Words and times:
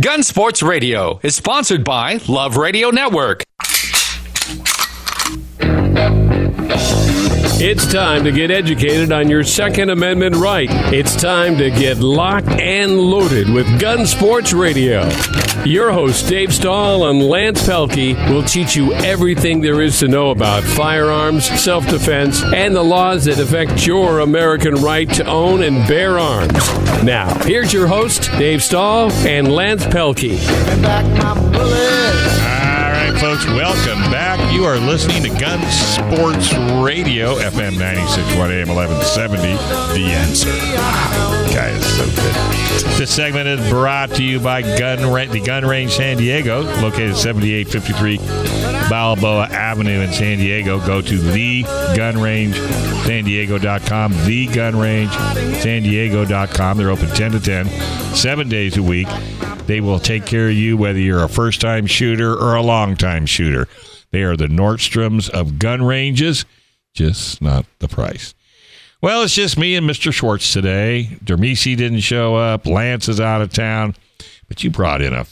Gun 0.00 0.22
Sports 0.22 0.62
Radio 0.62 1.18
is 1.22 1.34
sponsored 1.34 1.84
by 1.84 2.20
Love 2.28 2.56
Radio 2.56 2.90
Network. 2.90 3.42
It's 7.62 7.92
time 7.92 8.24
to 8.24 8.32
get 8.32 8.50
educated 8.50 9.12
on 9.12 9.28
your 9.28 9.44
Second 9.44 9.90
Amendment 9.90 10.36
right. 10.36 10.68
It's 10.94 11.20
time 11.20 11.58
to 11.58 11.70
get 11.70 11.98
locked 11.98 12.48
and 12.48 12.98
loaded 12.98 13.50
with 13.50 13.80
Gun 13.80 14.06
Sports 14.06 14.52
Radio. 14.52 15.02
Your 15.64 15.92
hosts, 15.92 16.28
Dave 16.28 16.54
Stahl 16.54 17.10
and 17.10 17.22
Lance 17.22 17.62
Pelkey, 17.66 18.14
will 18.30 18.42
teach 18.42 18.74
you 18.74 18.94
everything 18.94 19.60
there 19.60 19.82
is 19.82 19.98
to 19.98 20.08
know 20.08 20.30
about 20.30 20.62
firearms, 20.62 21.44
self 21.60 21.86
defense, 21.86 22.42
and 22.42 22.74
the 22.74 22.82
laws 22.82 23.26
that 23.26 23.38
affect 23.38 23.86
your 23.86 24.20
American 24.20 24.74
right 24.76 25.08
to 25.14 25.24
own 25.26 25.62
and 25.62 25.86
bear 25.86 26.18
arms. 26.18 26.52
Now, 27.04 27.32
here's 27.44 27.72
your 27.74 27.86
host, 27.86 28.30
Dave 28.32 28.62
Stahl 28.62 29.12
and 29.26 29.52
Lance 29.52 29.84
Pelkey. 29.84 30.38
All 31.52 32.90
right, 32.90 33.16
folks, 33.20 33.44
welcome 33.46 34.10
back. 34.10 34.40
You 34.52 34.64
are 34.64 34.78
listening 34.78 35.22
to 35.24 35.38
Gun 35.38 35.60
Sports 35.70 36.54
Radio, 36.82 37.36
FM 37.36 37.78
961 37.78 38.50
AM 38.50 38.68
1170. 38.68 39.42
The 39.94 40.06
answer. 40.14 41.49
Guy 41.52 41.68
is 41.70 41.84
so 41.96 42.04
good. 42.06 42.34
This 42.98 43.12
segment 43.14 43.46
is 43.48 43.68
brought 43.70 44.10
to 44.10 44.22
you 44.22 44.38
by 44.40 44.62
Gun 44.62 45.10
Ra- 45.10 45.24
the 45.26 45.40
Gun 45.40 45.66
Range 45.66 45.90
San 45.90 46.16
Diego, 46.16 46.62
located 46.80 47.10
at 47.10 47.16
7853 47.16 48.18
Balboa 48.88 49.48
Avenue 49.50 50.00
in 50.00 50.12
San 50.12 50.38
Diego. 50.38 50.78
Go 50.86 51.00
to 51.02 51.18
thegunrangesandiego.com, 51.18 54.12
thegunrangesandiego.com. 54.12 56.78
They're 56.78 56.90
open 56.90 57.08
10 57.08 57.32
to 57.32 57.40
10, 57.40 57.66
seven 58.14 58.48
days 58.48 58.76
a 58.76 58.82
week. 58.82 59.08
They 59.66 59.80
will 59.80 59.98
take 59.98 60.26
care 60.26 60.48
of 60.48 60.54
you 60.54 60.76
whether 60.76 60.98
you're 60.98 61.24
a 61.24 61.28
first 61.28 61.60
time 61.60 61.86
shooter 61.86 62.32
or 62.32 62.54
a 62.54 62.62
long 62.62 62.96
time 62.96 63.26
shooter. 63.26 63.66
They 64.12 64.22
are 64.22 64.36
the 64.36 64.46
Nordstroms 64.46 65.28
of 65.30 65.58
gun 65.58 65.82
ranges, 65.84 66.44
just 66.94 67.42
not 67.42 67.66
the 67.78 67.88
price. 67.88 68.34
Well, 69.02 69.22
it's 69.22 69.34
just 69.34 69.56
me 69.58 69.76
and 69.76 69.88
Mr. 69.88 70.12
Schwartz 70.12 70.52
today. 70.52 71.16
Dermisi 71.24 71.76
didn't 71.76 72.00
show 72.00 72.36
up. 72.36 72.66
Lance 72.66 73.08
is 73.08 73.20
out 73.20 73.40
of 73.40 73.52
town. 73.52 73.94
But 74.48 74.62
you 74.62 74.70
brought 74.70 75.00
in 75.00 75.14
a 75.14 75.26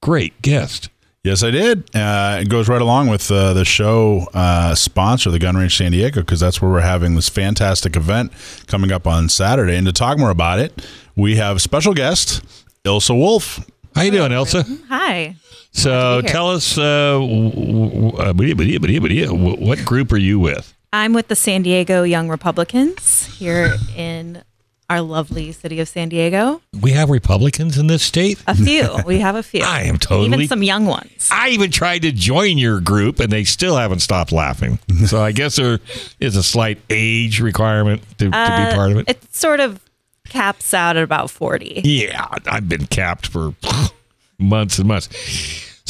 great 0.00 0.40
guest. 0.42 0.88
Yes, 1.22 1.42
I 1.42 1.50
did. 1.50 1.94
Uh, 1.96 2.38
it 2.42 2.48
goes 2.50 2.68
right 2.68 2.80
along 2.82 3.08
with 3.08 3.30
uh, 3.30 3.54
the 3.54 3.64
show 3.64 4.26
uh, 4.34 4.74
sponsor, 4.74 5.30
the 5.30 5.38
Gun 5.38 5.56
Range 5.56 5.74
San 5.74 5.92
Diego, 5.92 6.20
because 6.20 6.38
that's 6.40 6.60
where 6.60 6.70
we're 6.70 6.80
having 6.82 7.14
this 7.14 7.28
fantastic 7.30 7.96
event 7.96 8.30
coming 8.66 8.92
up 8.92 9.06
on 9.06 9.28
Saturday. 9.30 9.76
And 9.76 9.86
to 9.86 9.92
talk 9.92 10.18
more 10.18 10.28
about 10.30 10.58
it, 10.58 10.86
we 11.16 11.36
have 11.36 11.62
special 11.62 11.94
guest 11.94 12.42
Ilsa 12.84 13.16
Wolf. 13.16 13.64
How 13.94 14.02
you 14.02 14.10
doing, 14.10 14.32
Elsa? 14.32 14.64
Hi. 14.88 15.36
So 15.72 16.20
tell 16.22 16.50
us, 16.50 16.76
uh, 16.78 17.12
w- 17.14 17.50
w- 17.50 18.16
uh, 18.16 18.32
what 18.34 19.84
group 19.84 20.12
are 20.12 20.16
you 20.18 20.38
with? 20.38 20.74
I'm 20.94 21.12
with 21.12 21.26
the 21.26 21.34
San 21.34 21.62
Diego 21.62 22.04
Young 22.04 22.28
Republicans 22.28 23.26
here 23.36 23.74
in 23.96 24.44
our 24.88 25.00
lovely 25.00 25.50
city 25.50 25.80
of 25.80 25.88
San 25.88 26.08
Diego. 26.08 26.62
We 26.80 26.92
have 26.92 27.10
Republicans 27.10 27.76
in 27.78 27.88
this 27.88 28.04
state. 28.04 28.40
A 28.46 28.54
few. 28.54 28.98
We 29.04 29.18
have 29.18 29.34
a 29.34 29.42
few. 29.42 29.62
I 29.64 29.80
am 29.82 29.98
totally- 29.98 30.26
Even 30.44 30.46
some 30.48 30.62
young 30.62 30.86
ones. 30.86 31.28
I 31.32 31.48
even 31.48 31.72
tried 31.72 32.02
to 32.02 32.12
join 32.12 32.58
your 32.58 32.78
group, 32.80 33.18
and 33.18 33.32
they 33.32 33.42
still 33.42 33.76
haven't 33.76 34.00
stopped 34.00 34.30
laughing. 34.30 34.78
So 35.06 35.20
I 35.20 35.32
guess 35.32 35.56
there 35.56 35.80
is 36.20 36.36
a 36.36 36.44
slight 36.44 36.78
age 36.88 37.40
requirement 37.40 38.02
to, 38.18 38.26
to 38.26 38.30
be 38.30 38.36
Uh, 38.36 38.74
part 38.76 38.92
of 38.92 38.98
it. 38.98 39.08
It 39.08 39.34
sort 39.34 39.58
of 39.58 39.80
caps 40.28 40.72
out 40.72 40.96
at 40.96 41.02
about 41.02 41.28
40. 41.28 41.80
Yeah, 41.84 42.26
I've 42.46 42.68
been 42.68 42.86
capped 42.86 43.26
for 43.26 43.54
months 44.38 44.78
and 44.78 44.86
months. 44.86 45.08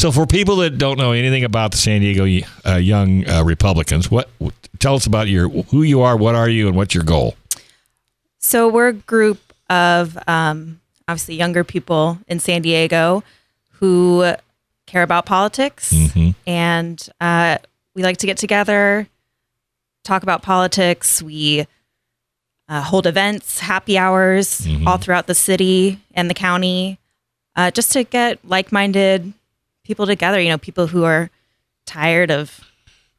So, 0.05 0.13
for 0.13 0.27
people 0.27 0.57
that 0.57 0.77
don't 0.77 0.99
know 0.99 1.13
anything 1.13 1.45
about 1.45 1.71
the 1.71 1.79
San 1.79 2.03
Diego 2.03 2.25
uh, 2.67 2.77
Young 2.77 3.27
uh, 3.27 3.43
Republicans, 3.43 4.11
what 4.11 4.29
tell 4.79 4.97
us 4.97 5.07
about 5.07 5.29
your 5.29 5.49
who 5.49 5.83
you 5.83 6.03
are, 6.03 6.15
what 6.15 6.35
are 6.35 6.47
you, 6.47 6.69
and 6.69 6.77
what's 6.77 6.95
your 6.95 7.05
goal? 7.05 7.37
So 8.39 8.69
we're 8.69 8.89
a 8.89 8.93
group 8.93 9.55
of 9.71 10.19
um, 10.29 10.83
obviously 11.09 11.37
younger 11.37 11.65
people 11.65 12.19
in 12.29 12.39
San 12.39 12.61
Diego 12.61 13.25
who 13.81 14.35
care 14.87 15.03
about 15.03 15.25
politics, 15.25 15.91
Mm-hmm. 15.91 16.31
and 16.47 17.09
uh, 17.23 17.57
we 17.95 18.03
like 18.03 18.19
to 18.19 18.27
get 18.27 18.37
together, 18.37 19.09
talk 20.03 20.23
about 20.23 20.43
politics. 20.43 21.23
We 21.23 21.67
uh, 22.69 22.83
hold 22.83 23.07
events, 23.07 23.61
happy 23.61 23.97
hours 23.97 24.61
Mm-hmm. 24.61 24.87
all 24.87 24.99
throughout 24.99 25.29
the 25.29 25.35
city 25.35 25.99
and 26.13 26.29
the 26.29 26.35
county, 26.35 26.99
uh, 27.57 27.71
just 27.71 27.91
to 27.93 28.05
get 28.05 28.39
like-minded 28.47 29.33
people 29.85 30.07
together. 30.07 30.41
You 30.41 30.51
know, 30.51 30.59
people 30.59 30.87
who 30.89 31.05
are 31.05 31.31
tired 31.87 32.31
of 32.31 32.61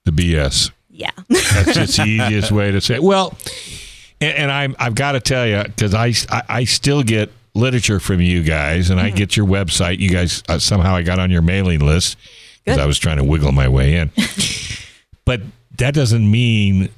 The 0.03 0.11
BS. 0.11 0.71
yeah. 0.89 1.11
That's 1.29 1.73
just 1.73 1.97
the 1.97 2.03
easiest 2.07 2.51
way 2.51 2.71
to 2.71 2.81
say. 2.81 2.95
It. 2.95 3.03
Well, 3.03 3.33
and, 4.21 4.35
and 4.37 4.51
I'm 4.51 4.75
I've 4.79 4.95
got 4.95 5.13
to 5.13 5.19
tell 5.19 5.47
you 5.47 5.63
because 5.63 5.93
I, 5.93 6.13
I 6.29 6.41
I 6.49 6.63
still 6.65 7.03
get 7.03 7.31
literature 7.53 7.99
from 8.01 8.19
you 8.21 8.43
guys, 8.43 8.89
and 8.89 8.99
I 8.99 9.09
get 9.11 9.37
your 9.37 9.45
website. 9.45 9.99
You 9.99 10.09
guys 10.09 10.43
uh, 10.49 10.59
somehow 10.59 10.95
I 10.95 11.03
got 11.03 11.19
on 11.19 11.31
your 11.31 11.41
mailing 11.41 11.79
list 11.79 12.17
because 12.63 12.79
I 12.79 12.85
was 12.85 12.97
trying 12.97 13.17
to 13.17 13.23
wiggle 13.23 13.51
my 13.51 13.67
way 13.69 13.95
in. 13.95 14.11
but 15.25 15.41
that 15.77 15.93
doesn't 15.93 16.29
mean 16.29 16.89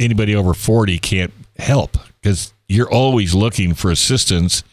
anybody 0.00 0.34
over 0.34 0.54
forty 0.54 0.98
can't 0.98 1.32
help 1.58 1.96
because 2.20 2.52
you're 2.68 2.90
always 2.90 3.34
looking 3.34 3.74
for 3.74 3.90
assistance 3.90 4.64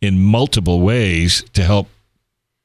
in 0.00 0.22
multiple 0.22 0.80
ways 0.82 1.42
to 1.54 1.62
help 1.62 1.88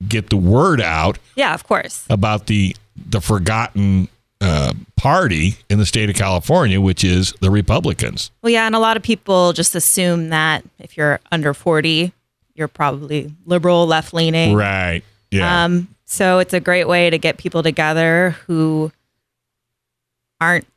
get 0.07 0.29
the 0.29 0.37
word 0.37 0.81
out 0.81 1.19
yeah, 1.35 1.53
of 1.53 1.63
course. 1.63 2.05
about 2.09 2.47
the 2.47 2.75
the 2.95 3.21
forgotten 3.21 4.07
uh, 4.41 4.73
party 4.95 5.55
in 5.69 5.77
the 5.77 5.85
state 5.85 6.09
of 6.09 6.15
California, 6.15 6.81
which 6.81 7.03
is 7.03 7.33
the 7.41 7.51
Republicans. 7.51 8.31
Well, 8.41 8.51
yeah, 8.51 8.65
and 8.65 8.75
a 8.75 8.79
lot 8.79 8.97
of 8.97 9.03
people 9.03 9.53
just 9.53 9.75
assume 9.75 10.29
that 10.29 10.63
if 10.79 10.97
you're 10.97 11.19
under 11.31 11.53
40, 11.53 12.11
you're 12.55 12.67
probably 12.67 13.31
liberal, 13.45 13.85
left 13.85 14.13
leaning. 14.13 14.55
Right. 14.55 15.03
Yeah. 15.29 15.65
Um, 15.65 15.87
so 16.05 16.39
it's 16.39 16.53
a 16.53 16.59
great 16.59 16.87
way 16.87 17.09
to 17.09 17.17
get 17.17 17.37
people 17.37 17.63
together 17.63 18.31
who 18.47 18.91
aren't 20.41 20.67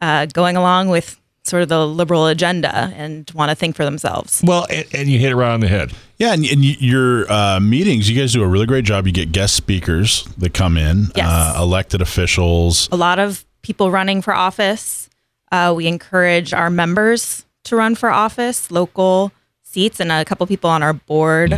uh, 0.00 0.26
going 0.26 0.56
along 0.56 0.88
with 0.88 1.20
sort 1.44 1.62
of 1.62 1.68
the 1.68 1.86
liberal 1.86 2.26
agenda 2.28 2.92
and 2.96 3.30
want 3.34 3.50
to 3.50 3.54
think 3.56 3.74
for 3.76 3.84
themselves. 3.84 4.42
well, 4.46 4.66
and, 4.70 4.86
and 4.94 5.08
you 5.08 5.18
hit 5.18 5.32
it 5.32 5.36
right 5.36 5.52
on 5.52 5.60
the 5.60 5.68
head. 5.68 5.92
Yeah, 6.18 6.32
and, 6.34 6.44
and 6.44 6.62
your 6.80 7.30
uh, 7.30 7.58
meetings, 7.60 8.08
you 8.08 8.18
guys 8.20 8.32
do 8.32 8.42
a 8.42 8.46
really 8.46 8.66
great 8.66 8.84
job. 8.84 9.06
You 9.06 9.12
get 9.12 9.32
guest 9.32 9.54
speakers 9.56 10.22
that 10.38 10.54
come 10.54 10.76
in, 10.76 11.06
Yes. 11.16 11.26
uh, 11.28 11.54
elected 11.60 12.00
officials. 12.00 12.88
A 12.92 12.96
lot 12.96 13.18
of 13.18 13.44
people 13.62 13.90
running 13.90 14.22
for 14.22 14.32
office. 14.32 15.10
Uh, 15.50 15.72
we 15.76 15.86
encourage 15.88 16.54
our 16.54 16.70
members 16.70 17.44
to 17.64 17.76
run 17.76 17.94
for 17.96 18.08
office, 18.10 18.70
local 18.70 19.32
seats, 19.62 19.98
and 20.00 20.12
a 20.12 20.24
couple 20.24 20.46
people 20.46 20.70
on 20.70 20.82
our 20.82 20.92
board 20.92 21.54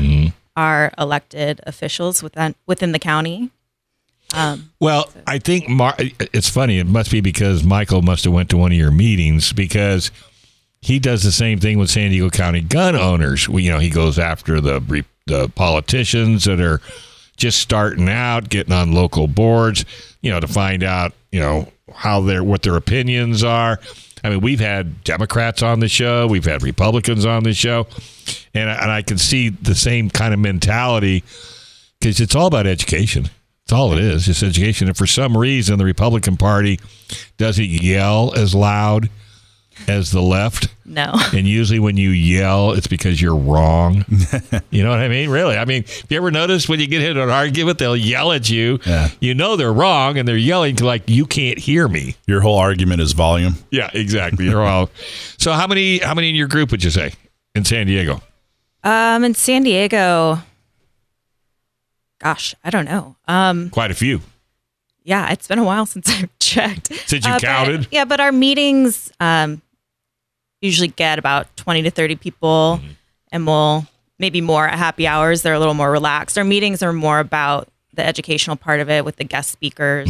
are 0.56 0.93
elected 0.99 1.61
officials 1.67 2.23
within 2.23 2.55
within 2.67 2.93
the 2.93 2.99
county. 2.99 3.50
Um, 4.34 4.71
Well, 4.81 5.11
I 5.27 5.39
think 5.39 5.69
Mar- 5.69 5.97
it's 5.99 6.49
funny. 6.49 6.78
It 6.78 6.87
must 6.87 7.11
be 7.11 7.21
because 7.21 7.65
Michael 7.65 8.03
must 8.03 8.25
have 8.25 8.33
went 8.33 8.50
to 8.50 8.56
one 8.56 8.72
of 8.72 8.78
your 8.78 8.91
meetings 8.91 9.53
because 9.53 10.11
he 10.81 10.99
does 10.99 11.22
the 11.22 11.33
same 11.33 11.59
thing 11.61 11.78
with 11.78 11.89
San 11.91 12.11
Diego 12.11 12.28
County 12.31 12.61
gun 12.61 12.94
owners. 12.97 13.49
We, 13.49 13.62
you 13.62 13.71
know, 13.71 13.78
he 13.78 13.91
goes 13.91 14.19
after 14.19 14.61
the 14.61 15.05
the 15.27 15.49
politicians 15.49 16.44
that 16.44 16.61
are 16.61 16.81
just 17.37 17.59
starting 17.59 18.09
out, 18.09 18.49
getting 18.49 18.73
on 18.73 18.93
local 18.93 19.27
boards, 19.27 19.84
you 20.21 20.31
know, 20.31 20.41
to 20.41 20.47
find 20.47 20.83
out, 20.83 21.12
you 21.33 21.41
know, 21.41 21.69
how 21.94 22.21
their 22.21 22.44
what 22.44 22.62
their 22.62 22.77
opinions 22.77 23.43
are. 23.43 23.81
I 24.23 24.31
mean, 24.31 24.41
we've 24.41 24.61
had 24.61 25.05
Democrats 25.05 25.62
on 25.62 25.81
the 25.81 25.89
show, 25.89 26.27
we've 26.27 26.44
had 26.44 26.62
Republicans 26.62 27.27
on 27.27 27.44
the 27.44 27.55
show, 27.55 27.87
and 28.53 28.69
and 28.69 28.91
I 28.91 29.03
can 29.03 29.19
see 29.19 29.49
the 29.50 29.75
same 29.75 30.11
kind 30.11 30.34
of 30.34 30.41
mentality 30.41 31.25
because 31.99 32.21
it's 32.21 32.34
all 32.34 32.47
about 32.47 32.67
education. 32.67 33.31
It's 33.64 33.72
all 33.72 33.93
it 33.94 33.99
is, 33.99 34.26
just 34.26 34.43
education. 34.43 34.88
And 34.88 34.96
for 34.96 35.06
some 35.06 35.37
reason, 35.37 35.78
the 35.78 35.84
Republican 35.87 36.37
Party 36.37 36.78
doesn't 37.38 37.64
yell 37.64 38.34
as 38.37 38.55
loud 38.55 39.08
as 39.88 40.11
the 40.12 40.20
left. 40.20 40.69
no. 40.84 41.12
And 41.32 41.49
usually, 41.49 41.78
when 41.81 41.96
you 41.96 42.11
yell, 42.11 42.72
it's 42.72 42.87
because 42.87 43.20
you're 43.20 43.34
wrong. 43.34 44.05
you 44.70 44.84
know 44.84 44.90
what 44.90 45.00
I 45.00 45.08
mean? 45.08 45.31
Really? 45.31 45.56
I 45.56 45.64
mean, 45.64 45.82
have 45.84 46.06
you 46.11 46.16
ever 46.19 46.31
noticed 46.31 46.69
when 46.69 46.78
you 46.78 46.87
get 46.87 47.02
into 47.02 47.22
an 47.22 47.31
argument, 47.31 47.78
they'll 47.78 47.96
yell 47.96 48.31
at 48.32 48.49
you. 48.50 48.78
Yeah. 48.87 49.08
You 49.19 49.34
know 49.34 49.56
they're 49.56 49.72
wrong, 49.72 50.17
and 50.19 50.28
they're 50.28 50.37
yelling 50.37 50.76
like 50.76 51.08
you 51.08 51.25
can't 51.26 51.58
hear 51.58 51.88
me. 51.88 52.14
Your 52.26 52.40
whole 52.43 52.58
argument 52.58 53.00
is 53.00 53.12
volume. 53.12 53.55
Yeah, 53.70 53.90
exactly. 53.94 54.44
You're 54.44 54.62
all. 54.64 54.90
So 55.38 55.52
how 55.52 55.67
many? 55.67 55.99
How 55.99 56.14
many 56.14 56.28
in 56.31 56.34
your 56.37 56.49
group 56.49 56.70
would 56.70 56.84
you 56.84 56.90
say 56.90 57.12
in 57.55 57.64
San 57.64 57.87
Diego? 57.87 58.20
Um, 58.84 59.25
in 59.25 59.34
San 59.34 59.62
Diego, 59.64 60.38
gosh, 62.25 62.55
I 62.65 62.71
don't 62.71 62.87
know. 62.87 63.15
Um, 63.29 63.71
Quite 63.71 63.91
a 63.91 63.94
few. 63.94 64.21
yeah, 65.05 65.31
it's 65.31 65.47
been 65.47 65.59
a 65.59 65.65
while 65.65 65.87
since 65.94 66.09
I've 66.11 66.37
checked. 66.41 66.93
Since 67.06 67.26
you 67.26 67.32
Uh, 67.32 67.37
but- 67.37 67.43
counted? 67.43 67.88
yeah, 67.93 68.05
but 68.05 68.19
our 68.21 68.32
meetings 68.32 69.12
um, 69.21 69.61
usually 70.61 70.88
get 70.88 71.19
about 71.19 71.55
20 71.56 71.82
to 71.82 71.91
30 71.91 72.17
people, 72.17 72.81
Mm-hmm. 72.81 72.91
and 73.32 73.47
we'll 73.47 73.87
maybe 74.19 74.41
more 74.41 74.67
at 74.67 74.79
happy 74.79 75.06
hours. 75.06 75.43
They're 75.43 75.55
a 75.55 75.59
little 75.59 75.75
more 75.75 75.91
relaxed. 75.91 76.38
Our 76.38 76.44
meetings 76.44 76.82
are 76.82 76.93
more 76.93 77.19
about 77.19 77.69
the 77.93 78.05
educational 78.06 78.56
part 78.56 78.81
of 78.81 78.88
it 78.91 79.05
with 79.05 79.17
the 79.17 79.25
guest 79.25 79.50
speakers 79.50 80.09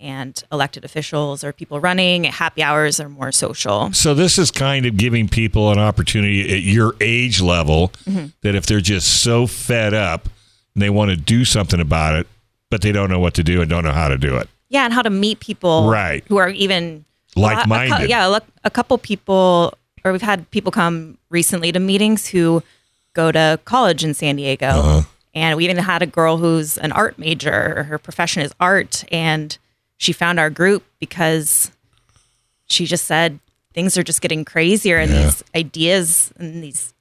and 0.00 0.42
elected 0.52 0.84
officials 0.84 1.42
or 1.44 1.52
people 1.52 1.80
running. 1.80 2.24
Happy 2.24 2.62
hours 2.62 3.00
are 3.00 3.08
more 3.08 3.32
social. 3.32 3.92
So 3.92 4.14
this 4.14 4.38
is 4.38 4.50
kind 4.50 4.86
of 4.86 4.96
giving 4.96 5.28
people 5.28 5.70
an 5.72 5.78
opportunity 5.78 6.52
at 6.52 6.62
your 6.62 6.94
age 7.00 7.40
level 7.40 7.92
Mm-hmm. 8.08 8.26
that 8.42 8.54
if 8.54 8.66
they're 8.66 8.80
just 8.80 9.22
so 9.22 9.46
fed 9.46 9.94
up 9.94 10.28
and 10.78 10.82
they 10.84 10.90
want 10.90 11.10
to 11.10 11.16
do 11.16 11.44
something 11.44 11.80
about 11.80 12.14
it, 12.14 12.28
but 12.70 12.82
they 12.82 12.92
don't 12.92 13.10
know 13.10 13.18
what 13.18 13.34
to 13.34 13.42
do 13.42 13.60
and 13.60 13.68
don't 13.68 13.82
know 13.82 13.90
how 13.90 14.06
to 14.06 14.16
do 14.16 14.36
it. 14.36 14.48
Yeah, 14.68 14.84
and 14.84 14.94
how 14.94 15.02
to 15.02 15.10
meet 15.10 15.40
people 15.40 15.88
Right. 15.90 16.22
who 16.28 16.36
are 16.36 16.50
even 16.50 17.04
Like-minded. 17.34 18.02
A 18.06 18.08
yeah, 18.08 18.26
look, 18.26 18.44
a 18.62 18.70
couple 18.70 18.96
people, 18.96 19.74
or 20.04 20.12
we've 20.12 20.22
had 20.22 20.48
people 20.52 20.70
come 20.70 21.18
recently 21.30 21.72
to 21.72 21.80
meetings 21.80 22.28
who 22.28 22.62
go 23.12 23.32
to 23.32 23.58
college 23.64 24.04
in 24.04 24.14
San 24.14 24.36
Diego, 24.36 24.68
Uh-huh. 24.68 25.02
and 25.34 25.56
we 25.56 25.64
even 25.64 25.78
had 25.78 26.00
a 26.00 26.06
girl 26.06 26.36
who's 26.36 26.78
an 26.78 26.92
art 26.92 27.18
major. 27.18 27.82
Her 27.88 27.98
profession 27.98 28.42
is 28.42 28.52
art, 28.60 29.04
and 29.10 29.58
she 29.96 30.12
found 30.12 30.38
our 30.38 30.48
group 30.50 30.84
because 31.00 31.72
she 32.68 32.86
just 32.86 33.04
said 33.04 33.40
things 33.74 33.98
are 33.98 34.04
just 34.04 34.20
getting 34.20 34.44
crazier, 34.44 34.98
and 34.98 35.10
these 35.10 35.42
ideas 35.56 36.32
and 36.38 36.62
these 36.62 36.94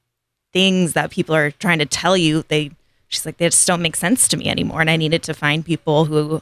things 0.51 0.93
that 0.93 1.11
people 1.11 1.35
are 1.35 1.51
trying 1.51 1.77
to 1.77 1.85
tell 1.85 2.17
you, 2.17 2.43
they. 2.47 2.71
She's 3.07 3.25
like, 3.25 3.37
they 3.37 3.45
just 3.47 3.65
don't 3.67 3.81
make 3.81 3.95
sense 3.95 4.27
to 4.29 4.37
me 4.37 4.49
anymore, 4.49 4.81
and 4.81 4.89
I 4.89 4.97
needed 4.97 5.23
to 5.23 5.33
find 5.33 5.65
people 5.65 6.05
who 6.05 6.41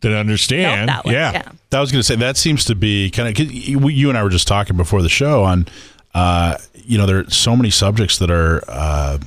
That 0.00 0.10
felt 0.10 0.14
understand. 0.14 0.88
that 0.88 1.06
yeah. 1.06 1.32
yeah. 1.32 1.52
I 1.72 1.80
was 1.80 1.90
going 1.90 2.00
to 2.00 2.04
say 2.06 2.14
that 2.16 2.36
seems 2.36 2.64
to 2.66 2.74
be 2.74 3.10
kind 3.10 3.28
of 3.28 3.52
you 3.52 4.08
and 4.08 4.16
I 4.16 4.22
were 4.22 4.28
just 4.30 4.46
talking 4.46 4.76
before 4.76 5.02
the 5.02 5.08
show 5.08 5.42
on 5.44 5.66
uh, 6.14 6.56
you 6.74 6.96
know 6.96 7.04
there 7.06 7.18
are 7.18 7.30
so 7.30 7.54
many 7.56 7.68
subjects 7.70 8.18
that 8.18 8.30
are 8.30 8.62
uh, 8.68 9.18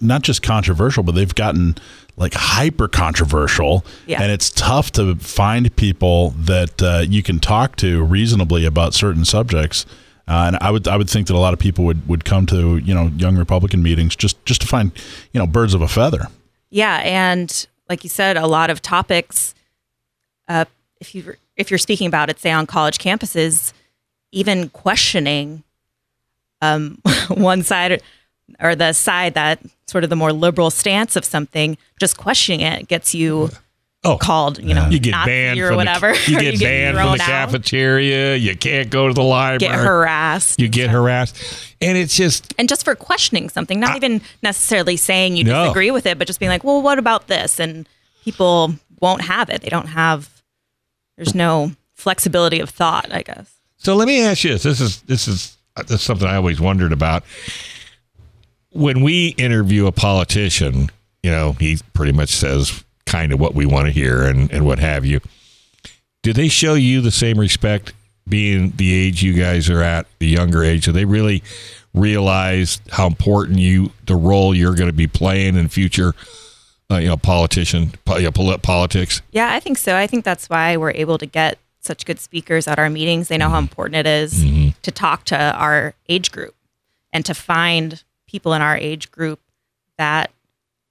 not 0.00 0.22
just 0.22 0.42
controversial 0.42 1.02
but 1.02 1.14
they've 1.14 1.34
gotten 1.34 1.76
like 2.16 2.32
hyper 2.34 2.88
controversial 2.88 3.84
Yeah. 4.06 4.22
and 4.22 4.30
it's 4.30 4.48
tough 4.50 4.92
to 4.92 5.16
find 5.16 5.74
people 5.76 6.30
that 6.38 6.80
uh, 6.82 7.04
you 7.06 7.22
can 7.22 7.40
talk 7.40 7.76
to 7.76 8.02
reasonably 8.02 8.64
about 8.64 8.94
certain 8.94 9.24
subjects 9.24 9.84
uh, 10.26 10.44
and 10.46 10.58
I 10.60 10.70
would 10.70 10.88
I 10.88 10.96
would 10.96 11.10
think 11.10 11.26
that 11.26 11.34
a 11.34 11.38
lot 11.38 11.52
of 11.52 11.58
people 11.58 11.84
would, 11.84 12.06
would 12.08 12.24
come 12.24 12.46
to 12.46 12.78
you 12.78 12.94
know 12.94 13.08
young 13.16 13.36
Republican 13.36 13.82
meetings 13.82 14.16
just 14.16 14.42
just 14.44 14.60
to 14.62 14.66
find 14.66 14.92
you 15.32 15.38
know 15.40 15.46
birds 15.46 15.74
of 15.74 15.82
a 15.82 15.88
feather 15.88 16.28
Yeah, 16.70 17.00
and 17.04 17.66
like 17.88 18.04
you 18.04 18.10
said, 18.10 18.36
a 18.36 18.46
lot 18.46 18.70
of 18.70 18.82
topics. 18.82 19.54
Uh, 20.48 20.64
if 21.00 21.14
you 21.14 21.34
if 21.56 21.70
you're 21.70 21.78
speaking 21.78 22.06
about 22.06 22.30
it, 22.30 22.38
say 22.38 22.50
on 22.50 22.66
college 22.66 22.98
campuses, 22.98 23.72
even 24.32 24.70
questioning 24.70 25.62
um, 26.60 26.98
one 27.28 27.62
side 27.62 28.02
or 28.60 28.74
the 28.74 28.92
side 28.92 29.34
that 29.34 29.60
sort 29.86 30.04
of 30.04 30.10
the 30.10 30.16
more 30.16 30.32
liberal 30.32 30.70
stance 30.70 31.16
of 31.16 31.24
something, 31.24 31.76
just 32.00 32.16
questioning 32.16 32.60
it 32.60 32.88
gets 32.88 33.14
you 33.14 33.50
Oh. 34.04 34.18
called, 34.18 34.58
you 34.62 34.74
know, 34.74 34.88
You 34.90 34.98
get 34.98 35.12
banned 35.24 35.58
or 35.60 35.68
from 35.68 35.76
whatever. 35.76 36.12
The, 36.12 36.30
you 36.30 36.36
or 36.36 36.40
get 36.40 36.60
banned 36.60 36.96
from 36.96 37.16
the 37.16 37.22
out, 37.22 37.28
cafeteria. 37.28 38.36
You 38.36 38.56
can't 38.56 38.90
go 38.90 39.08
to 39.08 39.14
the 39.14 39.22
library. 39.22 39.58
get 39.58 39.74
harassed, 39.84 40.60
You 40.60 40.68
get 40.68 40.90
harassed, 40.90 41.36
and 41.80 41.96
it's 41.96 42.16
just 42.16 42.52
and 42.58 42.68
just 42.68 42.84
for 42.84 42.94
questioning 42.94 43.48
something, 43.48 43.80
not 43.80 43.96
even 43.96 44.20
necessarily 44.42 44.96
saying 44.96 45.36
you 45.36 45.44
No. 45.44 45.64
disagree 45.64 45.90
with 45.90 46.06
it, 46.06 46.18
but 46.18 46.26
just 46.26 46.38
being 46.40 46.50
like, 46.50 46.64
well, 46.64 46.82
what 46.82 46.98
about 46.98 47.28
this? 47.28 47.58
And 47.58 47.88
people 48.24 48.74
won't 49.00 49.22
have 49.22 49.48
it. 49.50 49.62
They 49.62 49.68
don't 49.70 49.88
have. 49.88 50.28
There's 51.16 51.34
no 51.34 51.72
flexibility 51.94 52.60
of 52.60 52.70
thought, 52.70 53.12
I 53.12 53.22
guess. 53.22 53.50
So 53.76 53.94
let 53.94 54.08
me 54.08 54.20
ask 54.22 54.44
you 54.44 54.50
this. 54.50 54.62
This 54.64 54.80
is 54.80 55.00
this 55.02 55.28
is 55.28 55.56
this 55.76 55.90
is 55.92 56.02
something 56.02 56.26
I 56.28 56.36
always 56.36 56.60
wondered 56.60 56.92
about. 56.92 57.22
When 58.70 59.02
we 59.02 59.28
interview 59.38 59.86
a 59.86 59.92
politician, 59.92 60.90
you 61.22 61.30
know, 61.30 61.52
he 61.52 61.78
pretty 61.92 62.12
much 62.12 62.30
says 62.30 62.84
kind 63.14 63.32
of 63.32 63.38
what 63.38 63.54
we 63.54 63.64
want 63.64 63.86
to 63.86 63.92
hear 63.92 64.24
and, 64.24 64.50
and 64.50 64.66
what 64.66 64.80
have 64.80 65.04
you. 65.04 65.20
Do 66.24 66.32
they 66.32 66.48
show 66.48 66.74
you 66.74 67.00
the 67.00 67.12
same 67.12 67.38
respect 67.38 67.92
being 68.28 68.72
the 68.74 68.92
age 68.92 69.22
you 69.22 69.34
guys 69.34 69.70
are 69.70 69.82
at, 69.82 70.06
the 70.18 70.26
younger 70.26 70.64
age? 70.64 70.86
Do 70.86 70.90
they 70.90 71.04
really 71.04 71.44
realize 71.94 72.80
how 72.90 73.06
important 73.06 73.60
you 73.60 73.92
the 74.06 74.16
role 74.16 74.52
you're 74.52 74.74
going 74.74 74.88
to 74.88 74.92
be 74.92 75.06
playing 75.06 75.54
in 75.54 75.68
future 75.68 76.12
uh, 76.90 76.96
you 76.96 77.06
know, 77.06 77.16
politician, 77.16 77.92
you 78.08 78.22
know, 78.22 78.32
polit- 78.32 78.62
politics? 78.62 79.22
Yeah, 79.30 79.52
I 79.52 79.60
think 79.60 79.78
so. 79.78 79.96
I 79.96 80.08
think 80.08 80.24
that's 80.24 80.50
why 80.50 80.76
we're 80.76 80.90
able 80.90 81.18
to 81.18 81.26
get 81.26 81.58
such 81.78 82.04
good 82.06 82.18
speakers 82.18 82.66
at 82.66 82.80
our 82.80 82.90
meetings. 82.90 83.28
They 83.28 83.38
know 83.38 83.48
how 83.48 83.58
important 83.58 83.94
it 83.94 84.06
is 84.08 84.44
to 84.82 84.90
talk 84.90 85.24
to 85.26 85.38
our 85.38 85.94
age 86.08 86.32
group 86.32 86.56
and 87.12 87.24
to 87.26 87.34
find 87.34 88.02
people 88.26 88.54
in 88.54 88.60
our 88.60 88.76
age 88.76 89.12
group 89.12 89.38
that 89.98 90.32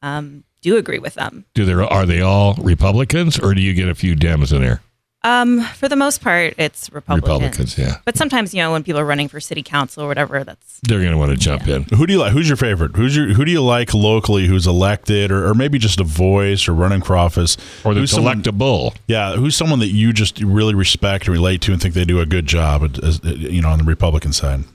um, 0.02 0.46
do 0.64 0.78
agree 0.78 1.00
with 1.00 1.14
them. 1.14 1.46
Do 1.54 1.66
they 1.66 1.74
are 1.74 2.06
they 2.08 2.22
all 2.22 2.56
Republicans 2.56 3.38
or 3.38 3.54
do 3.54 3.62
you 3.62 3.74
get 3.76 3.88
a 3.88 3.94
few 3.96 4.16
Dems 4.16 4.52
in 4.52 4.62
there? 4.62 4.82
Um, 5.26 5.62
for 5.62 5.88
the 5.88 5.96
most 5.96 6.20
part, 6.22 6.54
it's 6.58 6.92
Republicans. 6.92 7.42
Republicans, 7.42 7.78
yeah. 7.78 8.00
But 8.04 8.18
sometimes, 8.18 8.54
you 8.54 8.62
know, 8.62 8.74
when 8.74 8.84
people 8.84 9.00
are 9.00 9.06
running 9.06 9.30
for 9.30 9.40
city 9.40 9.64
council 9.64 10.04
or 10.04 10.08
whatever, 10.10 10.44
that's 10.44 10.82
They're 10.84 11.00
going 11.00 11.14
to 11.14 11.18
want 11.18 11.32
to 11.32 11.38
jump 11.38 11.66
in. 11.66 11.84
Who 11.98 12.06
do 12.06 12.12
you 12.12 12.20
like? 12.20 12.34
Who's 12.34 12.50
your 12.50 12.58
favorite? 12.58 12.94
Who's 12.98 13.16
your 13.16 13.28
who 13.34 13.46
do 13.46 13.52
you 13.54 13.62
like 13.64 13.94
locally? 13.94 14.48
Who's 14.48 14.68
elected, 14.68 15.32
or, 15.32 15.48
or 15.48 15.54
maybe 15.54 15.80
just 15.80 16.02
a 16.02 16.04
voice, 16.04 16.68
or 16.68 16.74
running 16.74 17.02
for 17.02 17.16
office, 17.16 17.56
Or 17.86 17.94
the 17.94 18.02
who's 18.02 18.12
someone, 18.12 18.44
electable. 18.44 18.98
yeah, 19.08 19.36
who's 19.38 19.56
someone 19.56 19.80
that 19.80 19.92
you 19.94 20.12
just 20.12 20.42
really 20.42 20.76
respect 20.76 21.28
and 21.28 21.34
relate 21.34 21.62
to 21.62 21.72
and 21.72 21.82
think 21.82 21.94
they 21.94 22.04
do 22.04 22.20
a 22.20 22.26
good 22.26 22.46
job, 22.46 22.84
as, 23.02 23.22
you 23.24 23.62
know, 23.62 23.70
on 23.70 23.78
the 23.78 23.86
Republican 23.86 24.34
side. 24.34 24.66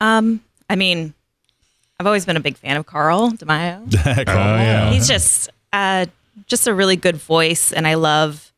Um, 0.00 0.40
I 0.70 0.76
mean, 0.76 1.14
I've 1.98 2.06
always 2.06 2.26
been 2.26 2.36
a 2.36 2.40
big 2.40 2.56
fan 2.56 2.76
of 2.76 2.86
Carl 2.86 3.30
DeMaio. 3.32 4.26
Carl. 4.26 4.38
Oh, 4.38 4.56
yeah. 4.56 4.90
He's 4.92 5.08
just 5.08 5.48
uh 5.72 6.06
just 6.46 6.66
a 6.66 6.74
really 6.74 6.96
good 6.96 7.16
voice 7.16 7.72
and 7.72 7.86
I 7.86 7.94
love 7.94 8.52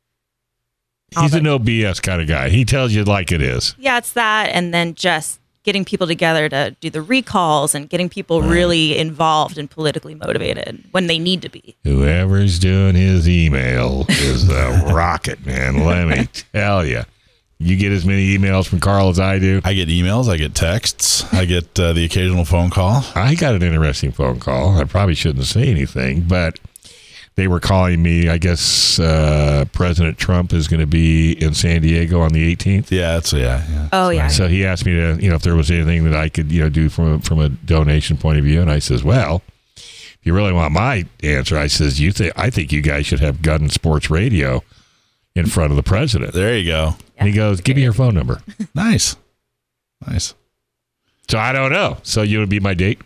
He's 1.19 1.31
the- 1.31 1.39
a 1.39 1.41
no 1.41 1.59
BS 1.59 2.03
kind 2.03 2.21
of 2.21 2.29
guy. 2.29 2.49
He 2.51 2.65
tells 2.65 2.93
you 2.93 3.05
like 3.05 3.33
it 3.33 3.41
is. 3.41 3.75
yeah, 3.79 3.99
it's 3.99 4.13
that 4.13 4.51
and 4.53 4.75
then 4.75 4.95
just 4.95 5.41
getting 5.65 5.85
people 5.85 6.07
together 6.07 6.49
to 6.49 6.75
do 6.81 6.89
the 6.91 7.03
recalls 7.03 7.75
and 7.75 7.89
getting 7.91 8.09
people 8.09 8.41
really 8.43 8.97
involved 8.97 9.59
and 9.59 9.71
politically 9.71 10.15
motivated 10.15 10.83
when 10.93 11.07
they 11.09 11.19
need 11.19 11.43
to 11.43 11.49
be. 11.51 11.77
Whoever's 11.85 12.59
doing 12.59 12.95
his 12.95 13.29
email 13.29 14.07
is 14.09 14.49
a 14.49 14.85
rocket, 14.95 15.45
man. 15.45 15.85
Let 15.85 16.09
me 16.09 16.27
tell 16.55 16.87
you. 16.87 17.03
You 17.61 17.77
get 17.77 17.91
as 17.91 18.07
many 18.07 18.39
emails 18.39 18.69
from 18.69 18.79
Carl 18.79 19.09
as 19.09 19.19
I 19.19 19.41
do. 19.41 19.61
I 19.65 19.75
get 19.75 19.89
emails, 19.89 20.29
I 20.29 20.37
get 20.37 20.55
texts, 20.55 21.25
I 21.35 21.45
get 21.45 21.79
uh, 21.79 21.93
the 21.93 22.05
occasional 22.05 22.45
phone 22.45 22.71
call. 22.71 23.05
I 23.17 23.35
got 23.35 23.55
an 23.57 23.63
interesting 23.65 24.13
phone 24.13 24.39
call. 24.39 24.79
I 24.79 24.85
probably 24.85 25.17
shouldn't 25.17 25.45
say 25.45 25.69
anything, 25.69 26.23
but 26.23 26.61
they 27.35 27.49
were 27.49 27.59
calling 27.59 28.01
me. 28.01 28.29
I 28.29 28.39
guess 28.39 29.01
uh, 29.01 29.65
President 29.73 30.19
Trump 30.19 30.53
is 30.53 30.69
going 30.69 30.81
to 30.81 30.87
be 30.87 31.33
in 31.33 31.53
San 31.53 31.83
Diego 31.83 32.21
on 32.21 32.33
the 32.33 32.55
18th. 32.55 32.93
Yeah, 32.93 33.15
that's 33.15 33.33
yeah, 33.33 33.65
yeah. 33.69 33.89
Oh 33.93 34.11
yeah. 34.11 34.29
So 34.29 34.47
he 34.47 34.65
asked 34.65 34.87
me 34.87 34.93
to, 34.93 35.19
you 35.21 35.29
know, 35.29 35.35
if 35.35 35.43
there 35.43 35.57
was 35.57 35.71
anything 35.71 36.05
that 36.05 36.15
I 36.15 36.29
could, 36.29 36.53
you 36.53 36.63
know, 36.63 36.69
do 36.69 36.89
from 36.89 37.15
a, 37.15 37.19
from 37.21 37.41
a 37.41 37.49
donation 37.49 38.17
point 38.19 38.39
of 38.39 38.45
view, 38.45 38.61
and 38.61 38.71
I 38.71 38.79
says, 38.79 39.03
well, 39.03 39.43
if 39.77 40.19
you 40.23 40.33
really 40.33 40.53
want 40.53 40.73
my 40.73 41.07
answer, 41.25 41.59
I 41.59 41.67
says, 41.67 42.01
you 42.01 42.13
think 42.13 42.33
I 42.37 42.51
think 42.51 42.71
you 42.71 42.83
guys 42.83 43.07
should 43.07 43.21
have 43.21 43.43
Gun 43.43 43.69
Sports 43.69 44.11
Radio 44.11 44.63
in 45.39 45.47
front 45.47 45.71
of 45.71 45.77
the 45.77 45.83
president. 45.83 46.33
There 46.35 46.57
you 46.57 46.67
go. 46.71 46.97
And 47.17 47.29
he 47.29 47.35
goes, 47.35 47.61
give 47.61 47.77
me 47.77 47.83
your 47.83 47.93
phone 47.93 48.15
number. 48.15 48.41
Nice, 48.75 49.17
nice. 50.07 50.35
So 51.29 51.39
I 51.39 51.53
don't 51.53 51.73
know. 51.73 51.97
So 52.03 52.23
you 52.23 52.39
would 52.39 52.49
be 52.49 52.61
my 52.61 52.75
date? 52.75 53.01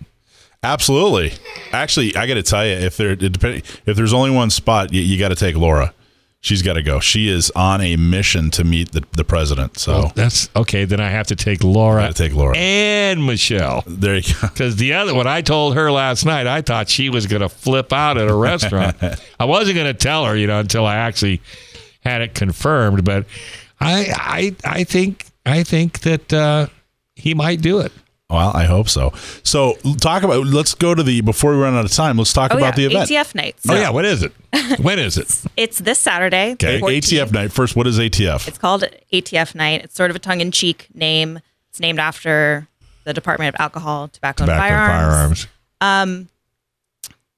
Absolutely. 0.63 1.33
Actually, 1.73 2.15
I 2.15 2.27
got 2.27 2.35
to 2.35 2.43
tell 2.43 2.65
you, 2.67 2.73
if 2.75 2.97
there 2.97 3.13
it 3.13 3.19
depend, 3.33 3.63
if 3.87 3.97
there's 3.97 4.13
only 4.13 4.31
one 4.31 4.51
spot, 4.51 4.93
you, 4.93 5.01
you 5.01 5.19
got 5.19 5.31
to 5.31 5.35
take 5.35 5.57
Laura. 5.57 5.93
She's 6.41 6.61
got 6.63 6.73
to 6.75 6.83
go. 6.83 6.99
She 7.01 7.29
is 7.29 7.51
on 7.57 7.81
a 7.81 7.97
mission 7.97 8.51
to 8.53 8.65
meet 8.65 8.93
the, 8.93 9.05
the 9.13 9.25
president. 9.25 9.79
So 9.79 10.11
That's 10.15 10.51
okay. 10.57 10.85
Then 10.85 11.01
I 11.01 11.09
have 11.09 11.29
to 11.29 11.37
take 11.37 11.63
Laura 11.65 12.03
got 12.03 12.17
to 12.17 12.23
take 12.29 12.35
Laura. 12.35 12.57
and 12.57 13.25
Michelle. 13.27 13.83
There 13.87 14.17
you 14.17 14.23
go. 14.23 14.49
Because 14.49 14.77
the 14.77 14.95
other 14.95 15.15
one, 15.15 15.27
I 15.29 15.41
told 15.41 15.75
her 15.77 15.91
last 15.91 16.25
night, 16.27 16.47
I 16.49 16.61
thought 16.61 16.89
she 16.89 17.11
was 17.11 17.27
going 17.27 17.43
to 17.43 17.49
flip 17.49 17.93
out 17.93 18.19
at 18.19 18.29
a 18.29 18.35
restaurant. 18.35 18.97
I 19.41 19.45
wasn't 19.45 19.77
going 19.77 19.87
to 19.87 19.95
tell 19.95 20.27
her, 20.27 20.37
you 20.37 20.49
know, 20.49 20.59
until 20.61 20.85
I 20.85 20.97
actually 20.97 21.41
had 22.03 22.23
it 22.23 22.35
confirmed. 22.35 23.05
But 23.05 23.27
I, 23.81 24.13
I, 24.65 24.79
I 24.79 24.85
think, 24.85 25.27
I 25.45 25.63
think 25.63 26.01
that 26.01 26.33
uh, 26.33 26.67
he 27.17 27.35
might 27.35 27.61
do 27.61 27.81
it. 27.81 27.93
Well, 28.33 28.51
I 28.55 28.65
hope 28.65 28.89
so. 28.89 29.13
So 29.43 29.75
talk 30.01 30.23
about. 30.23 30.47
Let's 30.47 30.75
go 30.75 30.95
to 30.95 31.03
the 31.03 31.21
before 31.21 31.53
we 31.53 31.59
run 31.59 31.75
out 31.75 31.85
of 31.85 31.93
time. 31.93 32.17
Let's 32.17 32.33
talk 32.33 32.55
oh 32.55 32.57
about 32.57 32.79
yeah. 32.79 32.89
the 32.89 32.95
event. 32.95 33.11
ATF 33.11 33.35
nights. 33.35 33.67
Oh 33.69 33.75
yeah, 33.75 33.91
what 33.91 34.07
is 34.07 34.23
it? 34.23 34.33
When 34.81 34.99
is 34.99 35.19
it? 35.19 35.43
It's 35.57 35.79
this 35.79 35.99
Saturday. 35.99 36.53
Okay, 36.53 36.81
ATF 36.81 37.31
night. 37.31 37.53
First, 37.53 37.77
what 37.77 37.87
is 37.87 37.99
ATF? 37.99 38.49
It's 38.49 38.57
called 38.57 38.85
ATF 39.13 39.55
Night. 39.55 39.85
It's 39.85 39.95
sort 39.95 40.09
of 40.09 40.17
a 40.17 40.19
tongue 40.19 40.41
in 40.41 40.51
cheek 40.51 40.89
name. 40.95 41.41
It's 41.69 41.81
named 41.81 41.99
after 41.99 42.69
the 43.05 43.13
Department 43.13 43.55
of 43.55 43.61
Alcohol, 43.61 44.09
Tobacco, 44.09 44.45
Tobacco 44.45 44.63
and 44.63 44.73
and 44.73 44.93
Firearms. 45.03 45.47
Um, 45.83 46.29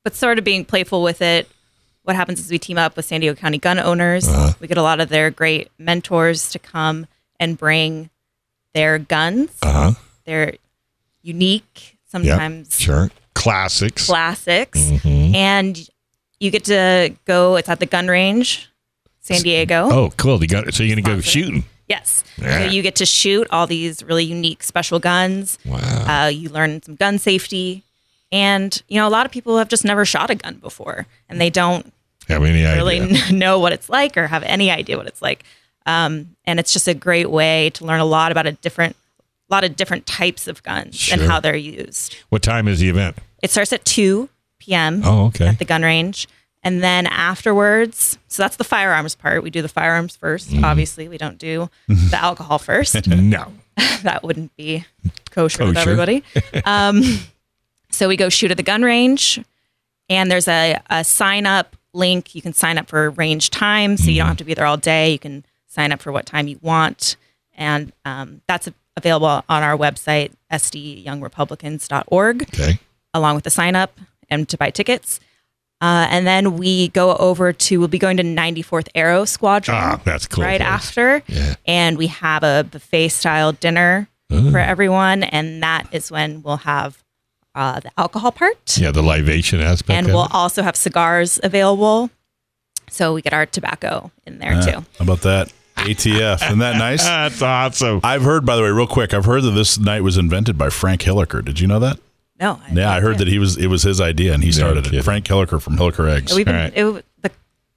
But 0.04 0.14
sort 0.14 0.38
of 0.38 0.44
being 0.44 0.64
playful 0.64 1.02
with 1.02 1.22
it. 1.22 1.48
What 2.04 2.16
happens 2.16 2.38
is 2.40 2.50
we 2.50 2.58
team 2.58 2.78
up 2.78 2.96
with 2.96 3.04
San 3.06 3.20
Diego 3.20 3.34
County 3.38 3.58
gun 3.58 3.78
owners. 3.78 4.28
We 4.60 4.66
get 4.68 4.76
a 4.78 4.82
lot 4.82 5.00
of 5.00 5.08
their 5.08 5.30
great 5.30 5.70
mentors 5.78 6.50
to 6.50 6.58
come 6.58 7.06
and 7.40 7.56
bring 7.58 8.10
their 8.74 8.98
guns. 8.98 9.50
Uh 9.62 9.72
huh. 9.72 9.92
They're 10.26 10.54
unique. 11.22 11.98
Sometimes 12.06 12.78
Sure. 12.78 13.10
classics. 13.34 14.06
classics, 14.06 14.78
Mm-hmm. 14.78 15.34
and 15.34 15.88
you 16.38 16.50
get 16.50 16.64
to 16.64 17.14
go. 17.24 17.56
It's 17.56 17.68
at 17.68 17.80
the 17.80 17.86
gun 17.86 18.06
range, 18.08 18.68
San 19.20 19.40
Diego. 19.42 19.88
Oh, 19.90 20.10
cool. 20.16 20.40
You 20.40 20.46
got. 20.46 20.72
So 20.74 20.82
you're 20.84 20.94
going 20.94 21.04
to 21.04 21.10
go 21.16 21.20
shooting. 21.20 21.64
Yes. 21.88 22.22
Yeah. 22.38 22.60
So 22.60 22.64
you 22.72 22.82
get 22.82 22.96
to 22.96 23.06
shoot 23.06 23.46
all 23.50 23.66
these 23.66 24.02
really 24.04 24.24
unique 24.24 24.62
special 24.62 24.98
guns. 25.00 25.58
Wow. 25.66 25.78
Uh, 26.24 26.28
you 26.28 26.48
learn 26.50 26.82
some 26.82 26.94
gun 26.96 27.18
safety. 27.18 27.82
And, 28.34 28.82
you 28.88 28.96
know, 29.00 29.06
a 29.06 29.10
lot 29.10 29.26
of 29.26 29.32
people 29.32 29.58
have 29.58 29.68
just 29.68 29.84
never 29.84 30.04
shot 30.04 30.28
a 30.28 30.34
gun 30.34 30.56
before 30.56 31.06
and 31.28 31.40
they 31.40 31.50
don't 31.50 31.92
Have 32.26 32.42
any 32.42 32.66
idea? 32.66 32.74
really 32.74 33.22
know 33.32 33.60
what 33.60 33.72
it's 33.72 33.88
like 33.88 34.16
or 34.16 34.26
have 34.26 34.42
any 34.42 34.70
idea 34.72 34.96
what 34.96 35.06
it's 35.06 35.22
like. 35.22 35.44
Um, 35.86 36.34
and 36.44 36.58
it's 36.58 36.72
just 36.72 36.88
a 36.88 36.94
great 36.94 37.30
way 37.30 37.70
to 37.70 37.84
learn 37.84 38.00
a 38.00 38.04
lot 38.04 38.32
about 38.32 38.46
a 38.46 38.52
different, 38.52 38.96
a 39.48 39.54
lot 39.54 39.62
of 39.62 39.76
different 39.76 40.06
types 40.06 40.48
of 40.48 40.62
guns 40.64 41.10
and 41.12 41.20
how 41.22 41.38
they're 41.38 41.54
used. 41.54 42.16
What 42.30 42.42
time 42.42 42.66
is 42.66 42.80
the 42.80 42.88
event? 42.88 43.18
It 43.40 43.52
starts 43.52 43.72
at 43.72 43.84
2 43.84 44.28
p.m. 44.58 45.02
Oh, 45.04 45.26
okay. 45.26 45.46
at 45.46 45.58
the 45.60 45.64
gun 45.64 45.82
range. 45.82 46.26
And 46.64 46.82
then 46.82 47.06
afterwards, 47.06 48.18
so 48.26 48.42
that's 48.42 48.56
the 48.56 48.64
firearms 48.64 49.14
part. 49.14 49.42
We 49.42 49.50
do 49.50 49.60
the 49.62 49.68
firearms 49.68 50.16
1st 50.16 50.48
Mm-hmm. 50.48 50.64
Obviously, 50.64 51.06
we 51.08 51.18
don't 51.18 51.38
do 51.38 51.68
the 51.86 52.18
alcohol 52.20 52.58
first. 52.58 52.96
No. 53.06 53.52
that 54.02 54.22
wouldn't 54.22 54.56
be 54.56 54.84
kosher, 55.30 55.66
with 55.66 55.76
everybody. 55.76 56.22
Um, 56.64 57.02
so 57.94 58.08
we 58.08 58.16
go 58.16 58.28
shoot 58.28 58.50
at 58.50 58.56
the 58.56 58.62
gun 58.62 58.82
range, 58.82 59.40
and 60.08 60.30
there's 60.30 60.48
a, 60.48 60.78
a 60.90 61.04
sign 61.04 61.46
up 61.46 61.76
link. 61.92 62.34
You 62.34 62.42
can 62.42 62.52
sign 62.52 62.76
up 62.78 62.88
for 62.88 63.10
range 63.10 63.50
time, 63.50 63.96
so 63.96 64.10
you 64.10 64.18
don't 64.18 64.28
have 64.28 64.36
to 64.38 64.44
be 64.44 64.54
there 64.54 64.66
all 64.66 64.76
day. 64.76 65.12
You 65.12 65.18
can 65.18 65.44
sign 65.66 65.92
up 65.92 66.00
for 66.02 66.12
what 66.12 66.26
time 66.26 66.48
you 66.48 66.58
want, 66.62 67.16
and 67.56 67.92
um, 68.04 68.40
that's 68.46 68.68
available 68.96 69.44
on 69.48 69.62
our 69.62 69.76
website, 69.76 70.32
sdyoungrepublicans.org, 70.52 72.42
Okay. 72.42 72.78
along 73.12 73.34
with 73.34 73.44
the 73.44 73.50
sign 73.50 73.76
up 73.76 73.98
and 74.30 74.48
to 74.48 74.56
buy 74.56 74.70
tickets. 74.70 75.20
Uh, 75.80 76.06
and 76.10 76.26
then 76.26 76.56
we 76.56 76.88
go 76.88 77.14
over 77.16 77.52
to, 77.52 77.78
we'll 77.78 77.88
be 77.88 77.98
going 77.98 78.16
to 78.16 78.22
94th 78.22 78.88
Aero 78.94 79.24
Squadron 79.24 79.76
Ah, 79.76 80.00
that's 80.04 80.26
cool. 80.26 80.44
right 80.44 80.60
place. 80.60 80.68
after. 80.70 81.22
Yeah. 81.26 81.54
And 81.66 81.98
we 81.98 82.06
have 82.06 82.42
a 82.42 82.64
buffet 82.70 83.08
style 83.08 83.52
dinner 83.52 84.08
Oh. 84.30 84.50
for 84.50 84.58
everyone. 84.58 85.22
And 85.24 85.62
that 85.62 85.86
is 85.92 86.10
when 86.10 86.42
we'll 86.42 86.56
have 86.58 87.03
uh, 87.54 87.80
the 87.80 87.90
alcohol 87.98 88.32
part. 88.32 88.76
Yeah, 88.78 88.90
the 88.90 89.02
libation 89.02 89.60
aspect. 89.60 89.90
and 89.96 90.06
we'll 90.08 90.24
it. 90.24 90.30
also 90.34 90.62
have 90.62 90.76
cigars 90.76 91.38
available. 91.42 92.10
So 92.90 93.14
we 93.14 93.22
get 93.22 93.32
our 93.32 93.46
tobacco 93.46 94.10
in 94.26 94.38
there 94.38 94.52
Yeah. 94.54 94.60
too. 94.60 94.72
How 94.98 95.02
about 95.04 95.20
that? 95.22 95.52
ATF. 95.76 96.44
Isn't 96.46 96.58
that 96.60 96.76
nice? 96.76 97.02
That's 97.04 97.42
awesome. 97.42 98.00
I've 98.04 98.22
heard, 98.22 98.46
by 98.46 98.56
the 98.56 98.62
way, 98.62 98.68
real 98.70 98.86
quick, 98.86 99.12
I've 99.12 99.24
heard 99.24 99.42
that 99.42 99.50
this 99.52 99.78
night 99.78 100.02
was 100.02 100.16
invented 100.16 100.56
by 100.56 100.70
Frank 100.70 101.00
Hilliker. 101.02 101.44
Did 101.44 101.58
you 101.60 101.66
know 101.66 101.80
that? 101.80 101.98
No. 102.40 102.60
Yeah, 102.72 102.92
I 102.92 103.00
heard 103.00 103.18
that 103.18 103.28
he 103.28 103.38
was 103.38 103.56
it 103.56 103.68
was 103.68 103.82
his 103.82 104.00
idea 104.00 104.34
and 104.34 104.42
he 104.42 104.50
started 104.52 104.84
kidding. 104.84 104.98
it. 104.98 105.02
Frank 105.04 105.24
Hilliker 105.26 105.60
from 105.60 105.76
Hilliker 105.76 106.08
Eggs. 106.10 106.34
We've 106.34 106.44
been, 106.46 106.54
All 106.54 106.60
right. 106.62 106.72
it, 106.76 107.04
the 107.22 107.30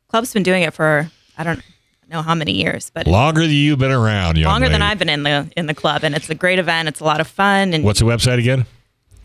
club's 0.10 0.34
been 0.34 0.43
doing 0.43 0.63
it 0.63 0.74
for, 0.74 1.10
I 1.38 1.43
don't 1.43 1.62
know 2.10 2.22
how 2.22 2.34
many 2.36 2.53
years, 2.53 2.89
but 2.93 3.05
Longer 3.07 3.41
than 3.41 3.51
you've 3.51 3.79
been 3.79 3.91
around, 3.91 4.38
young 4.38 4.51
longer 4.51 4.69
than. 4.69 4.81
I've 4.81 4.98
been 5.00 5.10
in 5.10 5.24
the 5.24 5.51
in 5.57 5.65
the 5.67 5.74
club. 5.75 6.03
And 6.03 6.15
it's 6.15 6.29
a 6.29 6.36
great 6.36 6.57
event. 6.60 6.88
It's 6.88 7.00
a 7.00 7.03
lot 7.03 7.19
of 7.22 7.27
fun. 7.27 7.74
And 7.74 7.84
What's 7.84 8.00
the 8.00 8.05
website 8.05 8.39
again? 8.39 8.65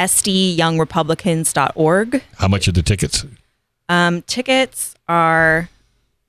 sdyoungrepublicans.org. 0.06 2.22
How 2.38 2.48
much 2.48 2.68
are 2.68 2.72
the 2.72 2.82
tickets? 2.82 3.24
Um, 3.88 4.22
tickets 4.22 4.94
are 5.08 5.68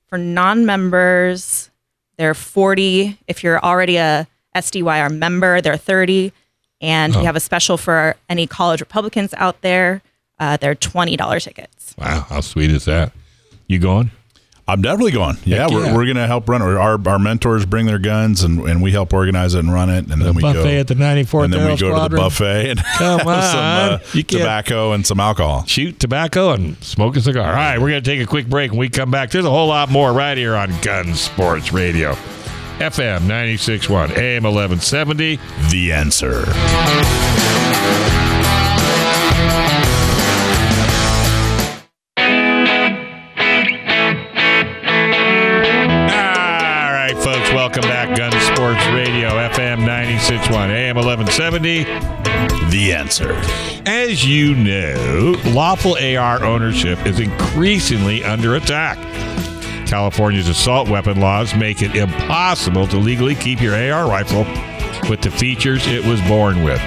for 0.08 0.18
non-members. 0.18 1.70
They're 2.16 2.34
forty. 2.34 3.18
If 3.26 3.42
you're 3.42 3.60
already 3.60 3.96
a 3.96 4.26
SDYR 4.54 5.10
member, 5.16 5.60
they're 5.60 5.76
thirty. 5.76 6.32
And 6.80 7.14
Oh. 7.16 7.20
we 7.20 7.26
have 7.26 7.36
a 7.36 7.40
special 7.40 7.76
for 7.76 8.16
any 8.28 8.46
college 8.46 8.80
Republicans 8.80 9.34
out 9.36 9.60
there. 9.62 10.02
Uh, 10.38 10.56
they're 10.56 10.74
twenty 10.74 11.16
dollar 11.16 11.40
tickets. 11.40 11.94
Wow, 11.98 12.26
how 12.28 12.40
sweet 12.40 12.70
is 12.70 12.84
that? 12.84 13.12
You 13.66 13.78
going? 13.78 14.10
I'm 14.66 14.80
definitely 14.80 15.12
going. 15.12 15.36
Yeah, 15.44 15.64
Heck 15.64 15.70
we're, 15.72 15.94
we're 15.94 16.04
going 16.06 16.16
to 16.16 16.26
help 16.26 16.48
run 16.48 16.62
it. 16.62 16.64
Our, 16.64 16.98
our 17.06 17.18
mentors 17.18 17.66
bring 17.66 17.84
their 17.84 17.98
guns 17.98 18.42
and, 18.42 18.60
and 18.60 18.82
we 18.82 18.92
help 18.92 19.12
organize 19.12 19.54
it 19.54 19.58
and 19.58 19.70
run 19.72 19.90
it. 19.90 20.10
And 20.10 20.20
The 20.22 20.24
then 20.24 20.34
we 20.34 20.40
buffet 20.42 20.62
go. 20.62 20.80
at 20.80 20.88
the 20.88 20.94
94th 20.94 21.44
and 21.44 21.52
then 21.52 21.70
we 21.70 21.76
go 21.76 22.02
to 22.08 22.08
the 22.08 22.16
buffet 22.16 22.70
and 22.70 22.78
Come 22.82 23.20
have 23.26 24.00
some 24.00 24.18
uh, 24.20 24.22
tobacco 24.22 24.92
and 24.92 25.06
some 25.06 25.20
alcohol. 25.20 25.66
Shoot 25.66 26.00
tobacco 26.00 26.52
and 26.52 26.82
smoke 26.82 27.14
a 27.16 27.20
cigar. 27.20 27.46
All 27.48 27.52
right, 27.52 27.78
we're 27.78 27.90
going 27.90 28.02
to 28.02 28.10
take 28.10 28.22
a 28.22 28.26
quick 28.26 28.48
break. 28.48 28.70
When 28.70 28.80
we 28.80 28.88
come 28.88 29.10
back, 29.10 29.30
there's 29.30 29.44
a 29.44 29.50
whole 29.50 29.68
lot 29.68 29.90
more 29.90 30.12
right 30.14 30.38
here 30.38 30.54
on 30.56 30.72
Gun 30.80 31.14
Sports 31.14 31.70
Radio. 31.72 32.14
FM 32.78 33.20
96.1, 33.28 34.16
AM 34.16 34.42
1170. 34.44 35.38
The 35.70 35.92
answer. 35.92 36.44
Welcome 47.76 47.90
back. 47.90 48.16
Gun 48.16 48.30
Sports 48.54 48.86
Radio, 48.94 49.30
FM 49.30 49.80
96.1, 49.80 50.68
AM 50.68 50.96
1170. 50.96 51.82
The 52.70 52.92
answer. 52.92 53.32
As 53.86 54.24
you 54.24 54.54
know, 54.54 55.34
lawful 55.46 55.96
AR 55.96 56.44
ownership 56.44 57.04
is 57.04 57.18
increasingly 57.18 58.22
under 58.22 58.54
attack. 58.54 58.96
California's 59.88 60.48
assault 60.48 60.88
weapon 60.88 61.18
laws 61.18 61.54
make 61.56 61.82
it 61.82 61.96
impossible 61.96 62.86
to 62.86 62.96
legally 62.96 63.34
keep 63.34 63.60
your 63.60 63.74
AR 63.74 64.08
rifle 64.08 64.44
with 65.08 65.20
the 65.22 65.30
features 65.30 65.84
it 65.88 66.04
was 66.04 66.20
born 66.22 66.62
with. 66.62 66.80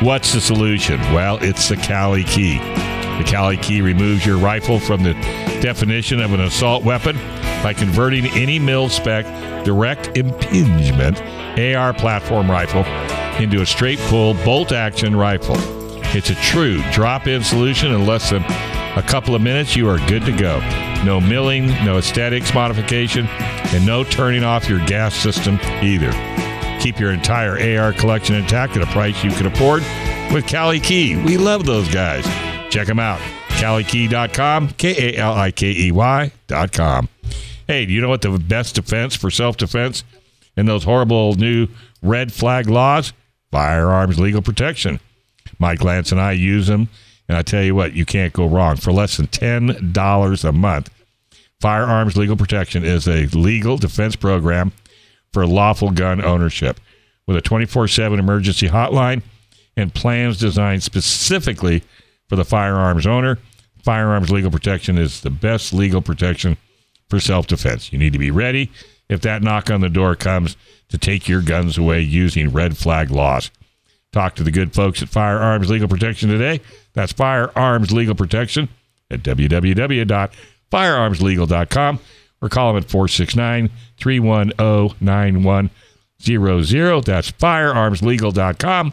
What's 0.00 0.32
the 0.32 0.40
solution? 0.40 1.00
Well, 1.12 1.38
it's 1.42 1.68
the 1.68 1.76
Cali 1.76 2.22
Key. 2.24 2.89
The 3.20 3.26
Cali 3.26 3.58
Key 3.58 3.82
removes 3.82 4.24
your 4.24 4.38
rifle 4.38 4.80
from 4.80 5.02
the 5.02 5.12
definition 5.60 6.22
of 6.22 6.32
an 6.32 6.40
assault 6.40 6.84
weapon 6.84 7.16
by 7.62 7.74
converting 7.74 8.24
any 8.28 8.58
mil 8.58 8.88
spec 8.88 9.26
direct 9.62 10.16
impingement 10.16 11.20
AR 11.58 11.92
platform 11.92 12.50
rifle 12.50 12.82
into 13.38 13.60
a 13.60 13.66
straight 13.66 13.98
pull 14.08 14.32
bolt 14.42 14.72
action 14.72 15.14
rifle. 15.14 15.56
It's 16.16 16.30
a 16.30 16.34
true 16.36 16.82
drop 16.92 17.26
in 17.26 17.44
solution 17.44 17.92
in 17.92 18.06
less 18.06 18.30
than 18.30 18.42
a 18.42 19.04
couple 19.06 19.34
of 19.34 19.42
minutes. 19.42 19.76
You 19.76 19.86
are 19.90 19.98
good 20.08 20.24
to 20.24 20.32
go. 20.32 20.58
No 21.04 21.20
milling, 21.20 21.66
no 21.84 21.98
aesthetics 21.98 22.54
modification, 22.54 23.26
and 23.26 23.84
no 23.84 24.02
turning 24.02 24.44
off 24.44 24.66
your 24.66 24.82
gas 24.86 25.14
system 25.14 25.60
either. 25.82 26.10
Keep 26.80 26.98
your 26.98 27.12
entire 27.12 27.78
AR 27.78 27.92
collection 27.92 28.36
intact 28.36 28.78
at 28.78 28.82
a 28.82 28.90
price 28.92 29.22
you 29.22 29.30
can 29.32 29.44
afford 29.44 29.82
with 30.32 30.46
Cali 30.46 30.80
Key. 30.80 31.16
We 31.16 31.36
love 31.36 31.66
those 31.66 31.86
guys. 31.90 32.24
Check 32.70 32.86
them 32.86 33.00
out. 33.00 33.20
CaliKey.com, 33.60 34.68
K 34.70 35.14
A 35.14 35.18
L 35.18 35.34
I 35.34 35.50
K 35.50 35.70
E 35.70 35.92
Y.com. 35.92 37.08
Hey, 37.66 37.84
do 37.84 37.92
you 37.92 38.00
know 38.00 38.08
what 38.08 38.22
the 38.22 38.38
best 38.38 38.76
defense 38.76 39.14
for 39.14 39.30
self 39.30 39.56
defense 39.56 40.04
in 40.56 40.66
those 40.66 40.84
horrible 40.84 41.34
new 41.34 41.68
red 42.00 42.32
flag 42.32 42.68
laws? 42.68 43.12
Firearms 43.50 44.18
legal 44.18 44.40
protection. 44.40 45.00
Mike 45.58 45.82
Lance 45.82 46.12
and 46.12 46.20
I 46.20 46.32
use 46.32 46.68
them, 46.68 46.88
and 47.28 47.36
I 47.36 47.42
tell 47.42 47.62
you 47.62 47.74
what, 47.74 47.92
you 47.92 48.06
can't 48.06 48.32
go 48.32 48.46
wrong. 48.46 48.76
For 48.76 48.92
less 48.92 49.16
than 49.16 49.26
$10 49.26 50.44
a 50.44 50.52
month, 50.52 50.90
Firearms 51.60 52.16
Legal 52.16 52.36
Protection 52.36 52.84
is 52.84 53.06
a 53.06 53.26
legal 53.26 53.76
defense 53.76 54.16
program 54.16 54.72
for 55.32 55.46
lawful 55.46 55.90
gun 55.90 56.24
ownership 56.24 56.80
with 57.26 57.36
a 57.36 57.42
24 57.42 57.88
7 57.88 58.18
emergency 58.18 58.68
hotline 58.68 59.22
and 59.76 59.94
plans 59.94 60.38
designed 60.38 60.82
specifically 60.82 61.82
for 62.30 62.36
the 62.36 62.46
firearms 62.46 63.06
owner. 63.06 63.36
Firearms 63.82 64.30
Legal 64.30 64.52
Protection 64.52 64.96
is 64.96 65.20
the 65.20 65.28
best 65.30 65.74
legal 65.74 66.00
protection 66.00 66.56
for 67.10 67.20
self 67.20 67.46
defense. 67.48 67.92
You 67.92 67.98
need 67.98 68.14
to 68.14 68.18
be 68.18 68.30
ready 68.30 68.70
if 69.08 69.20
that 69.22 69.42
knock 69.42 69.68
on 69.70 69.80
the 69.80 69.88
door 69.90 70.14
comes 70.14 70.56
to 70.90 70.96
take 70.96 71.28
your 71.28 71.42
guns 71.42 71.76
away 71.76 72.00
using 72.00 72.50
red 72.50 72.78
flag 72.78 73.10
laws. 73.10 73.50
Talk 74.12 74.36
to 74.36 74.44
the 74.44 74.52
good 74.52 74.72
folks 74.72 75.02
at 75.02 75.08
Firearms 75.08 75.70
Legal 75.70 75.88
Protection 75.88 76.30
today. 76.30 76.60
That's 76.94 77.12
Firearms 77.12 77.92
Legal 77.92 78.14
Protection 78.14 78.68
at 79.10 79.22
www.firearmslegal.com 79.22 81.98
or 82.42 82.48
call 82.48 82.72
them 82.72 82.82
at 82.82 82.88
469 82.88 83.70
310 83.98 84.96
9100. 85.00 87.04
That's 87.04 87.30
firearmslegal.com 87.32 88.92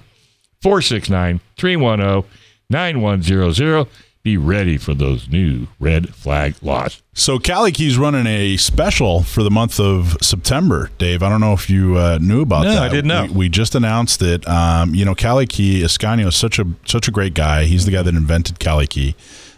469 0.62 1.40
310 1.58 2.47
9100. 2.70 3.88
Be 4.24 4.36
ready 4.36 4.78
for 4.78 4.94
those 4.94 5.30
new 5.30 5.68
red 5.80 6.14
flag 6.14 6.56
laws. 6.62 7.02
So 7.14 7.40
Cali 7.40 7.72
Key's 7.72 7.98
running 7.98 8.28
a 8.28 8.58
special 8.58 9.24
for 9.24 9.42
the 9.42 9.50
month 9.52 9.80
of 9.80 10.18
September, 10.22 10.90
Dave. 10.98 11.24
I 11.24 11.30
don't 11.30 11.40
know 11.40 11.54
if 11.54 11.70
you 11.70 11.96
uh, 11.96 12.18
knew 12.22 12.42
about 12.42 12.64
No, 12.66 12.74
that. 12.74 12.84
I 12.84 12.90
didn't 12.90 13.08
know. 13.08 13.26
We, 13.28 13.32
we 13.32 13.50
just 13.50 13.74
announced 13.74 14.22
it. 14.22 14.46
Um, 14.46 14.94
you 14.94 15.06
know, 15.06 15.16
Cali 15.16 15.48
Key 15.48 15.82
Escanio 15.82 16.28
is 16.28 16.36
such 16.36 16.60
a 16.60 16.66
such 16.86 17.08
a 17.08 17.12
great 17.12 17.36
guy. 17.36 17.64
He's 17.66 17.86
the 17.86 17.92
guy 17.92 18.02
that 18.02 18.14
invented 18.16 18.60
Cali 18.60 18.86
Key. 18.88 19.16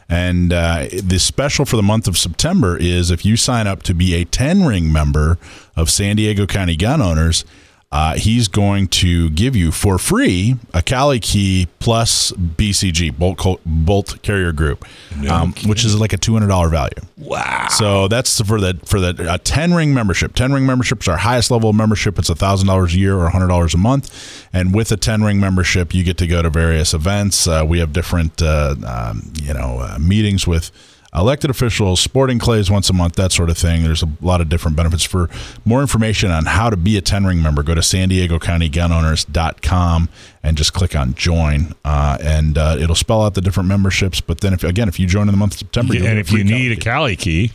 And 0.07 0.53
uh, 0.53 0.87
the 1.03 1.17
special 1.19 1.65
for 1.65 1.75
the 1.75 1.83
month 1.83 2.07
of 2.07 2.15
September 2.17 2.77
is 2.77 3.09
if 3.09 3.25
you 3.25 3.37
sign 3.37 3.65
up 3.65 3.81
to 3.83 3.95
be 3.95 4.13
a 4.15 4.23
10 4.23 4.65
ring 4.65 4.91
member 4.91 5.39
of 5.75 5.89
San 5.89 6.15
Diego 6.15 6.45
County 6.45 6.75
Gun 6.75 7.01
Owners, 7.01 7.43
uh, 7.91 8.15
he's 8.15 8.47
going 8.47 8.87
to 8.87 9.31
give 9.31 9.55
you 9.55 9.71
for 9.71 9.97
free 9.97 10.55
a 10.75 10.81
Cali 10.81 11.19
Key 11.19 11.67
plus 11.79 12.31
BCG 12.31 13.17
bolt 13.17 13.59
bolt 13.65 14.21
carrier 14.21 14.51
group, 14.51 14.85
um, 15.27 15.53
which 15.65 15.83
is 15.83 15.99
like 15.99 16.13
a 16.13 16.17
two 16.17 16.33
hundred 16.33 16.49
dollar 16.49 16.69
value. 16.69 16.93
Wow. 17.17 17.67
So 17.69 18.07
that's 18.07 18.39
for 18.41 18.61
the 18.61 18.79
for 18.85 18.99
the 18.99 19.31
uh, 19.31 19.39
ten 19.43 19.73
ring 19.73 19.91
membership. 19.93 20.35
Ten 20.35 20.53
ring 20.53 20.67
membership 20.67 21.01
is 21.01 21.07
our 21.07 21.17
highest 21.17 21.49
level 21.49 21.71
of 21.71 21.75
membership. 21.75 22.19
It's 22.19 22.29
thousand 22.29 22.67
dollars 22.67 22.93
a 22.93 22.99
year 22.99 23.17
or 23.17 23.29
hundred 23.29 23.47
dollars 23.47 23.73
a 23.73 23.77
month. 23.79 24.47
And 24.53 24.73
with 24.73 24.91
a 24.91 24.97
ten 24.97 25.23
ring 25.23 25.39
membership, 25.39 25.91
you 25.93 26.03
get 26.03 26.17
to 26.19 26.27
go 26.27 26.43
to 26.43 26.49
various 26.51 26.93
events. 26.93 27.47
Uh, 27.47 27.65
we 27.67 27.79
have 27.79 27.91
different 27.91 28.39
uh, 28.39 28.75
um, 28.85 29.33
you 29.41 29.53
know 29.55 29.79
uh, 29.79 29.97
meetings 29.99 30.45
with 30.45 30.71
elected 31.13 31.49
officials, 31.49 31.99
sporting 31.99 32.39
clays 32.39 32.69
once 32.69 32.89
a 32.89 32.93
month, 32.93 33.15
that 33.15 33.31
sort 33.31 33.49
of 33.49 33.57
thing. 33.57 33.83
There's 33.83 34.03
a 34.03 34.09
lot 34.21 34.41
of 34.41 34.49
different 34.49 34.77
benefits. 34.77 35.03
For 35.03 35.29
more 35.65 35.81
information 35.81 36.31
on 36.31 36.45
how 36.45 36.69
to 36.69 36.77
be 36.77 36.97
a 36.97 37.01
10 37.01 37.25
ring 37.25 37.41
member, 37.41 37.63
go 37.63 37.75
to 37.75 37.81
san 37.81 38.09
diego 38.09 38.39
county 38.39 38.69
gunowners.com 38.69 40.09
and 40.43 40.57
just 40.57 40.73
click 40.73 40.95
on 40.95 41.13
join. 41.15 41.73
Uh, 41.83 42.17
and 42.21 42.57
uh, 42.57 42.77
it'll 42.79 42.95
spell 42.95 43.23
out 43.23 43.33
the 43.33 43.41
different 43.41 43.69
memberships. 43.69 44.21
But 44.21 44.41
then, 44.41 44.53
if 44.53 44.63
again, 44.63 44.87
if 44.87 44.99
you 44.99 45.07
join 45.07 45.27
in 45.27 45.33
the 45.33 45.37
month 45.37 45.53
of 45.53 45.59
September, 45.59 45.95
you'll 45.95 46.07
and 46.07 46.19
if 46.19 46.31
you 46.31 46.43
need 46.43 46.71
a 46.71 46.75
Cali 46.75 47.15
Cali 47.15 47.15
key, 47.15 47.51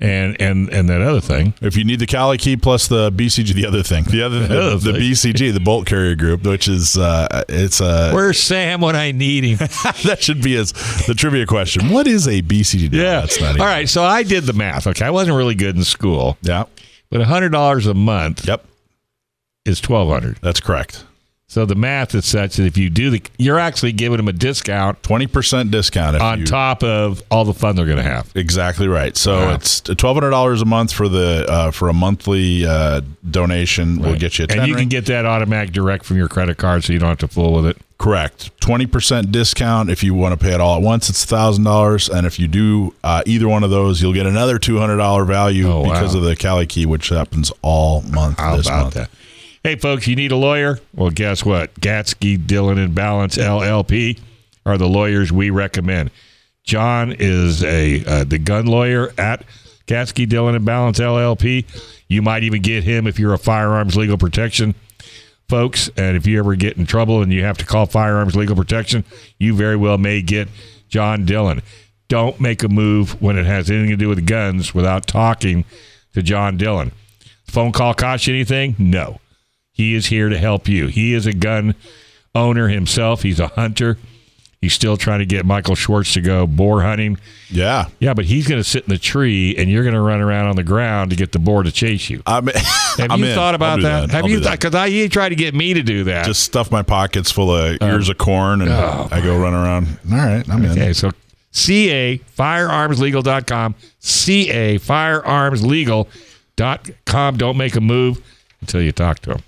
and 0.00 0.40
and 0.40 0.68
and 0.70 0.88
that 0.88 1.00
other 1.00 1.20
thing, 1.20 1.54
If 1.60 1.76
you 1.76 1.84
need 1.84 1.98
the 1.98 2.06
Cali 2.06 2.38
key 2.38 2.56
plus 2.56 2.86
the 2.88 3.10
BCG, 3.10 3.52
the 3.54 3.66
other 3.66 3.82
thing, 3.82 4.04
the 4.04 4.22
other, 4.22 4.40
the, 4.46 4.78
thing. 4.78 4.94
BCG, 4.94 5.52
the 5.52 5.60
bolt 5.60 5.86
carrier 5.86 6.14
group, 6.14 6.44
which 6.44 6.68
is 6.68 6.96
uh, 6.96 7.44
it's 7.48 7.80
a 7.80 8.12
where's 8.12 8.38
Sam 8.40 8.80
when 8.80 8.94
I 8.94 9.10
need 9.12 9.44
him? 9.44 9.58
that 10.04 10.18
should 10.20 10.42
be 10.42 10.56
as 10.56 10.72
the 11.06 11.14
trivia 11.16 11.46
question. 11.46 11.90
What 11.90 12.06
is 12.06 12.28
a 12.28 12.42
BCG? 12.42 12.92
No, 12.92 13.02
yeah. 13.02 13.20
that's 13.20 13.40
not 13.40 13.48
All 13.48 13.54
even- 13.56 13.66
right. 13.66 13.88
So 13.88 14.04
I 14.04 14.22
did 14.22 14.44
the 14.44 14.52
math. 14.52 14.86
Okay, 14.86 15.04
I 15.04 15.10
wasn't 15.10 15.36
really 15.36 15.54
good 15.56 15.74
in 15.76 15.82
school, 15.84 16.38
Yeah, 16.42 16.64
but 17.10 17.20
hundred 17.22 17.50
dollars 17.50 17.86
a 17.86 17.94
month 17.94 18.46
yep, 18.46 18.64
is 19.64 19.80
twelve 19.80 20.08
hundred. 20.08 20.38
that's 20.42 20.60
correct. 20.60 21.04
So 21.50 21.64
the 21.64 21.74
math 21.74 22.14
is 22.14 22.26
such 22.26 22.56
that 22.56 22.66
if 22.66 22.76
you 22.76 22.90
do 22.90 23.08
the, 23.08 23.22
you're 23.38 23.58
actually 23.58 23.92
giving 23.92 24.18
them 24.18 24.28
a 24.28 24.34
discount 24.34 25.02
Twenty 25.02 25.26
percent 25.26 25.70
discount 25.70 26.14
if 26.16 26.20
on 26.20 26.40
you, 26.40 26.46
top 26.46 26.84
of 26.84 27.22
all 27.30 27.46
the 27.46 27.54
fun 27.54 27.74
they're 27.74 27.86
going 27.86 27.96
to 27.96 28.02
have. 28.02 28.30
Exactly 28.34 28.86
right. 28.86 29.16
So 29.16 29.34
Wow. 29.38 29.54
it's 29.54 29.80
twelve 29.80 30.14
hundred 30.16 30.28
dollars 30.30 30.60
a 30.60 30.66
month 30.66 30.92
for 30.92 31.08
the 31.08 31.46
uh, 31.48 31.70
for 31.70 31.88
a 31.88 31.94
monthly 31.94 32.66
uh, 32.66 33.00
donation. 33.30 33.98
We'll 34.02 34.18
get 34.18 34.38
you 34.38 34.44
a 34.48 34.52
and 34.54 34.68
you 34.68 34.74
can 34.74 34.88
get 34.88 35.06
that 35.06 35.24
automatic 35.24 35.72
direct 35.72 36.04
from 36.04 36.18
your 36.18 36.28
credit 36.28 36.58
card, 36.58 36.84
so 36.84 36.92
you 36.92 36.98
don't 36.98 37.08
have 37.08 37.18
to 37.20 37.28
fool 37.28 37.54
with 37.54 37.64
it. 37.64 37.78
Correct. 37.96 38.50
Twenty 38.60 38.84
percent 38.86 39.32
discount 39.32 39.88
if 39.88 40.04
you 40.04 40.12
want 40.12 40.38
to 40.38 40.44
pay 40.44 40.52
it 40.52 40.60
all 40.60 40.76
at 40.76 40.82
once. 40.82 41.08
It's 41.08 41.24
thousand 41.24 41.64
dollars, 41.64 42.10
and 42.10 42.26
if 42.26 42.38
you 42.38 42.46
do 42.46 42.94
uh, 43.02 43.22
either 43.24 43.48
one 43.48 43.64
of 43.64 43.70
those, 43.70 44.02
you'll 44.02 44.12
get 44.12 44.26
another 44.26 44.58
two 44.58 44.76
hundred 44.78 44.98
dollar 44.98 45.24
value 45.24 45.66
Oh, 45.66 45.80
wow. 45.80 45.92
because 45.94 46.14
of 46.14 46.20
the 46.22 46.36
Cali 46.36 46.66
Key, 46.66 46.84
which 46.84 47.08
happens 47.08 47.50
all 47.62 48.02
month 48.02 48.38
How 48.38 48.54
this 48.56 48.66
about 48.66 48.82
month. 48.82 48.94
that? 48.96 49.10
Hey, 49.68 49.76
folks, 49.76 50.06
you 50.06 50.16
need 50.16 50.32
a 50.32 50.36
lawyer? 50.36 50.80
Well, 50.94 51.10
guess 51.10 51.44
what? 51.44 51.74
Gatzke, 51.74 52.46
Dillon, 52.46 52.78
and 52.78 52.94
Ballance 52.94 53.36
LLP 53.36 54.18
are 54.64 54.78
the 54.78 54.88
lawyers 54.88 55.30
we 55.30 55.50
recommend. 55.50 56.10
John 56.64 57.12
is 57.12 57.62
a 57.62 58.02
uh, 58.06 58.24
the 58.24 58.38
gun 58.38 58.64
lawyer 58.64 59.12
at 59.18 59.44
Gatzke, 59.86 60.26
Dillon, 60.26 60.54
and 60.54 60.66
Ballance 60.66 60.98
LLP. 60.98 61.66
You 62.08 62.22
might 62.22 62.44
even 62.44 62.62
get 62.62 62.82
him 62.82 63.06
if 63.06 63.18
you're 63.18 63.34
a 63.34 63.38
firearms 63.38 63.94
legal 63.94 64.16
protection 64.16 64.74
folks. 65.50 65.90
And 65.98 66.16
if 66.16 66.26
you 66.26 66.38
ever 66.38 66.54
get 66.54 66.78
in 66.78 66.86
trouble 66.86 67.20
and 67.20 67.30
you 67.30 67.44
have 67.44 67.58
to 67.58 67.66
call 67.66 67.84
firearms 67.84 68.34
legal 68.34 68.56
protection, 68.56 69.04
you 69.38 69.54
very 69.54 69.76
well 69.76 69.98
may 69.98 70.22
get 70.22 70.48
John 70.88 71.26
Dillon. 71.26 71.60
Don't 72.08 72.40
make 72.40 72.62
a 72.62 72.70
move 72.70 73.20
when 73.20 73.36
it 73.36 73.44
has 73.44 73.70
anything 73.70 73.90
to 73.90 73.96
do 73.98 74.08
with 74.08 74.26
guns 74.26 74.74
without 74.74 75.06
talking 75.06 75.66
to 76.14 76.22
John 76.22 76.56
Dillon. 76.56 76.90
Phone 77.44 77.72
call 77.72 77.92
cost 77.92 78.26
you 78.26 78.34
anything? 78.34 78.74
No. 78.78 79.20
He 79.78 79.94
is 79.94 80.06
here 80.06 80.28
to 80.28 80.36
help 80.36 80.68
you. 80.68 80.88
He 80.88 81.14
is 81.14 81.24
a 81.24 81.32
gun 81.32 81.76
owner 82.34 82.66
himself. 82.66 83.22
He's 83.22 83.38
a 83.38 83.46
hunter. 83.46 83.96
He's 84.60 84.74
still 84.74 84.96
trying 84.96 85.20
to 85.20 85.26
get 85.26 85.46
Michael 85.46 85.76
Schwartz 85.76 86.14
to 86.14 86.20
go 86.20 86.44
boar 86.44 86.82
hunting. 86.82 87.16
Yeah. 87.48 87.84
Yeah, 88.00 88.12
but 88.12 88.24
he's 88.24 88.48
going 88.48 88.60
to 88.60 88.68
sit 88.68 88.82
in 88.82 88.88
the 88.88 88.98
tree 88.98 89.54
and 89.56 89.70
you're 89.70 89.84
going 89.84 89.94
to 89.94 90.00
run 90.00 90.20
around 90.20 90.48
on 90.48 90.56
the 90.56 90.64
ground 90.64 91.10
to 91.10 91.16
get 91.16 91.30
the 91.30 91.38
boar 91.38 91.62
to 91.62 91.70
chase 91.70 92.10
you. 92.10 92.24
I'm, 92.26 92.48
Have 92.48 92.56
I'm 93.12 93.20
you 93.20 93.26
in. 93.26 93.36
thought 93.36 93.54
about 93.54 93.76
do 93.76 93.82
that? 93.82 94.10
Have 94.10 94.24
I'll 94.24 94.30
you 94.30 94.40
that. 94.40 94.58
Because 94.58 94.74
I 94.74 94.88
he 94.88 95.08
tried 95.08 95.28
to 95.28 95.36
get 95.36 95.54
me 95.54 95.74
to 95.74 95.82
do 95.84 96.02
that. 96.04 96.26
Just 96.26 96.42
stuff 96.42 96.72
my 96.72 96.82
pockets 96.82 97.30
full 97.30 97.54
of 97.54 97.78
oh. 97.80 97.86
ears 97.86 98.08
of 98.08 98.18
corn 98.18 98.62
and 98.62 98.72
oh. 98.72 99.06
I 99.12 99.20
go 99.20 99.38
run 99.38 99.54
around. 99.54 99.86
All 100.10 100.18
right. 100.18 100.50
I'm 100.50 100.64
in. 100.64 100.70
Oh, 100.70 100.72
Okay, 100.72 100.92
so 100.92 101.12
CA 101.52 102.18
firearmslegal.com, 102.36 103.76
CA 104.00 104.78
firearmslegal.com. 104.78 107.36
Don't 107.36 107.56
make 107.56 107.76
a 107.76 107.80
move 107.80 108.20
until 108.60 108.82
you 108.82 108.90
talk 108.90 109.20
to 109.20 109.34
him. 109.34 109.40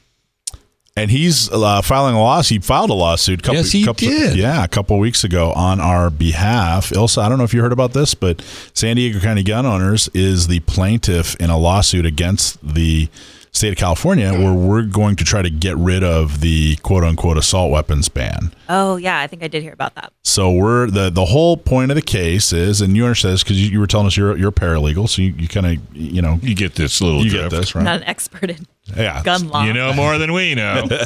And 1.00 1.10
he's 1.10 1.50
uh, 1.50 1.82
filing 1.82 2.14
a 2.14 2.20
lawsuit. 2.20 2.62
He 2.62 2.66
filed 2.66 2.90
a 2.90 2.94
lawsuit. 2.94 3.42
Couple, 3.42 3.56
Yes, 3.56 3.72
he 3.72 3.84
couple, 3.84 4.06
did. 4.08 4.36
Yeah, 4.36 4.62
a 4.62 4.68
couple 4.68 4.98
weeks 4.98 5.24
ago 5.24 5.52
on 5.52 5.80
our 5.80 6.10
behalf. 6.10 6.90
Ilsa, 6.90 7.22
I 7.22 7.28
don't 7.28 7.38
know 7.38 7.44
if 7.44 7.54
you 7.54 7.62
heard 7.62 7.72
about 7.72 7.92
this, 7.92 8.14
but 8.14 8.42
San 8.74 8.96
Diego 8.96 9.18
County 9.20 9.42
Gun 9.42 9.66
Owners 9.66 10.08
is 10.14 10.46
the 10.46 10.60
plaintiff 10.60 11.36
in 11.36 11.50
a 11.50 11.56
lawsuit 11.58 12.06
against 12.06 12.58
the 12.62 13.08
state 13.52 13.70
of 13.70 13.76
California, 13.76 14.32
where 14.32 14.52
we're 14.52 14.82
going 14.82 15.16
to 15.16 15.24
try 15.24 15.42
to 15.42 15.50
get 15.50 15.76
rid 15.76 16.04
of 16.04 16.40
the 16.40 16.76
quote 16.76 17.02
unquote 17.04 17.36
assault 17.36 17.70
weapons 17.70 18.08
ban. 18.08 18.52
Oh 18.68 18.96
yeah, 18.96 19.20
I 19.20 19.26
think 19.26 19.42
I 19.42 19.48
did 19.48 19.62
hear 19.62 19.72
about 19.72 19.94
that. 19.96 20.12
So 20.22 20.52
we're 20.52 20.88
the 20.88 21.10
the 21.10 21.24
whole 21.26 21.56
point 21.56 21.90
of 21.90 21.94
the 21.96 22.02
case 22.02 22.52
is, 22.52 22.80
and 22.80 22.96
you 22.96 23.04
understand 23.04 23.34
this 23.34 23.42
because 23.42 23.60
you, 23.60 23.70
you 23.72 23.80
were 23.80 23.86
telling 23.86 24.06
us 24.06 24.16
you're 24.16 24.36
you're 24.36 24.50
a 24.50 24.52
paralegal, 24.52 25.08
so 25.08 25.22
you, 25.22 25.32
you 25.36 25.48
kind 25.48 25.66
of 25.66 25.96
you 25.96 26.22
know 26.22 26.38
You 26.42 26.54
get 26.54 26.74
this 26.76 27.00
little 27.00 27.24
you 27.24 27.30
drift. 27.30 27.50
get 27.50 27.56
this 27.58 27.74
right. 27.74 27.80
I'm 27.80 27.84
not 27.86 27.96
an 28.02 28.04
expert 28.08 28.50
in 28.50 28.66
yeah, 28.96 29.22
gun 29.22 29.48
law. 29.48 29.64
You 29.64 29.72
know 29.72 29.92
more 29.92 30.18
than 30.18 30.32
we 30.32 30.54
know. 30.54 30.86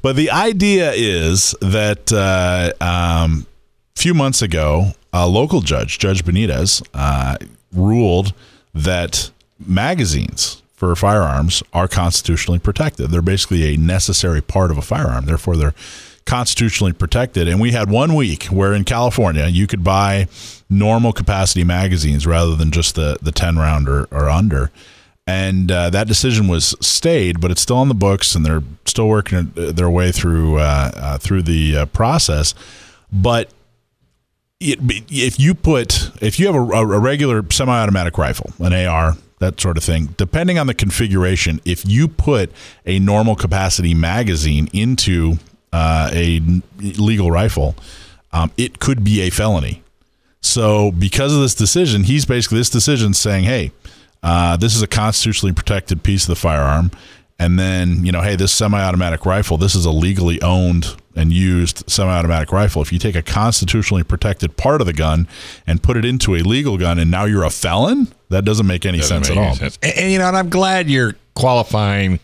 But 0.00 0.14
the 0.14 0.30
idea 0.30 0.92
is 0.92 1.56
that 1.60 2.12
uh, 2.12 2.72
um, 2.80 3.46
a 3.96 4.00
few 4.00 4.14
months 4.14 4.42
ago, 4.42 4.92
a 5.12 5.26
local 5.28 5.60
judge, 5.60 5.98
Judge 5.98 6.24
Benitez, 6.24 6.86
uh, 6.94 7.36
ruled 7.72 8.32
that 8.72 9.30
magazines 9.66 10.62
for 10.78 10.94
firearms 10.94 11.60
are 11.72 11.88
constitutionally 11.88 12.60
protected. 12.60 13.10
They're 13.10 13.20
basically 13.20 13.74
a 13.74 13.76
necessary 13.76 14.40
part 14.40 14.70
of 14.70 14.78
a 14.78 14.82
firearm. 14.82 15.26
Therefore, 15.26 15.56
they're 15.56 15.74
constitutionally 16.24 16.92
protected. 16.92 17.48
And 17.48 17.60
we 17.60 17.72
had 17.72 17.90
one 17.90 18.14
week 18.14 18.44
where 18.44 18.72
in 18.72 18.84
California 18.84 19.48
you 19.48 19.66
could 19.66 19.82
buy 19.82 20.28
normal 20.70 21.12
capacity 21.12 21.64
magazines 21.64 22.28
rather 22.28 22.54
than 22.54 22.70
just 22.70 22.94
the, 22.94 23.18
the 23.20 23.32
10 23.32 23.56
round 23.56 23.88
or, 23.88 24.04
or 24.12 24.28
under 24.28 24.70
and 25.26 25.70
uh, 25.70 25.90
that 25.90 26.08
decision 26.08 26.48
was 26.48 26.74
stayed, 26.80 27.38
but 27.38 27.50
it's 27.50 27.60
still 27.60 27.76
on 27.76 27.88
the 27.88 27.94
books, 27.94 28.34
and 28.34 28.46
they're 28.46 28.62
still 28.86 29.08
working 29.08 29.52
their 29.54 29.90
way 29.90 30.10
through 30.10 30.56
uh, 30.56 30.90
uh, 30.96 31.18
through 31.18 31.42
the 31.42 31.76
uh, 31.76 31.86
process. 31.86 32.54
But 33.12 33.50
it, 34.58 34.78
if 35.10 35.38
you 35.38 35.54
put 35.54 36.10
if 36.22 36.40
you 36.40 36.46
have 36.46 36.54
a, 36.54 36.60
a 36.60 36.98
regular 36.98 37.44
semi-automatic 37.50 38.16
rifle, 38.16 38.54
an 38.58 38.72
AR, 38.72 39.18
that 39.38 39.60
sort 39.60 39.76
of 39.76 39.84
thing, 39.84 40.14
depending 40.16 40.58
on 40.58 40.66
the 40.66 40.74
configuration, 40.74 41.60
if 41.64 41.86
you 41.86 42.08
put 42.08 42.50
a 42.86 42.98
normal 42.98 43.36
capacity 43.36 43.94
magazine 43.94 44.68
into 44.72 45.34
uh, 45.72 46.10
a 46.12 46.40
legal 46.78 47.30
rifle, 47.30 47.74
um, 48.32 48.50
it 48.56 48.78
could 48.78 49.04
be 49.04 49.20
a 49.20 49.30
felony. 49.30 49.82
So, 50.40 50.92
because 50.92 51.34
of 51.34 51.40
this 51.40 51.54
decision, 51.54 52.04
he's 52.04 52.24
basically 52.24 52.58
this 52.58 52.70
decision 52.70 53.14
saying, 53.14 53.44
"Hey, 53.44 53.72
uh, 54.22 54.56
this 54.56 54.74
is 54.74 54.82
a 54.82 54.86
constitutionally 54.86 55.52
protected 55.52 56.02
piece 56.02 56.24
of 56.24 56.28
the 56.28 56.36
firearm." 56.36 56.90
And 57.38 57.58
then, 57.58 58.04
you 58.04 58.10
know, 58.10 58.20
hey, 58.20 58.34
this 58.34 58.52
semi-automatic 58.52 59.24
rifle, 59.24 59.58
this 59.58 59.74
is 59.74 59.84
a 59.84 59.92
legally 59.92 60.42
owned 60.42 60.96
and 61.18 61.32
used 61.32 61.82
semi-automatic 61.90 62.52
rifle. 62.52 62.80
If 62.80 62.92
you 62.92 62.98
take 62.98 63.16
a 63.16 63.22
constitutionally 63.22 64.04
protected 64.04 64.56
part 64.56 64.80
of 64.80 64.86
the 64.86 64.92
gun 64.92 65.26
and 65.66 65.82
put 65.82 65.96
it 65.96 66.04
into 66.04 66.34
a 66.36 66.42
legal 66.42 66.78
gun, 66.78 66.98
and 66.98 67.10
now 67.10 67.24
you're 67.24 67.42
a 67.44 67.50
felon, 67.50 68.08
that 68.30 68.44
doesn't 68.44 68.66
make 68.66 68.86
any 68.86 68.98
Doesn't 68.98 69.24
sense 69.24 69.28
make 69.28 69.36
at 69.36 69.40
any 69.40 69.48
all. 69.50 69.56
sense. 69.56 69.78
And, 69.82 69.92
and, 69.98 70.12
you 70.12 70.18
know, 70.18 70.28
and 70.28 70.36
I'm 70.36 70.48
glad 70.48 70.88
you're 70.88 71.14
qualifying 71.34 72.20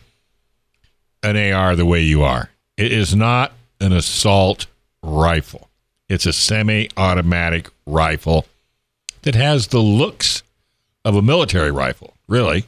an 1.23 1.35
AR 1.35 1.75
the 1.75 1.85
way 1.85 2.01
you 2.01 2.23
are. 2.23 2.49
It 2.77 2.91
is 2.91 3.15
not 3.15 3.51
an 3.81 3.91
assault 3.91 4.67
rifle. 5.03 5.69
It's 6.07 6.25
a 6.25 6.33
semi-automatic 6.33 7.69
rifle 7.85 8.45
that 9.23 9.35
has 9.35 9.67
the 9.67 9.79
looks 9.79 10.43
of 11.03 11.15
a 11.15 11.21
military 11.21 11.71
rifle. 11.71 12.13
Really, 12.27 12.65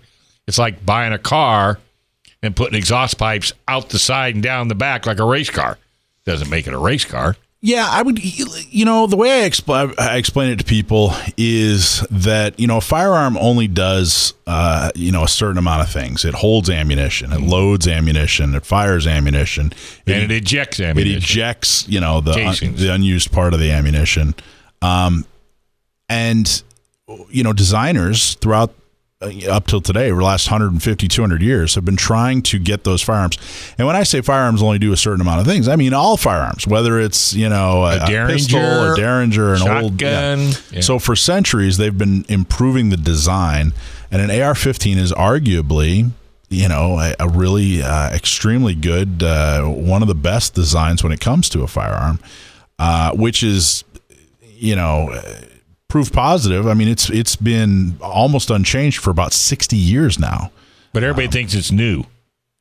it's 0.48 0.58
like 0.58 0.86
buying 0.86 1.13
a 1.13 1.18
car 1.20 1.80
and 2.44 2.56
putting 2.56 2.76
exhaust 2.78 3.18
pipes 3.18 3.54
out 3.68 3.90
the 3.90 4.00
side 4.00 4.36
and 4.36 4.44
down 4.44 4.68
the 4.68 4.76
back 4.76 5.06
like 5.06 5.20
a 5.20 5.26
race 5.26 5.50
car. 5.50 5.78
Doesn't 6.28 6.50
make 6.50 6.68
it 6.68 6.74
a 6.74 6.78
race 6.78 7.06
car. 7.06 7.36
Yeah, 7.62 7.88
I 7.90 8.04
would. 8.04 8.24
You 8.24 8.86
know, 8.86 9.08
the 9.08 9.16
way 9.16 9.44
I, 9.44 9.50
expl- 9.50 9.98
I 9.98 10.18
explain 10.18 10.52
it 10.52 10.60
to 10.60 10.63
people 10.63 11.12
is 11.38 12.02
that 12.12 12.60
you 12.60 12.68
know 12.68 12.78
a 12.78 12.82
firearm 12.82 13.36
only 13.38 13.68
does 13.68 14.34
uh, 14.46 14.92
you 14.94 15.12
know 15.12 15.24
a 15.24 15.28
certain 15.28 15.58
amount 15.58 15.82
of 15.82 15.90
things. 15.90 16.24
It 16.24 16.36
holds 16.36 16.70
ammunition, 16.70 17.32
it 17.34 17.42
loads 17.42 17.88
ammunition, 17.88 18.54
it 18.54 18.63
fires 18.66 19.08
ammunition, 19.08 19.72
And 20.06 20.24
it 20.24 20.32
ejects 20.32 20.80
ammunition. 20.80 21.18
it 21.18 21.24
ejects 21.24 21.88
you 21.88 22.00
know 22.00 22.22
the 22.22 22.34
un- 22.34 22.76
the 22.76 22.94
unused 22.94 23.32
part 23.32 23.56
of 23.56 23.60
the 23.60 23.72
ammunition, 23.72 24.36
um, 24.84 25.26
and 26.10 26.62
you 27.30 27.44
know 27.44 27.54
designers 27.54 28.36
throughout 28.36 28.74
up 29.21 29.65
till 29.65 29.82
today, 29.82 30.12
over 30.12 30.19
the 30.19 30.25
last 30.25 30.47
150, 30.47 31.08
200 31.08 31.41
years, 31.41 31.73
have 31.73 31.84
been 31.84 31.95
trying 31.95 32.43
to 32.43 32.60
get 32.60 32.84
those 32.84 33.01
firearms. 33.01 33.38
And 33.77 33.88
when 33.88 33.95
I 33.95 34.03
say 34.03 34.21
firearms 34.21 34.62
only 34.62 34.77
do 34.77 34.93
a 34.93 34.97
certain 34.97 35.21
amount 35.21 35.41
of 35.41 35.47
things, 35.47 35.67
I 35.67 35.75
mean 35.75 35.93
all 35.93 36.17
firearms, 36.17 36.67
whether 36.67 36.99
it's 36.99 37.34
you 37.34 37.49
know 37.49 37.84
a, 37.86 37.97
A 37.97 38.03
a 38.03 38.27
pistol, 38.27 38.60
Derringer, 38.60 38.93
a 38.93 38.95
derringer, 38.95 39.53
an 39.56 39.62
old 39.62 39.99
shotgun. 39.99 40.49
Yeah. 40.71 40.82
So 40.82 40.99
for 40.99 41.15
centuries, 41.15 41.77
they've 41.77 41.97
been 41.97 42.25
improving 42.30 42.89
the 42.89 42.97
design, 42.97 43.73
and 44.12 44.21
an 44.21 44.30
AR-15 44.30 44.97
is 44.97 45.12
arguably. 45.13 46.12
You 46.49 46.69
know, 46.69 46.97
a, 46.97 47.13
a 47.19 47.27
really 47.27 47.84
uh, 47.84 48.10
extremely 48.12 48.73
good, 48.73 49.21
uh, 49.21 49.63
one 49.65 50.01
of 50.01 50.08
the 50.08 50.15
best 50.15 50.53
designs 50.53 51.03
when 51.03 51.12
it 51.12 51.19
comes 51.19 51.49
to 51.49 51.63
a 51.63 51.67
firearm, 51.67 52.21
uh, 52.80 53.12
which 53.12 53.43
is, 53.43 53.84
you 54.41 54.73
know, 54.73 55.10
proof 55.88 56.12
positive. 56.12 56.67
I 56.67 56.73
mean, 56.73 56.88
it's 56.88 57.10
it's 57.10 57.36
been 57.36 57.97
almost 58.02 58.50
unchanged 58.50 59.00
for 59.00 59.10
about 59.10 59.34
sixty 59.34 59.78
years 59.78 60.19
now. 60.19 60.52
But 60.93 61.04
everybody 61.04 61.28
um, 61.28 61.32
thinks 61.32 61.54
it's 61.54 61.71
new. 61.71 62.04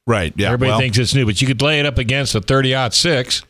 Right. 0.07 0.33
Yeah. 0.37 0.49
Everybody 0.49 0.71
well, 0.71 0.79
thinks 0.79 0.99
it's 0.99 1.15
new, 1.15 1.27
but 1.27 1.41
you 1.41 1.47
could 1.49 1.61
lay 1.63 1.81
it 1.81 1.87
up 1.87 1.99
against 1.99 2.35
a 2.35 2.41
30 2.41 2.91
six. 2.93 3.43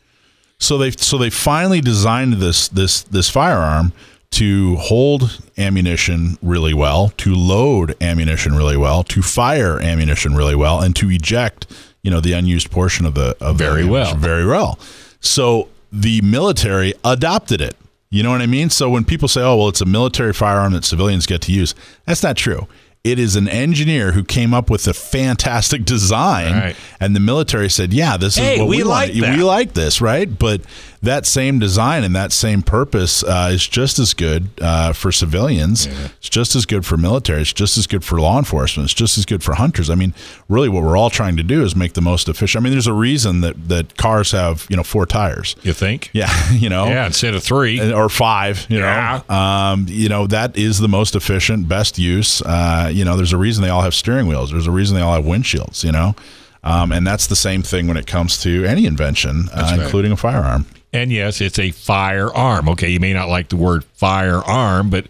so 0.59 0.77
they 0.77 0.91
so 0.91 1.17
they 1.17 1.29
finally 1.29 1.81
designed 1.81 2.33
this 2.33 2.67
this 2.69 3.03
this 3.03 3.29
firearm 3.29 3.93
to 4.31 4.75
hold 4.77 5.39
ammunition 5.57 6.37
really 6.41 6.73
well, 6.73 7.09
to 7.17 7.33
load 7.33 7.95
ammunition 8.01 8.55
really 8.55 8.75
well, 8.75 9.03
to 9.03 9.21
fire 9.21 9.79
ammunition 9.79 10.35
really 10.35 10.55
well, 10.55 10.81
and 10.81 10.95
to 10.95 11.09
eject 11.11 11.67
you 12.01 12.09
know 12.09 12.19
the 12.19 12.33
unused 12.33 12.71
portion 12.71 13.05
of 13.05 13.13
the 13.13 13.35
of 13.39 13.57
Very 13.57 13.81
ammunition 13.83 13.91
well. 13.91 14.15
very 14.15 14.45
well. 14.45 14.79
So 15.19 15.69
the 15.91 16.21
military 16.21 16.93
adopted 17.03 17.61
it. 17.61 17.75
You 18.09 18.23
know 18.23 18.31
what 18.31 18.41
I 18.41 18.45
mean? 18.45 18.69
So 18.69 18.89
when 18.89 19.03
people 19.03 19.27
say, 19.27 19.41
"Oh, 19.41 19.57
well, 19.57 19.67
it's 19.67 19.81
a 19.81 19.85
military 19.85 20.33
firearm 20.33 20.73
that 20.73 20.85
civilians 20.85 21.25
get 21.25 21.41
to 21.41 21.51
use," 21.51 21.75
that's 22.05 22.23
not 22.23 22.37
true. 22.37 22.67
It 23.03 23.19
is 23.19 23.35
an 23.35 23.47
engineer 23.47 24.11
who 24.13 24.23
came 24.23 24.53
up 24.53 24.69
with 24.69 24.85
a 24.87 24.93
fantastic 24.93 25.85
design, 25.85 26.53
Right. 26.53 26.75
and 26.99 27.15
the 27.15 27.19
military 27.19 27.69
said, 27.69 27.93
"Yeah, 27.93 28.17
this 28.17 28.37
is 28.37 28.43
Hey, 28.43 28.59
what 28.59 28.67
we 28.67 28.77
we, 28.77 28.83
like 28.83 29.13
that." 29.13 29.37
We 29.37 29.43
like 29.43 29.73
this, 29.73 30.01
right?" 30.01 30.37
But 30.37 30.61
that 31.07 31.25
same 31.25 31.57
design 31.59 32.03
and 32.03 32.15
that 32.15 32.31
same 32.31 32.61
purpose 32.61 33.23
uh, 33.23 33.49
is 33.51 33.67
just 33.67 33.97
as 33.99 34.13
good 34.13 34.49
uh, 34.61 34.93
for 34.93 35.11
civilians. 35.11 35.85
It's 35.87 36.29
just 36.29 36.55
as 36.55 36.65
good 36.65 36.85
for 36.85 36.97
military. 36.97 37.41
It's 37.41 37.53
just 37.53 37.77
as 37.77 37.87
good 37.87 38.03
for 38.03 38.19
law 38.19 38.37
enforcement. 38.37 38.85
It's 38.85 38.93
just 38.93 39.17
as 39.17 39.25
good 39.25 39.41
for 39.43 39.55
hunters. 39.55 39.89
I 39.89 39.95
mean, 39.95 40.13
really, 40.49 40.69
what 40.69 40.83
we're 40.83 40.97
all 40.97 41.09
trying 41.09 41.37
to 41.37 41.43
do 41.43 41.63
is 41.63 41.75
make 41.75 41.93
the 41.93 42.01
most 42.01 42.29
efficient. 42.29 42.61
I 42.61 42.63
mean, 42.63 42.73
there's 42.73 42.87
a 42.87 42.93
reason 42.93 43.41
that 43.41 43.69
that 43.69 43.97
cars 43.97 44.31
have 44.31 44.67
you 44.69 44.75
know 44.77 44.83
four 44.83 45.05
tires. 45.05 45.55
You 45.63 45.73
think? 45.73 46.11
Yeah, 46.17 46.31
you 46.51 46.67
know. 46.69 46.85
Yeah, 46.87 47.05
instead 47.05 47.35
of 47.35 47.43
three. 47.43 47.79
Or 47.93 48.09
five, 48.09 48.65
you 48.69 48.79
Yeah. 48.79 49.21
know, 49.29 49.35
um, 49.35 49.85
you 49.87 50.09
know 50.09 50.25
that 50.27 50.57
is 50.57 50.79
the 50.79 50.87
most 50.87 51.15
efficient, 51.15 51.67
best 51.67 51.99
use. 51.99 52.41
Uh, 52.41 52.89
you 52.91 53.05
know, 53.05 53.15
there's 53.15 53.33
a 53.33 53.37
reason 53.37 53.61
they 53.63 53.69
all 53.69 53.81
have 53.83 53.93
steering 53.93 54.27
wheels. 54.27 54.51
There's 54.51 54.67
a 54.67 54.71
reason 54.71 54.95
they 54.95 55.01
all 55.03 55.13
have 55.13 55.25
windshields. 55.25 55.83
You 55.83 55.91
know, 55.91 56.15
um, 56.63 56.91
and 56.91 57.05
that's 57.05 57.27
the 57.27 57.35
same 57.35 57.61
thing 57.63 57.87
when 57.87 57.97
it 57.97 58.07
comes 58.07 58.41
to 58.43 58.65
any 58.65 58.85
invention, 58.85 59.47
uh, 59.53 59.69
right. 59.71 59.79
including 59.79 60.11
a 60.11 60.17
firearm. 60.17 60.65
And 60.93 61.11
yes, 61.11 61.41
it's 61.41 61.59
a 61.59 61.71
firearm. 61.71 62.69
Okay, 62.69 62.89
you 62.89 62.99
may 62.99 63.13
not 63.13 63.29
like 63.29 63.49
the 63.49 63.55
word 63.57 63.83
firearm, 63.93 64.89
but 64.89 65.07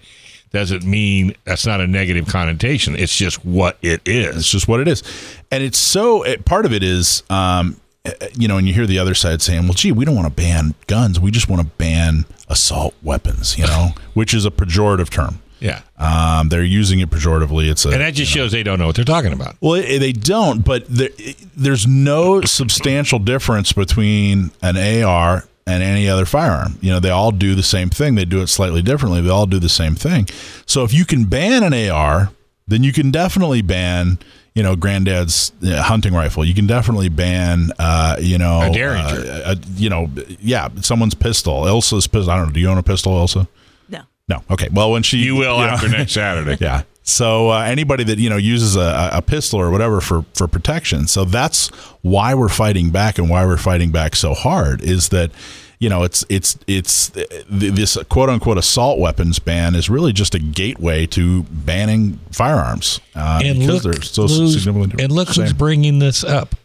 doesn't 0.51 0.83
mean 0.85 1.35
that's 1.43 1.65
not 1.65 1.81
a 1.81 1.87
negative 1.87 2.27
connotation. 2.27 2.95
It's 2.95 3.15
just 3.15 3.45
what 3.45 3.77
it 3.81 4.01
It's 4.05 4.49
just 4.49 4.67
what 4.67 4.79
it 4.79 4.87
is, 4.87 5.03
and 5.51 5.63
it's 5.63 5.77
so. 5.77 6.23
It, 6.23 6.45
part 6.45 6.65
of 6.65 6.73
it 6.73 6.81
is, 6.83 7.21
um, 7.29 7.79
uh, 8.05 8.11
you 8.37 8.47
know, 8.47 8.57
and 8.57 8.67
you 8.67 8.73
hear 8.73 8.87
the 8.87 8.97
other 8.97 9.13
side 9.13 9.41
saying, 9.41 9.63
"Well, 9.63 9.73
gee, 9.73 9.91
we 9.91 10.03
don't 10.05 10.15
want 10.15 10.27
to 10.27 10.33
ban 10.33 10.73
guns. 10.87 11.19
We 11.19 11.31
just 11.31 11.47
want 11.49 11.61
to 11.61 11.67
ban 11.77 12.25
assault 12.47 12.95
weapons." 13.03 13.57
You 13.57 13.67
know, 13.67 13.89
which 14.13 14.33
is 14.33 14.45
a 14.45 14.51
pejorative 14.51 15.09
term. 15.09 15.41
Yeah. 15.59 15.81
Um, 15.97 16.49
they're 16.49 16.63
using 16.63 16.99
it 16.99 17.09
pejoratively. 17.09 17.69
It's 17.69 17.83
a 17.85 17.89
And 17.89 18.01
that 18.01 18.13
just 18.13 18.31
shows 18.31 18.51
they 18.51 18.61
don't 18.61 18.77
know 18.77 18.85
what 18.87 18.95
they're 18.95 19.03
talking 19.05 19.33
about. 19.33 19.55
Well, 19.59 19.73
it- 19.73 19.99
they 19.99 20.11
don't, 20.11 20.63
but 20.63 20.85
there, 20.87 21.09
there's 21.55 21.87
no 21.87 22.41
substantial 22.41 23.17
difference 23.17 23.73
between 23.73 24.51
an 24.61 24.77
AR 25.03 25.45
and 25.67 25.83
any 25.83 26.07
other 26.09 26.25
firearm. 26.25 26.77
You 26.81 26.91
know, 26.91 26.99
they 26.99 27.09
all 27.09 27.31
do 27.31 27.53
the 27.53 27.61
same 27.63 27.89
thing. 27.89 28.15
They 28.15 28.25
do 28.25 28.41
it 28.41 28.47
slightly 28.47 28.81
differently. 28.81 29.21
They 29.21 29.29
all 29.29 29.45
do 29.45 29.59
the 29.59 29.69
same 29.69 29.93
thing. 29.95 30.27
So 30.65 30.83
if 30.83 30.93
you 30.93 31.05
can 31.05 31.25
ban 31.25 31.61
an 31.63 31.73
AR, 31.89 32.31
then 32.67 32.83
you 32.83 32.91
can 32.93 33.11
definitely 33.11 33.61
ban, 33.61 34.17
you 34.55 34.63
know, 34.63 34.75
granddad's 34.75 35.51
uh, 35.63 35.81
hunting 35.83 36.13
rifle. 36.13 36.43
You 36.43 36.53
can 36.53 36.67
definitely 36.67 37.09
ban, 37.09 37.69
uh, 37.79 38.15
you 38.19 38.37
know, 38.37 38.61
A 38.63 38.71
Derringer. 38.71 39.03
uh, 39.07 39.55
a- 39.55 39.57
you 39.75 39.89
know, 39.89 40.09
yeah, 40.39 40.69
someone's 40.81 41.13
pistol. 41.15 41.67
Elsa's 41.67 42.07
pistol. 42.07 42.31
I 42.31 42.37
don't 42.37 42.47
know. 42.47 42.53
Do 42.53 42.59
you 42.59 42.69
own 42.69 42.77
a 42.77 42.83
pistol, 42.83 43.17
Elsa? 43.17 43.47
No. 43.89 44.01
No. 44.27 44.43
Okay. 44.51 44.69
Well, 44.71 44.91
when 44.91 45.03
she 45.03 45.17
You 45.19 45.35
will 45.35 45.57
know- 45.59 45.65
after 45.65 45.89
next 45.89 46.13
Saturday. 46.13 46.57
yeah. 46.59 46.83
So 47.09 47.51
uh, 47.51 47.61
anybody 47.61 48.03
that 48.03 48.17
you 48.19 48.29
know 48.29 48.35
uses 48.35 48.75
a, 48.75 49.09
a 49.13 49.21
pistol 49.21 49.59
or 49.61 49.71
whatever 49.71 50.01
for 50.01 50.25
for 50.33 50.45
protection. 50.47 51.07
So 51.07 51.23
that's 51.23 51.69
why 52.01 52.33
we're 52.35 52.49
fighting 52.49 52.89
back 52.89 53.17
and 53.17 53.29
why 53.29 53.45
we're 53.45 53.55
fighting 53.57 53.91
back 53.91 54.15
so 54.15 54.33
hard 54.33 54.81
is 54.81 55.07
that 55.09 55.31
you 55.79 55.87
know 55.87 56.03
it's 56.03 56.25
it's 56.27 56.57
it's 56.67 57.11
this 57.49 57.97
quote 58.09 58.29
unquote 58.29 58.57
assault 58.57 58.99
weapons 58.99 59.39
ban 59.39 59.73
is 59.73 59.89
really 59.89 60.11
just 60.11 60.35
a 60.35 60.39
gateway 60.39 61.05
to 61.07 61.43
banning 61.43 62.19
firearms 62.33 62.99
uh, 63.15 63.39
And 63.41 63.59
because 63.59 63.85
look, 63.85 63.93
they're 63.95 64.03
so 64.03 64.23
who's- 64.27 64.53
significantly 64.55 64.87
different. 64.87 65.01
and 65.01 65.11
look 65.13 65.29
who's 65.29 65.53
bringing 65.53 65.99
this 65.99 66.25
up. 66.25 66.55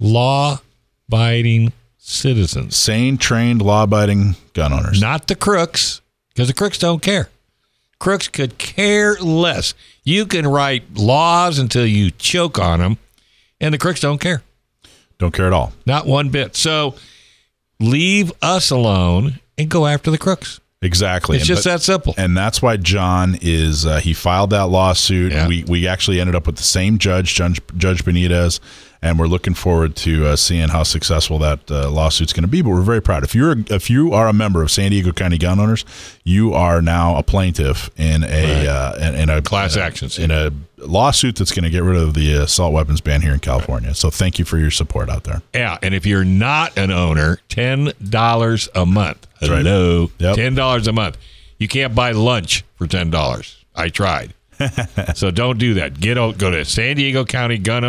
Law 0.00 0.60
abiding 1.08 1.72
citizens. 1.96 2.76
sane, 2.76 3.16
trained, 3.16 3.62
law-abiding 3.62 4.36
gun 4.52 4.72
owners. 4.72 5.00
not 5.00 5.26
the 5.28 5.34
crooks, 5.34 6.00
because 6.28 6.48
the 6.48 6.54
crooks 6.54 6.76
don't 6.78 7.00
care. 7.02 7.28
Crooks 7.98 8.28
could 8.28 8.58
care 8.58 9.14
less. 9.16 9.74
You 10.04 10.24
can 10.26 10.46
write 10.46 10.94
laws 10.96 11.58
until 11.58 11.84
you 11.86 12.10
choke 12.12 12.58
on 12.58 12.78
them, 12.80 12.98
and 13.60 13.74
the 13.74 13.78
crooks 13.78 14.00
don't 14.00 14.20
care. 14.20 14.42
Don't 15.18 15.34
care 15.34 15.46
at 15.48 15.52
all. 15.52 15.72
Not 15.84 16.06
one 16.06 16.28
bit. 16.28 16.54
So 16.54 16.94
leave 17.80 18.32
us 18.42 18.70
alone 18.70 19.40
and 19.56 19.68
go 19.68 19.86
after 19.86 20.10
the 20.10 20.18
crooks. 20.18 20.60
Exactly. 20.80 21.36
It's 21.36 21.42
And 21.42 21.56
just 21.56 21.64
but- 21.64 21.70
that 21.72 21.82
simple. 21.82 22.14
and 22.16 22.36
that's 22.36 22.62
why 22.62 22.76
John 22.76 23.36
is 23.42 23.84
uh, 23.84 23.98
he 23.98 24.12
filed 24.14 24.50
that 24.50 24.66
lawsuit. 24.68 25.32
Yeah. 25.32 25.48
We 25.48 25.64
we 25.64 25.88
actually 25.88 26.20
ended 26.20 26.36
up 26.36 26.46
with 26.46 26.54
the 26.56 26.62
same 26.62 26.98
judge, 26.98 27.34
Judge, 27.34 27.60
judge 27.76 28.04
Benitez, 28.04 28.60
and 29.00 29.18
we're 29.18 29.26
looking 29.26 29.54
forward 29.54 29.94
to 29.96 30.26
uh, 30.26 30.36
seeing 30.36 30.68
how 30.68 30.82
successful 30.82 31.38
that 31.38 31.70
uh, 31.70 31.90
lawsuit's 31.90 32.32
going 32.32 32.42
to 32.42 32.48
be. 32.48 32.62
But 32.62 32.70
we're 32.70 32.80
very 32.82 33.00
proud. 33.02 33.22
If 33.24 33.34
you're 33.34 33.54
if 33.70 33.88
you 33.90 34.12
are 34.12 34.28
a 34.28 34.32
member 34.32 34.62
of 34.62 34.70
San 34.70 34.90
Diego 34.90 35.12
County 35.12 35.38
Gun 35.38 35.60
Owners, 35.60 35.84
you 36.24 36.52
are 36.54 36.82
now 36.82 37.16
a 37.16 37.22
plaintiff 37.22 37.90
in 37.96 38.24
a 38.24 38.66
uh, 38.66 38.96
in, 39.08 39.14
in 39.14 39.30
a 39.30 39.42
Class 39.42 39.76
in 39.76 39.82
a- 39.82 39.84
action 39.84 40.22
in 40.22 40.30
a 40.30 40.50
lawsuit 40.78 41.34
that's 41.36 41.50
going 41.52 41.64
to 41.64 41.70
get 41.70 41.82
rid 41.82 41.96
of 41.96 42.14
the 42.14 42.32
assault 42.34 42.72
weapons 42.72 43.00
ban 43.00 43.20
here 43.20 43.32
in 43.32 43.40
California. 43.40 43.94
So 43.94 44.10
thank 44.10 44.38
you 44.38 44.44
for 44.44 44.58
your 44.58 44.70
support 44.70 45.08
out 45.10 45.24
there. 45.24 45.42
Yeah, 45.54 45.78
and 45.82 45.94
if 45.94 46.06
you're 46.06 46.24
not 46.24 46.76
an 46.78 46.90
owner, 46.90 47.38
ten 47.48 47.92
dollars 48.08 48.68
a 48.74 48.86
month. 48.86 49.26
That's 49.40 49.50
right. 49.50 49.64
Hello, 49.64 50.10
Yep. 50.18 50.36
ten 50.36 50.54
dollars 50.54 50.86
a 50.88 50.92
month. 50.92 51.16
You 51.58 51.66
can't 51.68 51.94
buy 51.94 52.12
lunch 52.12 52.64
for 52.76 52.86
ten 52.86 53.10
dollars. 53.10 53.56
I 53.74 53.88
tried, 53.90 54.34
so 55.14 55.30
don't 55.30 55.58
do 55.58 55.74
that. 55.74 56.00
Get 56.00 56.18
o- 56.18 56.32
go 56.32 56.50
to 56.50 56.64
San 56.64 56.96
Diego 56.96 57.24
County 57.24 57.58
Gun 57.58 57.84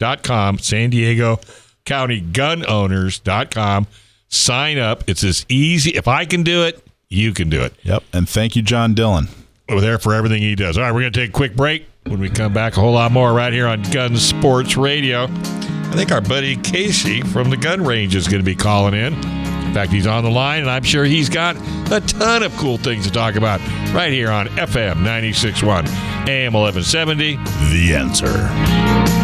Owners.com. 0.00 0.58
San 0.58 0.90
Diego 0.90 1.40
County 1.84 2.20
Gun 2.20 2.64
Owners.com. 2.66 3.86
Sign 4.28 4.78
up. 4.78 5.04
It's 5.08 5.24
as 5.24 5.46
easy. 5.48 5.90
If 5.90 6.08
I 6.08 6.24
can 6.24 6.42
do 6.42 6.64
it, 6.64 6.82
you 7.08 7.32
can 7.32 7.48
do 7.48 7.62
it. 7.62 7.74
Yep. 7.82 8.02
And 8.12 8.28
thank 8.28 8.56
you, 8.56 8.62
John 8.62 8.94
Dillon. 8.94 9.28
We're 9.68 9.80
there 9.80 9.98
for 9.98 10.14
everything 10.14 10.42
he 10.42 10.54
does. 10.54 10.78
All 10.78 10.84
right, 10.84 10.92
we're 10.92 11.00
going 11.00 11.12
to 11.12 11.20
take 11.20 11.30
a 11.30 11.32
quick 11.32 11.56
break. 11.56 11.86
When 12.04 12.20
we 12.20 12.30
come 12.30 12.52
back, 12.52 12.76
a 12.76 12.80
whole 12.80 12.92
lot 12.92 13.10
more 13.10 13.32
right 13.32 13.52
here 13.52 13.66
on 13.66 13.82
Gun 13.90 14.16
Sports 14.16 14.76
Radio. 14.76 15.24
I 15.24 15.92
think 15.94 16.12
our 16.12 16.20
buddy 16.20 16.56
Casey 16.56 17.20
from 17.20 17.50
the 17.50 17.56
gun 17.56 17.84
range 17.84 18.14
is 18.14 18.28
going 18.28 18.40
to 18.40 18.44
be 18.44 18.54
calling 18.54 18.94
in. 18.94 19.14
In 19.14 19.74
fact, 19.74 19.90
he's 19.90 20.06
on 20.06 20.22
the 20.22 20.30
line, 20.30 20.60
and 20.60 20.70
I'm 20.70 20.84
sure 20.84 21.04
he's 21.04 21.28
got 21.28 21.56
a 21.90 22.00
ton 22.00 22.44
of 22.44 22.56
cool 22.56 22.78
things 22.78 23.06
to 23.06 23.12
talk 23.12 23.34
about 23.34 23.60
right 23.92 24.12
here 24.12 24.30
on 24.30 24.46
FM 24.48 24.98
96.1 24.98 25.88
AM 26.28 26.52
1170. 26.52 27.36
The 27.70 27.94
answer. 27.94 29.15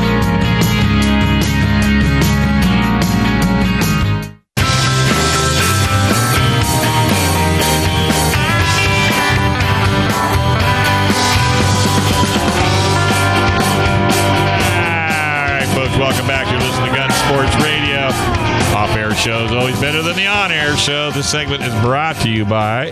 Better 19.83 20.01
than 20.01 20.15
the 20.15 20.29
on 20.29 20.53
air 20.53 20.77
show. 20.77 21.11
This 21.11 21.29
segment 21.29 21.61
is 21.65 21.75
brought 21.83 22.15
to 22.19 22.31
you 22.31 22.45
by, 22.45 22.91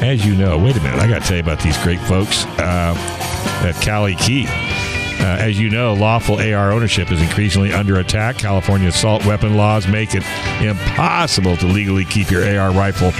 as 0.00 0.24
you 0.24 0.34
know, 0.34 0.56
wait 0.56 0.74
a 0.74 0.80
minute, 0.80 0.98
I 0.98 1.06
got 1.06 1.20
to 1.20 1.28
tell 1.28 1.36
you 1.36 1.42
about 1.42 1.60
these 1.60 1.76
great 1.82 2.00
folks 2.00 2.46
uh, 2.58 2.94
at 3.62 3.74
Cali 3.82 4.14
Key. 4.14 4.46
Uh, 4.46 5.36
as 5.38 5.60
you 5.60 5.68
know, 5.68 5.92
lawful 5.92 6.36
AR 6.36 6.72
ownership 6.72 7.12
is 7.12 7.20
increasingly 7.20 7.74
under 7.74 7.98
attack. 7.98 8.38
California 8.38 8.88
assault 8.88 9.26
weapon 9.26 9.54
laws 9.54 9.86
make 9.86 10.14
it 10.14 10.24
impossible 10.62 11.58
to 11.58 11.66
legally 11.66 12.06
keep 12.06 12.30
your 12.30 12.42
AR 12.58 12.72
rifle 12.72 13.12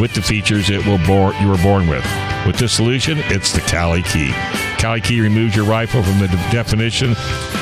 with 0.00 0.12
the 0.12 0.20
features 0.20 0.68
it 0.68 0.84
will 0.84 0.98
bore, 1.06 1.32
you 1.34 1.46
were 1.46 1.58
born 1.58 1.86
with. 1.86 2.04
With 2.44 2.56
this 2.56 2.72
solution, 2.72 3.18
it's 3.26 3.52
the 3.52 3.60
Cali 3.60 4.02
Key. 4.02 4.32
Cali 4.78 5.00
Key 5.00 5.20
removes 5.20 5.54
your 5.54 5.64
rifle 5.64 6.02
from 6.02 6.18
the 6.18 6.26
de- 6.26 6.50
definition 6.50 7.12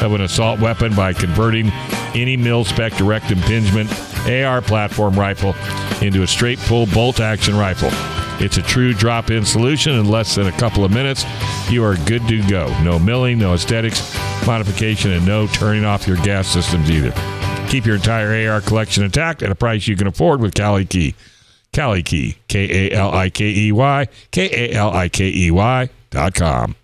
of 0.00 0.14
an 0.14 0.22
assault 0.22 0.58
weapon 0.58 0.94
by 0.94 1.12
converting 1.12 1.70
any 2.14 2.38
mil 2.38 2.64
spec 2.64 2.94
direct 2.94 3.30
impingement 3.30 3.90
AR 4.26 4.62
platform 4.62 5.18
rifle 5.18 5.54
into 6.00 6.22
a 6.22 6.26
straight 6.26 6.58
pull 6.60 6.86
bolt 6.86 7.20
action 7.20 7.56
rifle. 7.56 7.90
It's 8.44 8.56
a 8.56 8.62
true 8.62 8.92
drop 8.92 9.30
in 9.30 9.44
solution 9.44 9.92
in 9.92 10.08
less 10.08 10.34
than 10.34 10.48
a 10.48 10.52
couple 10.52 10.84
of 10.84 10.90
minutes. 10.90 11.24
You 11.70 11.84
are 11.84 11.96
good 12.04 12.26
to 12.28 12.42
go. 12.48 12.66
No 12.82 12.98
milling, 12.98 13.38
no 13.38 13.54
aesthetics, 13.54 14.14
modification, 14.46 15.12
and 15.12 15.24
no 15.24 15.46
turning 15.46 15.84
off 15.84 16.06
your 16.06 16.16
gas 16.18 16.48
systems 16.48 16.90
either. 16.90 17.12
Keep 17.68 17.86
your 17.86 17.96
entire 17.96 18.50
AR 18.50 18.60
collection 18.60 19.04
intact 19.04 19.42
at 19.42 19.50
a 19.50 19.54
price 19.54 19.86
you 19.86 19.96
can 19.96 20.06
afford 20.06 20.40
with 20.40 20.54
Cali 20.54 20.84
Key. 20.84 21.14
Cali 21.72 22.02
Key, 22.02 22.36
K 22.48 22.90
A 22.90 22.96
L 22.96 23.12
I 23.12 23.30
K 23.30 23.46
E 23.46 23.72
Y, 23.72 24.06
K 24.30 24.48
A 24.52 24.74
L 24.74 24.90
I 24.92 25.08
K 25.08 25.28
E 25.28 25.50
Y 25.50 25.88
dot 26.10 26.34
com. 26.34 26.76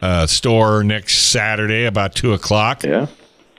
uh, 0.00 0.26
store 0.26 0.82
next 0.82 1.30
Saturday 1.30 1.84
about 1.84 2.14
two 2.14 2.32
o'clock. 2.32 2.82
Yeah. 2.82 3.06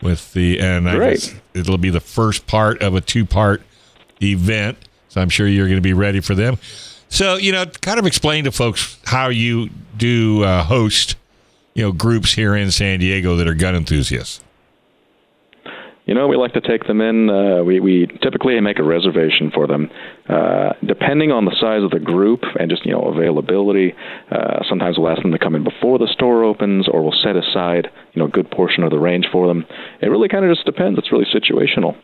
With 0.02 0.32
the 0.34 0.60
and 0.62 0.90
I 0.90 0.96
Great. 0.96 1.20
guess 1.20 1.36
it'll 1.54 1.78
be 1.78 1.90
the 1.90 2.00
first 2.00 2.48
part 2.48 2.82
of 2.82 2.96
a 2.96 3.02
two-part 3.02 3.62
event. 4.24 4.78
So 5.10 5.20
I'm 5.20 5.28
sure 5.30 5.46
you're 5.46 5.68
going 5.68 5.78
to 5.78 5.82
be 5.82 5.94
ready 5.94 6.22
for 6.22 6.36
them. 6.36 6.58
So 7.10 7.36
you 7.36 7.52
know, 7.52 7.66
kind 7.66 8.00
of 8.00 8.06
explain 8.06 8.46
to 8.46 8.52
folks 8.54 8.98
how 9.06 9.28
you 9.28 9.70
do 9.98 10.44
uh, 10.44 10.64
host, 10.64 11.18
you 11.74 11.84
know, 11.84 11.92
groups 11.92 12.34
here 12.34 12.56
in 12.56 12.72
San 12.72 13.00
Diego 13.00 13.36
that 13.36 13.48
are 13.48 13.54
gun 13.54 13.76
enthusiasts. 13.76 14.42
You 16.10 16.16
know, 16.16 16.28
we 16.28 16.38
like 16.38 16.54
to 16.54 16.62
take 16.62 16.88
them 16.88 17.02
in. 17.02 17.30
Uh, 17.30 17.64
we, 17.64 17.80
we 17.80 18.08
typically 18.24 18.60
make 18.62 18.80
a 18.80 18.84
reservation 18.84 19.52
for 19.54 19.68
them. 19.68 19.92
Uh, 20.28 20.74
depending 20.84 21.32
on 21.32 21.46
the 21.46 21.56
size 21.62 21.84
of 21.84 21.92
the 21.92 22.00
group 22.00 22.42
and 22.60 22.68
just, 22.68 22.84
you 22.84 22.92
know, 22.92 23.04
availability, 23.04 23.94
uh, 24.32 24.64
sometimes 24.68 24.98
we'll 24.98 25.08
ask 25.08 25.22
them 25.22 25.32
to 25.32 25.38
come 25.38 25.54
in 25.54 25.64
before 25.64 26.00
the 26.00 26.08
store 26.08 26.44
opens 26.44 26.88
or 26.88 27.04
we'll 27.04 27.20
set 27.22 27.36
aside, 27.36 27.92
you 28.14 28.20
know, 28.20 28.26
a 28.26 28.32
good 28.32 28.50
portion 28.50 28.84
of 28.84 28.90
the 28.90 28.98
range 28.98 29.28
for 29.32 29.46
them. 29.46 29.64
It 30.02 30.08
really 30.08 30.28
kind 30.28 30.44
of 30.44 30.52
just 30.52 30.66
depends. 30.66 30.98
It's 30.98 31.12
really 31.12 31.28
situational. 31.32 31.96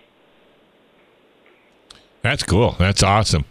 That's 2.21 2.43
cool. 2.43 2.75
That's 2.77 3.01
awesome. 3.01 3.43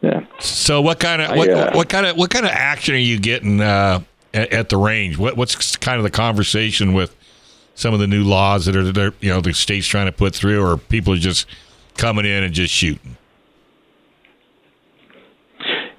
Yeah. 0.00 0.26
So 0.40 0.82
what 0.82 0.98
kind 0.98 1.22
of 1.22 1.36
what, 1.36 1.48
I, 1.48 1.52
uh, 1.52 1.76
what 1.76 1.88
kind 1.88 2.06
of 2.06 2.16
what 2.16 2.30
kind 2.30 2.44
of 2.44 2.50
action 2.50 2.96
are 2.96 2.98
you 2.98 3.20
getting 3.20 3.60
uh, 3.60 4.00
at, 4.34 4.52
at 4.52 4.68
the 4.68 4.78
range? 4.78 5.16
What 5.16 5.36
what's 5.36 5.76
kind 5.76 5.98
of 5.98 6.02
the 6.02 6.10
conversation 6.10 6.92
with 6.92 7.14
some 7.74 7.94
of 7.94 8.00
the 8.00 8.06
new 8.06 8.24
laws 8.24 8.66
that 8.66 8.76
are 8.76 8.84
that 8.84 8.98
are, 8.98 9.14
you 9.20 9.30
know 9.30 9.40
the 9.40 9.52
state's 9.52 9.86
trying 9.86 10.06
to 10.06 10.12
put 10.12 10.34
through, 10.34 10.64
or 10.64 10.76
people 10.76 11.12
are 11.14 11.18
just 11.18 11.46
coming 11.96 12.24
in 12.24 12.42
and 12.42 12.54
just 12.54 12.72
shooting? 12.72 13.16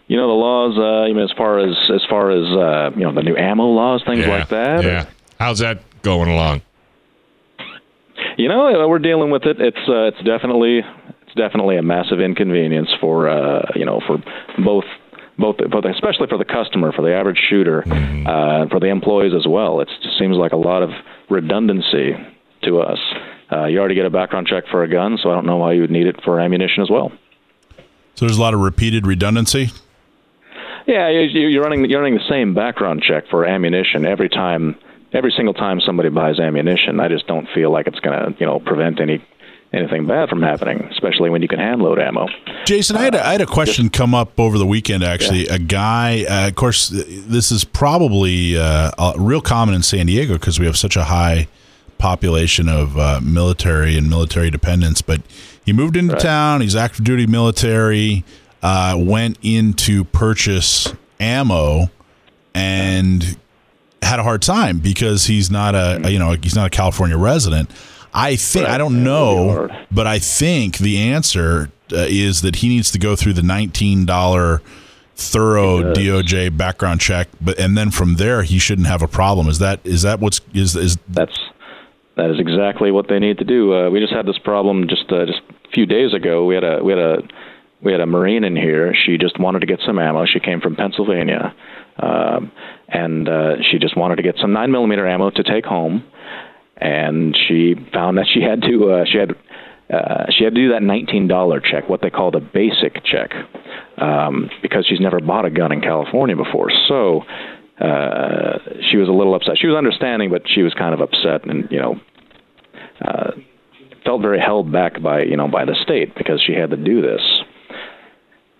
You 0.07 0.17
know 0.17 0.27
the 0.27 0.33
laws. 0.33 0.77
Uh, 0.77 1.07
you 1.07 1.15
mean 1.15 1.23
as 1.23 1.33
far 1.37 1.59
as 1.59 1.75
as 1.93 2.01
far 2.09 2.31
as 2.31 2.45
uh, 2.45 2.91
you 2.95 3.03
know 3.03 3.13
the 3.13 3.23
new 3.23 3.35
ammo 3.35 3.65
laws, 3.65 4.03
things 4.05 4.19
yeah, 4.19 4.37
like 4.37 4.49
that. 4.49 4.83
Yeah. 4.83 5.05
How's 5.39 5.59
that 5.59 5.81
going 6.01 6.29
along? 6.29 6.61
You 8.37 8.47
know, 8.47 8.83
uh, 8.83 8.87
we're 8.87 8.99
dealing 8.99 9.31
with 9.31 9.43
it. 9.43 9.59
It's 9.59 9.77
uh, 9.87 10.13
it's 10.13 10.21
definitely 10.23 10.79
it's 10.79 11.35
definitely 11.35 11.77
a 11.77 11.83
massive 11.83 12.19
inconvenience 12.19 12.89
for 12.99 13.27
uh, 13.27 13.71
you 13.75 13.85
know 13.85 14.01
for 14.05 14.17
both 14.63 14.85
both 15.37 15.57
both 15.69 15.85
especially 15.85 16.27
for 16.27 16.37
the 16.37 16.45
customer, 16.45 16.91
for 16.91 17.01
the 17.01 17.13
average 17.13 17.39
shooter, 17.49 17.83
uh, 17.87 18.67
for 18.69 18.79
the 18.79 18.87
employees 18.87 19.33
as 19.35 19.47
well. 19.47 19.81
It 19.81 19.89
just 20.01 20.17
seems 20.19 20.37
like 20.37 20.51
a 20.51 20.57
lot 20.57 20.83
of 20.83 20.89
redundancy 21.33 22.15
to 22.63 22.79
us. 22.79 22.99
Uh, 23.51 23.65
you 23.65 23.79
already 23.79 23.95
get 23.95 24.05
a 24.05 24.09
background 24.09 24.47
check 24.47 24.63
for 24.71 24.83
a 24.83 24.87
gun, 24.87 25.17
so 25.21 25.29
I 25.29 25.33
don't 25.35 25.45
know 25.45 25.57
why 25.57 25.73
you 25.73 25.81
would 25.81 25.91
need 25.91 26.07
it 26.07 26.21
for 26.23 26.39
ammunition 26.39 26.81
as 26.81 26.89
well. 26.89 27.11
So 28.15 28.25
there's 28.25 28.37
a 28.37 28.41
lot 28.41 28.53
of 28.53 28.59
repeated 28.61 29.05
redundancy. 29.05 29.69
Yeah, 30.85 31.09
you- 31.09 31.47
you're 31.47 31.63
running 31.63 31.85
you're 31.89 32.01
running 32.01 32.15
the 32.17 32.27
same 32.29 32.53
background 32.53 33.01
check 33.03 33.27
for 33.29 33.45
ammunition 33.45 34.05
every 34.05 34.29
time, 34.29 34.75
every 35.13 35.31
single 35.31 35.53
time 35.53 35.79
somebody 35.81 36.09
buys 36.09 36.39
ammunition. 36.39 36.99
I 36.99 37.07
just 37.07 37.25
don't 37.27 37.47
feel 37.49 37.71
like 37.71 37.87
it's 37.87 37.99
going 37.99 38.17
to 38.33 38.39
you 38.39 38.45
know 38.45 38.59
prevent 38.59 38.99
any 38.99 39.21
anything 39.73 40.05
bad 40.05 40.29
from 40.29 40.41
happening, 40.41 40.83
especially 40.91 41.29
when 41.29 41.41
you 41.41 41.47
can 41.47 41.59
hand 41.59 41.81
load 41.81 41.99
ammo. 41.99 42.27
Jason, 42.65 42.95
I 42.95 43.03
had 43.03 43.15
a, 43.15 43.25
I 43.25 43.31
had 43.33 43.41
a 43.41 43.45
question 43.45 43.89
come 43.89 44.13
up 44.13 44.39
over 44.39 44.57
the 44.57 44.65
weekend. 44.65 45.03
Actually, 45.03 45.47
a 45.47 45.59
guy. 45.59 46.25
Uh, 46.29 46.47
of 46.47 46.55
course, 46.55 46.89
this 46.89 47.51
is 47.51 47.63
probably 47.63 48.57
uh, 48.57 48.91
uh, 48.97 49.13
real 49.17 49.41
common 49.41 49.75
in 49.75 49.83
San 49.83 50.05
Diego 50.05 50.33
because 50.33 50.59
we 50.59 50.65
have 50.65 50.77
such 50.77 50.95
a 50.95 51.05
high 51.05 51.47
population 51.97 52.69
of 52.69 52.97
uh, 52.97 53.19
military 53.23 53.97
and 53.97 54.09
military 54.09 54.49
dependents. 54.49 55.01
But 55.01 55.21
he 55.65 55.73
moved 55.73 55.97
into 55.97 56.15
town. 56.15 56.61
He's 56.61 56.75
active 56.75 57.03
duty 57.03 57.25
military. 57.25 58.23
Uh, 58.61 58.95
went 58.97 59.37
in 59.41 59.73
to 59.73 60.05
purchase 60.05 60.93
ammo 61.19 61.87
and 62.53 63.37
had 64.01 64.19
a 64.19 64.23
hard 64.23 64.41
time 64.41 64.79
because 64.79 65.25
he's 65.25 65.49
not 65.49 65.75
a 65.75 66.09
you 66.11 66.19
know 66.19 66.35
he's 66.41 66.55
not 66.55 66.67
a 66.67 66.69
California 66.69 67.17
resident. 67.17 67.69
I 68.13 68.35
think 68.35 68.67
I 68.67 68.77
don't 68.77 69.03
Yeah, 69.03 69.11
it'll 69.11 69.67
be 69.67 69.69
know, 69.69 69.85
but 69.91 70.07
I 70.07 70.19
think 70.19 70.77
the 70.77 70.97
answer 70.97 71.71
uh, 71.91 72.05
is 72.07 72.41
that 72.41 72.57
he 72.57 72.69
needs 72.69 72.91
to 72.91 72.99
go 72.99 73.15
through 73.15 73.33
the 73.33 73.43
nineteen 73.43 74.05
dollar 74.05 74.61
thorough 75.15 75.93
DOJ 75.93 76.55
background 76.57 77.01
check, 77.01 77.29
but 77.39 77.59
and 77.59 77.77
then 77.77 77.91
from 77.91 78.15
there 78.15 78.43
he 78.43 78.59
shouldn't 78.59 78.87
have 78.87 79.01
a 79.01 79.07
problem. 79.07 79.47
Is 79.47 79.59
that 79.59 79.79
is 79.83 80.01
that 80.03 80.19
what's 80.19 80.41
is 80.53 80.75
is 80.75 80.97
That's 81.09 81.37
that 82.15 82.29
is 82.29 82.39
exactly 82.39 82.91
what 82.91 83.07
they 83.07 83.19
need 83.19 83.39
to 83.39 83.43
do. 83.43 83.73
Uh, 83.73 83.89
we 83.89 83.99
just 83.99 84.13
had 84.13 84.25
this 84.25 84.37
problem 84.37 84.87
just 84.87 85.11
uh, 85.11 85.25
just 85.25 85.41
a 85.65 85.69
few 85.73 85.85
days 85.85 86.13
ago. 86.13 86.45
We 86.45 86.55
had 86.55 86.63
a 86.63 86.83
we 86.83 86.91
had 86.91 86.99
a 86.99 87.17
we 87.81 87.91
had 87.91 88.01
a 88.01 88.05
marine 88.05 88.43
in 88.43 88.55
here. 88.55 88.93
She 89.05 89.17
just 89.17 89.39
wanted 89.39 89.59
to 89.59 89.65
get 89.65 89.79
some 89.85 89.99
ammo. 89.99 90.25
She 90.25 90.39
came 90.39 90.61
from 90.61 90.75
Pennsylvania, 90.75 91.53
um, 91.97 92.51
and 92.87 93.27
uh, 93.27 93.55
she 93.69 93.77
just 93.77 93.97
wanted 93.97 94.17
to 94.17 94.23
get 94.23 94.35
some 94.39 94.53
nine 94.53 94.71
millimeter 94.71 95.07
ammo 95.07 95.31
to 95.31 95.43
take 95.43 95.65
home. 95.65 96.03
And 96.83 97.33
she 97.47 97.75
found 97.93 98.17
that 98.17 98.27
she 98.27 98.41
had 98.41 98.61
to 98.63 98.91
uh, 98.91 99.05
she 99.09 99.17
had 99.17 99.31
uh, 99.89 100.25
she 100.37 100.43
had 100.43 100.53
to 100.53 100.61
do 100.61 100.69
that 100.73 100.83
nineteen 100.83 101.29
dollar 101.29 101.61
check, 101.61 101.87
what 101.87 102.01
they 102.01 102.09
call 102.09 102.29
the 102.29 102.41
basic 102.41 103.05
check, 103.05 103.31
um, 103.97 104.49
because 104.61 104.85
she's 104.85 104.99
never 104.99 105.21
bought 105.21 105.45
a 105.45 105.49
gun 105.49 105.71
in 105.71 105.79
California 105.79 106.35
before. 106.35 106.69
So 106.89 107.21
uh, 107.79 108.59
she 108.91 108.97
was 108.97 109.07
a 109.07 109.13
little 109.13 109.33
upset. 109.33 109.57
She 109.57 109.67
was 109.67 109.77
understanding, 109.77 110.29
but 110.29 110.41
she 110.45 110.61
was 110.61 110.73
kind 110.73 110.93
of 110.93 110.99
upset, 110.99 111.45
and 111.45 111.71
you 111.71 111.79
know, 111.79 111.95
uh, 112.99 113.31
felt 114.03 114.21
very 114.21 114.39
held 114.39 114.69
back 114.69 115.01
by 115.01 115.21
you 115.23 115.37
know 115.37 115.47
by 115.47 115.63
the 115.63 115.75
state 115.83 116.15
because 116.15 116.41
she 116.45 116.53
had 116.53 116.69
to 116.71 116.77
do 116.77 117.01
this. 117.01 117.21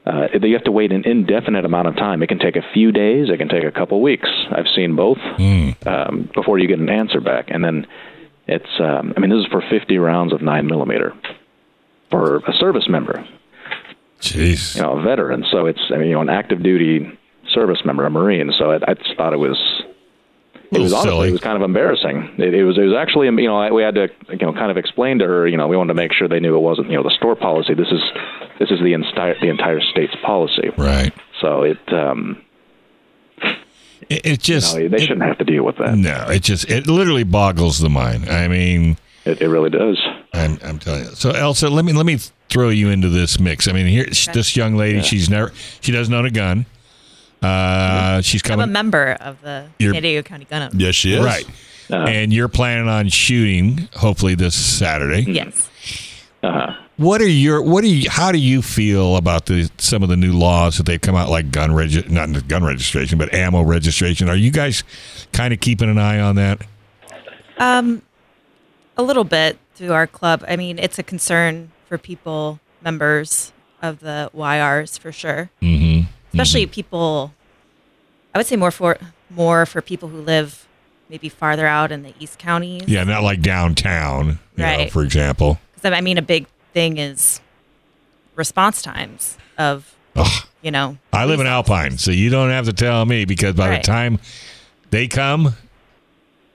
Uh, 0.06 0.28
you 0.42 0.54
have 0.54 0.64
to 0.66 0.72
wait 0.72 0.92
an 0.92 1.04
indefinite 1.06 1.64
amount 1.64 1.88
of 1.88 1.96
time. 1.96 2.22
It 2.22 2.28
can 2.28 2.40
take 2.40 2.58
a 2.58 2.64
few 2.74 2.92
days. 2.92 3.30
It 3.30 3.38
can 3.38 3.48
take 3.48 3.64
a 3.64 3.72
couple 3.72 4.02
weeks. 4.02 4.30
I've 4.52 4.68
seen 4.76 4.96
both 4.96 5.18
um, 5.86 6.30
before 6.36 6.60
you 6.60 6.68
get 6.68 6.80
an 6.80 6.90
answer 6.90 7.22
back, 7.22 7.46
and 7.50 7.64
then 7.64 7.88
it's. 8.48 8.80
Um, 8.80 9.14
I 9.16 9.20
mean, 9.20 9.30
this 9.30 9.40
is 9.40 9.52
for 9.52 9.62
50 9.70 9.98
rounds 9.98 10.34
of 10.34 10.42
nine 10.42 10.68
millimeter 10.68 11.14
for 12.10 12.38
a 12.38 12.54
service 12.54 12.88
member 12.88 13.26
Jeez. 14.24 14.76
you 14.76 14.82
know, 14.82 14.98
a 14.98 15.02
veteran. 15.02 15.44
So 15.52 15.66
it's, 15.66 15.82
I 15.94 15.98
mean, 15.98 16.08
you 16.08 16.14
know, 16.16 16.22
an 16.22 16.30
active 16.30 16.64
duty 16.64 17.18
service 17.52 17.80
member, 17.86 18.06
a 18.06 18.10
Marine. 18.10 18.52
So 18.58 18.72
I, 18.72 18.80
I 18.88 18.94
just 18.94 19.16
thought 19.18 19.34
it 19.34 19.38
was, 19.38 19.58
it 20.72 20.80
was 20.80 20.94
honestly 20.94 21.10
silly. 21.12 21.28
it 21.30 21.32
was 21.34 21.42
kind 21.42 21.58
of 21.58 21.62
embarrassing. 21.62 22.36
It, 22.38 22.54
it 22.54 22.64
was 22.64 22.78
it 22.78 22.82
was 22.82 22.96
actually 22.96 23.28
you 23.28 23.48
know 23.48 23.72
we 23.74 23.84
had 23.84 23.94
to 23.96 24.08
you 24.30 24.38
know 24.38 24.54
kind 24.54 24.72
of 24.72 24.78
explain 24.78 25.20
to 25.20 25.26
her 25.26 25.48
you 25.48 25.56
know 25.56 25.68
we 25.68 25.78
wanted 25.78 25.90
to 25.90 25.94
make 25.94 26.12
sure 26.14 26.28
they 26.28 26.40
knew 26.40 26.56
it 26.56 26.62
wasn't 26.62 26.90
you 26.90 26.98
know 26.98 27.04
the 27.04 27.12
store 27.16 27.36
policy. 27.36 27.76
This 27.76 27.90
is 27.92 28.02
this 28.58 28.72
is 28.72 28.80
the 28.80 28.94
entire 28.94 29.36
the 29.40 29.50
entire 29.50 29.82
state's 29.82 30.16
policy. 30.26 30.72
Right. 30.76 31.14
So 31.42 31.62
it 31.62 31.78
um 31.94 32.42
It, 34.10 34.26
it 34.26 34.40
just 34.42 34.76
no, 34.76 34.88
they 34.88 34.98
it- 34.98 35.02
shouldn't 35.02 35.24
have 35.24 35.38
to 35.40 35.44
deal 35.46 35.64
with 35.64 35.78
that. 35.78 35.96
no. 35.98 36.28
It 36.30 36.44
just 36.44 36.70
it 36.70 36.88
literally 36.88 37.24
boggles 37.24 37.80
the 37.80 37.90
mind. 37.90 38.30
I 38.30 38.48
mean, 38.48 38.98
It, 39.26 39.42
it 39.42 39.48
really 39.48 39.70
does. 39.70 39.98
I'm 40.34 40.60
I'm 40.64 40.80
telling 40.80 41.06
you. 41.06 41.10
So 41.12 41.32
Elsa, 41.32 41.70
let 41.70 41.86
me 41.86 41.94
let 41.94 42.06
me 42.06 42.18
throw 42.50 42.70
you 42.70 42.90
into 42.90 43.10
this 43.10 43.40
mix. 43.40 43.68
I 43.68 43.72
mean, 43.72 43.88
here 43.88 44.12
sh 44.14 44.28
this 44.34 44.56
young 44.56 44.76
lady, 44.76 45.02
she's 45.02 45.30
never 45.30 45.52
she 45.82 45.92
doesn't 45.92 46.14
own 46.14 46.26
a 46.26 46.32
gun. 46.32 46.66
Uh, 47.42 48.22
she's 48.22 48.42
I'm 48.46 48.52
a 48.52 48.56
coming 48.64 48.72
member 48.72 49.14
of 49.20 49.42
the 49.42 49.68
You're- 49.80 49.94
San 49.96 50.02
Diego 50.04 50.22
County 50.28 50.46
Gun 50.46 50.62
Owners. 50.64 50.76
Yes, 50.76 50.96
she 50.96 51.14
is. 51.14 51.24
right, 51.24 51.46
and 51.90 52.32
you're 52.32 52.48
planning 52.48 52.88
on 52.88 53.10
shooting 53.10 53.90
hopefully 53.96 54.36
this 54.36 54.56
Saturday. 54.56 55.24
Yes. 55.30 55.70
Uh-huh. 56.44 56.74
What 56.98 57.22
are 57.22 57.28
your 57.28 57.62
what 57.62 57.82
do 57.82 57.88
you 57.88 58.10
how 58.10 58.32
do 58.32 58.38
you 58.38 58.62
feel 58.62 59.16
about 59.16 59.46
the 59.48 59.70
some 59.78 60.04
of 60.04 60.10
the 60.10 60.18
new 60.18 60.34
laws 60.34 60.78
that 60.78 60.86
they've 60.86 61.02
come 61.02 61.16
out 61.16 61.30
like 61.30 61.52
gun 61.52 61.74
regi- 61.74 62.06
not 62.10 62.48
gun 62.48 62.64
registration 62.64 63.18
but 63.18 63.34
ammo 63.34 63.62
registration? 63.62 64.30
Are 64.30 64.36
you 64.36 64.52
guys 64.52 64.84
kind 65.32 65.54
of 65.54 65.60
keeping 65.60 65.90
an 65.90 65.98
eye 65.98 66.20
on 66.20 66.36
that? 66.36 66.62
Um, 67.58 68.02
A 68.98 69.04
little 69.04 69.24
bit 69.24 69.58
through 69.76 69.94
our 69.94 70.06
club. 70.06 70.44
I 70.48 70.56
mean, 70.56 70.78
it's 70.78 71.00
a 71.00 71.04
concern 71.04 71.72
for 71.88 71.98
people, 71.98 72.60
members 72.84 73.54
of 73.82 74.00
the 74.02 74.30
YRs 74.36 75.00
for 75.00 75.12
sure. 75.12 75.50
Mm-hmm. 75.62 76.08
Especially 76.34 76.66
people, 76.68 77.34
I 78.36 78.38
would 78.40 78.48
say 78.48 78.56
more 78.56 78.72
for 78.72 78.98
more 79.30 79.66
for 79.66 79.82
people 79.82 80.10
who 80.10 80.20
live 80.22 80.68
maybe 81.10 81.30
farther 81.30 81.66
out 81.68 81.92
in 81.92 82.04
the 82.04 82.14
East 82.20 82.38
counties. 82.38 82.84
Yeah, 82.88 83.04
not 83.04 83.24
like 83.24 83.42
downtown, 83.42 84.40
you 84.56 84.64
know, 84.64 84.66
Right. 84.66 84.92
for 84.92 85.04
example. 85.04 85.60
Because 85.84 85.98
I 85.98 86.02
mean, 86.02 86.18
a 86.18 86.22
big 86.22 86.48
thing 86.74 86.98
is 86.98 87.42
response 88.36 88.82
times 88.82 89.38
of, 89.58 89.94
Ugh. 90.16 90.48
you 90.62 90.72
know, 90.72 90.98
I 91.12 91.26
live 91.26 91.40
in 91.40 91.48
Alpine, 91.48 91.98
so 91.98 92.12
you 92.12 92.30
don't 92.30 92.50
have 92.50 92.66
to 92.66 92.74
tell 92.74 93.06
me 93.06 93.26
because 93.26 93.54
by 93.56 93.70
Right. 93.70 93.82
the 93.84 93.88
time 93.88 94.20
they 94.90 95.08
come, 95.08 95.56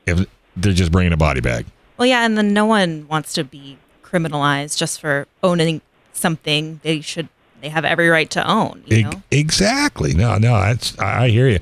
if 0.07 0.27
they're 0.57 0.73
just 0.73 0.91
bringing 0.91 1.13
a 1.13 1.17
body 1.17 1.41
bag. 1.41 1.67
Well, 1.99 2.07
yeah, 2.07 2.25
and 2.25 2.37
then 2.39 2.53
no 2.53 2.65
one 2.65 3.07
wants 3.09 3.33
to 3.35 3.45
be 3.45 3.79
criminalized 4.03 4.79
just 4.79 5.01
for 5.01 5.27
owning 5.43 5.81
something 6.13 6.81
they 6.83 7.01
should 7.01 7.29
they 7.61 7.69
have 7.69 7.85
every 7.85 8.09
right 8.09 8.31
to 8.31 8.49
own. 8.49 8.85
You 8.87 9.03
know, 9.03 9.23
exactly. 9.33 10.15
No, 10.15 10.39
no, 10.39 10.55
I 10.55 11.29
hear 11.29 11.49
you. 11.49 11.59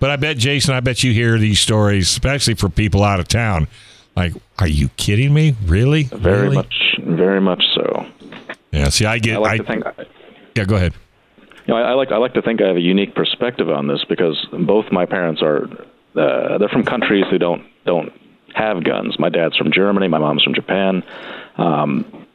But 0.00 0.10
I 0.10 0.16
bet 0.16 0.36
Jason, 0.38 0.74
I 0.74 0.80
bet 0.80 1.04
you 1.04 1.12
hear 1.12 1.38
these 1.38 1.60
stories, 1.60 2.08
especially 2.10 2.54
for 2.54 2.68
people 2.68 3.04
out 3.04 3.20
of 3.20 3.28
town. 3.28 3.68
Like, 4.16 4.32
are 4.58 4.68
you 4.68 4.88
kidding 4.96 5.34
me? 5.34 5.54
Really? 5.66 6.04
Very 6.04 6.42
really? 6.42 6.56
much, 6.56 6.98
very 7.00 7.40
much 7.40 7.62
so. 7.74 8.06
Yeah. 8.72 8.88
See, 8.88 9.04
I 9.04 9.18
get. 9.18 9.36
I 9.36 9.38
like 9.38 9.52
I, 9.52 9.56
to 9.58 9.64
think. 9.64 9.84
yeah. 10.56 10.64
Go 10.64 10.76
ahead. 10.76 10.94
You 11.66 11.74
know, 11.74 11.76
I, 11.76 11.90
I 11.90 11.92
like 11.92 12.12
I 12.12 12.16
like 12.16 12.34
to 12.34 12.42
think 12.42 12.62
I 12.62 12.66
have 12.66 12.76
a 12.76 12.80
unique 12.80 13.14
perspective 13.14 13.68
on 13.68 13.88
this 13.88 14.04
because 14.08 14.46
both 14.52 14.90
my 14.90 15.04
parents 15.04 15.42
are 15.42 15.64
uh, 16.16 16.58
they're 16.58 16.68
from 16.68 16.84
countries 16.84 17.24
who 17.30 17.38
don't 17.38 17.66
don't 17.84 18.12
have 18.54 18.84
guns. 18.84 19.18
My 19.18 19.28
dad's 19.28 19.56
from 19.56 19.70
Germany, 19.70 20.08
my 20.08 20.18
mom's 20.18 20.42
from 20.42 20.54
Japan. 20.54 21.02
Um, 21.58 22.26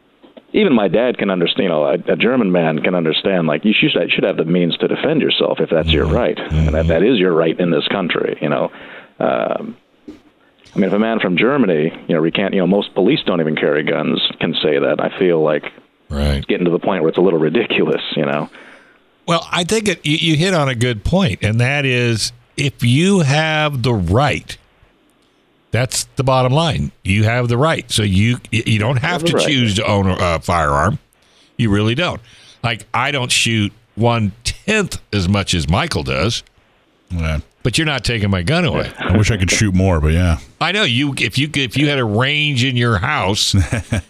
even 0.54 0.74
my 0.74 0.88
dad 0.88 1.18
can 1.18 1.30
understand. 1.32 1.64
You 1.64 1.70
know, 1.70 1.86
a, 1.86 1.94
a 1.94 2.16
German 2.16 2.52
man 2.52 2.80
can 2.80 2.94
understand. 2.94 3.48
Like 3.48 3.66
you 3.66 3.74
should 3.74 3.92
should 4.12 4.24
have 4.24 4.38
the 4.38 4.46
means 4.46 4.78
to 4.78 4.88
defend 4.88 5.22
yourself 5.22 5.60
if 5.60 5.70
that's 5.70 5.92
your 5.92 6.06
right, 6.06 6.38
and 6.38 6.76
that 6.76 6.88
that 6.88 7.04
is 7.04 7.18
your 7.18 7.34
right 7.34 7.60
in 7.60 7.72
this 7.72 7.88
country. 7.88 8.38
You 8.42 8.50
know. 8.50 8.72
Um, 9.20 9.78
I 10.74 10.80
mean, 10.80 10.88
if 10.88 10.94
a 10.94 11.00
man 11.00 11.20
from 11.20 11.38
Germany, 11.38 11.92
you 12.08 12.16
know, 12.16 12.22
recant, 12.22 12.54
you 12.54 12.62
know, 12.62 12.68
most 12.68 12.94
police 12.94 13.20
don't 13.26 13.42
even 13.42 13.56
carry 13.56 13.84
guns, 13.84 14.22
can 14.40 14.54
say 14.62 14.80
that. 14.80 14.98
I 15.00 15.18
feel 15.20 15.42
like 15.42 15.64
Right. 16.10 16.46
getting 16.48 16.66
to 16.66 16.72
the 16.72 16.80
point 16.80 17.04
where 17.04 17.10
it's 17.10 17.18
a 17.18 17.22
little 17.22 17.40
ridiculous, 17.40 18.02
you 18.16 18.26
know. 18.26 18.50
Well, 19.28 19.48
I 19.52 19.64
think 19.64 19.88
it, 19.88 20.06
you, 20.06 20.18
you 20.18 20.36
hit 20.36 20.54
on 20.54 20.68
a 20.70 20.76
good 20.76 21.04
point, 21.04 21.40
and 21.42 21.60
that 21.62 21.86
is 21.86 22.32
if 22.58 22.84
you 22.84 23.20
have 23.22 23.82
the 23.84 23.94
right, 23.94 24.58
that's 25.72 26.04
the 26.18 26.24
bottom 26.24 26.52
line. 26.52 26.92
You 27.04 27.24
have 27.24 27.48
the 27.48 27.58
right, 27.58 27.90
so 27.90 28.04
you 28.04 28.40
you 28.52 28.78
don't 28.80 28.98
have 28.98 29.22
the 29.22 29.30
to 29.30 29.38
right. 29.38 29.48
choose 29.48 29.76
to 29.76 29.86
own 29.86 30.08
a 30.08 30.14
uh, 30.16 30.40
firearm. 30.40 31.00
You 31.58 31.70
really 31.70 31.96
don't. 31.96 32.20
Like 32.64 32.86
I 32.94 33.12
don't 33.12 33.32
shoot 33.32 33.72
one 33.96 34.34
tenth 34.44 35.00
as 35.14 35.30
much 35.30 35.54
as 35.54 35.70
Michael 35.70 36.04
does, 36.04 36.44
Yeah. 37.10 37.40
But 37.64 37.78
you're 37.78 37.86
not 37.86 38.04
taking 38.04 38.30
my 38.30 38.42
gun 38.42 38.66
away. 38.66 38.92
I 38.98 39.16
wish 39.16 39.30
I 39.32 39.38
could 39.38 39.52
shoot 39.52 39.74
more, 39.74 40.02
but 40.02 40.14
yeah. 40.14 40.40
I 40.60 40.72
know 40.72 40.84
you. 40.84 41.14
If 41.18 41.38
you 41.38 41.50
if 41.54 41.78
you 41.78 41.90
had 41.90 42.00
a 42.00 42.06
range 42.06 42.64
in 42.64 42.76
your 42.76 42.98
house, 42.98 43.56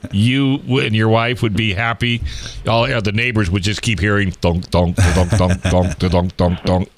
you 0.11 0.55
and 0.79 0.95
your 0.95 1.09
wife 1.09 1.41
would 1.41 1.55
be 1.55 1.73
happy. 1.73 2.21
All 2.67 2.87
yeah, 2.87 2.99
the 2.99 3.11
neighbors 3.11 3.49
would 3.49 3.63
just 3.63 3.81
keep 3.81 3.99
hearing 3.99 4.31
thunk 4.31 4.65
thunk 4.65 4.95
thunk 4.97 5.31
thunk 5.31 5.61
thunk 5.61 5.97
thunk 5.97 6.35
thunk 6.35 6.59
thunk. 6.61 6.89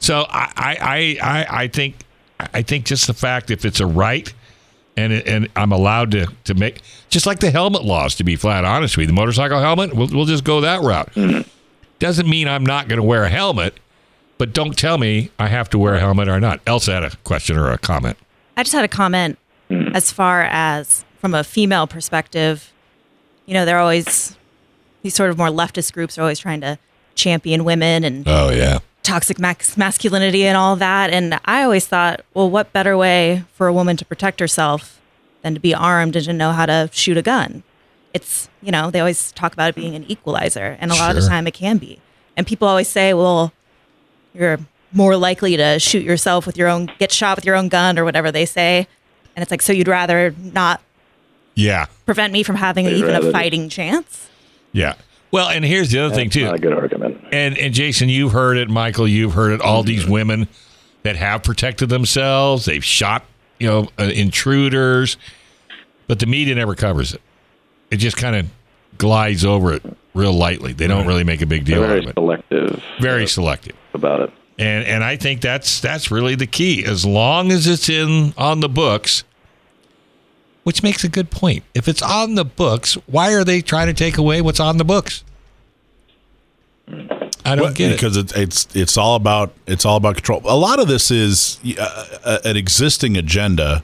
So 0.00 0.26
I 0.28 0.52
I 0.56 0.76
I 0.80 1.18
I 1.22 1.62
I 1.62 1.68
think 1.68 1.96
I 2.38 2.62
think 2.62 2.86
just 2.86 3.06
the 3.06 3.14
fact 3.14 3.50
if 3.50 3.64
it's 3.64 3.80
a 3.80 3.86
right. 3.86 4.32
And, 4.96 5.12
and 5.12 5.48
I'm 5.54 5.70
allowed 5.70 6.10
to, 6.10 6.26
to 6.42 6.54
make 6.54 6.82
just 7.08 7.24
like 7.24 7.38
the 7.38 7.52
helmet 7.52 7.84
laws. 7.84 8.16
To 8.16 8.24
be 8.24 8.34
flat 8.34 8.64
honest 8.64 8.96
with 8.96 9.04
you, 9.04 9.06
the 9.06 9.12
motorcycle 9.12 9.60
helmet, 9.60 9.94
we'll, 9.94 10.08
we'll 10.08 10.24
just 10.24 10.42
go 10.42 10.62
that 10.62 10.82
route. 10.82 11.14
Mm-hmm. 11.14 11.48
Doesn't 12.00 12.28
mean 12.28 12.48
I'm 12.48 12.66
not 12.66 12.88
going 12.88 12.96
to 12.96 13.04
wear 13.04 13.22
a 13.22 13.28
helmet, 13.28 13.78
but 14.38 14.52
don't 14.52 14.76
tell 14.78 14.98
me 14.98 15.30
I 15.38 15.48
have 15.48 15.68
to 15.70 15.78
wear 15.78 15.94
a 15.94 16.00
helmet 16.00 16.28
or 16.28 16.40
not. 16.40 16.60
Elsa 16.66 16.92
had 16.94 17.04
a 17.04 17.16
question 17.24 17.56
or 17.56 17.70
a 17.70 17.78
comment. 17.78 18.16
I 18.56 18.62
just 18.62 18.74
had 18.74 18.84
a 18.84 18.88
comment 18.88 19.38
hmm. 19.68 19.88
as 19.94 20.10
far 20.10 20.42
as 20.44 21.04
from 21.18 21.34
a 21.34 21.44
female 21.44 21.86
perspective. 21.86 22.72
You 23.46 23.54
know, 23.54 23.64
they're 23.64 23.78
always 23.78 24.36
these 25.02 25.14
sort 25.14 25.30
of 25.30 25.38
more 25.38 25.48
leftist 25.48 25.92
groups 25.92 26.18
are 26.18 26.22
always 26.22 26.38
trying 26.38 26.60
to 26.62 26.78
champion 27.14 27.64
women 27.64 28.04
and 28.04 28.24
Oh 28.26 28.50
yeah. 28.50 28.78
toxic 29.02 29.38
max- 29.38 29.76
masculinity 29.76 30.46
and 30.46 30.56
all 30.56 30.76
that. 30.76 31.10
And 31.10 31.38
I 31.44 31.62
always 31.62 31.86
thought, 31.86 32.20
well, 32.34 32.50
what 32.50 32.72
better 32.72 32.96
way 32.96 33.44
for 33.52 33.66
a 33.66 33.72
woman 33.72 33.96
to 33.96 34.04
protect 34.04 34.40
herself 34.40 35.00
than 35.42 35.54
to 35.54 35.60
be 35.60 35.74
armed 35.74 36.16
and 36.16 36.24
to 36.26 36.32
know 36.32 36.52
how 36.52 36.66
to 36.66 36.88
shoot 36.92 37.16
a 37.16 37.22
gun? 37.22 37.62
It's, 38.14 38.48
you 38.62 38.72
know, 38.72 38.90
they 38.90 39.00
always 39.00 39.32
talk 39.32 39.52
about 39.52 39.70
it 39.70 39.74
being 39.74 39.94
an 39.94 40.04
equalizer, 40.10 40.76
and 40.80 40.90
a 40.90 40.94
lot 40.94 41.14
of 41.14 41.22
the 41.22 41.28
time 41.28 41.46
it 41.46 41.54
can 41.54 41.76
be. 41.76 42.00
And 42.36 42.46
people 42.46 42.66
always 42.66 42.88
say, 42.88 43.12
well, 43.12 43.52
you're 44.34 44.58
more 44.92 45.16
likely 45.16 45.56
to 45.56 45.78
shoot 45.78 46.02
yourself 46.02 46.46
with 46.46 46.56
your 46.56 46.68
own, 46.68 46.90
get 46.98 47.12
shot 47.12 47.36
with 47.36 47.44
your 47.44 47.54
own 47.56 47.68
gun 47.68 47.98
or 47.98 48.04
whatever 48.04 48.30
they 48.32 48.46
say. 48.46 48.86
And 49.36 49.42
it's 49.42 49.50
like, 49.50 49.62
so 49.62 49.72
you'd 49.72 49.88
rather 49.88 50.34
not 50.38 50.80
Yeah. 51.54 51.86
prevent 52.06 52.32
me 52.32 52.42
from 52.42 52.56
having 52.56 52.86
They'd 52.86 52.96
even 52.96 53.14
a 53.14 53.30
fighting 53.32 53.68
chance? 53.68 54.28
Yeah. 54.72 54.94
Well, 55.30 55.48
and 55.50 55.64
here's 55.64 55.90
the 55.90 55.98
other 56.00 56.14
thing 56.14 56.30
Not 56.42 56.54
a 56.54 56.58
good 56.58 56.72
argument. 56.72 57.22
And 57.30 57.58
and 57.58 57.74
Jason, 57.74 58.08
you've 58.08 58.32
heard 58.32 58.56
it, 58.56 58.70
Michael, 58.70 59.06
you've 59.06 59.34
heard 59.34 59.52
it. 59.52 59.60
All 59.60 59.82
these 59.82 60.06
women 60.06 60.48
that 61.02 61.16
have 61.16 61.42
protected 61.42 61.90
themselves, 61.90 62.64
they've 62.64 62.84
shot, 62.84 63.24
you 63.58 63.66
know, 63.68 63.88
uh, 63.98 64.04
intruders, 64.04 65.18
but 66.06 66.18
the 66.18 66.26
media 66.26 66.54
never 66.54 66.74
covers 66.74 67.12
it. 67.12 67.20
It 67.90 67.96
just 67.98 68.16
kind 68.16 68.36
of 68.36 68.46
glides 68.96 69.44
over 69.44 69.74
it 69.74 69.82
real 70.14 70.32
lightly. 70.32 70.72
They 70.72 70.86
don't 70.86 71.06
really 71.06 71.24
make 71.24 71.42
a 71.42 71.46
big 71.46 71.64
deal 71.66 71.82
They're 71.82 71.84
out 71.84 71.88
very 71.90 72.04
of 72.04 72.08
it. 72.08 72.14
selective 72.14 72.82
Very 73.00 73.26
selective. 73.26 73.76
About 73.94 74.20
it. 74.20 74.30
And 74.58 74.84
and 74.86 75.04
I 75.04 75.16
think 75.16 75.40
that's 75.40 75.80
that's 75.80 76.10
really 76.10 76.34
the 76.34 76.46
key. 76.46 76.84
As 76.84 77.04
long 77.04 77.52
as 77.52 77.66
it's 77.66 77.88
in 77.88 78.34
on 78.36 78.60
the 78.60 78.68
books, 78.68 79.22
which 80.64 80.82
makes 80.82 81.04
a 81.04 81.08
good 81.08 81.30
point. 81.30 81.62
If 81.74 81.86
it's 81.88 82.02
on 82.02 82.34
the 82.34 82.44
books, 82.44 82.94
why 83.06 83.32
are 83.34 83.44
they 83.44 83.60
trying 83.62 83.86
to 83.86 83.94
take 83.94 84.18
away 84.18 84.40
what's 84.42 84.60
on 84.60 84.76
the 84.78 84.84
books? 84.84 85.22
I 87.44 87.54
don't 87.54 87.60
Well, 87.66 87.72
get 87.72 87.92
it. 87.92 87.94
because 87.94 88.16
it's 88.16 88.32
it's 88.34 88.68
it's 88.74 88.96
all 88.96 89.14
about 89.14 89.52
it's 89.66 89.84
all 89.84 89.96
about 89.96 90.16
control. 90.16 90.40
A 90.44 90.56
lot 90.56 90.80
of 90.80 90.88
this 90.88 91.10
is 91.10 91.60
uh, 91.78 92.18
uh, 92.24 92.38
an 92.44 92.56
existing 92.56 93.16
agenda 93.16 93.82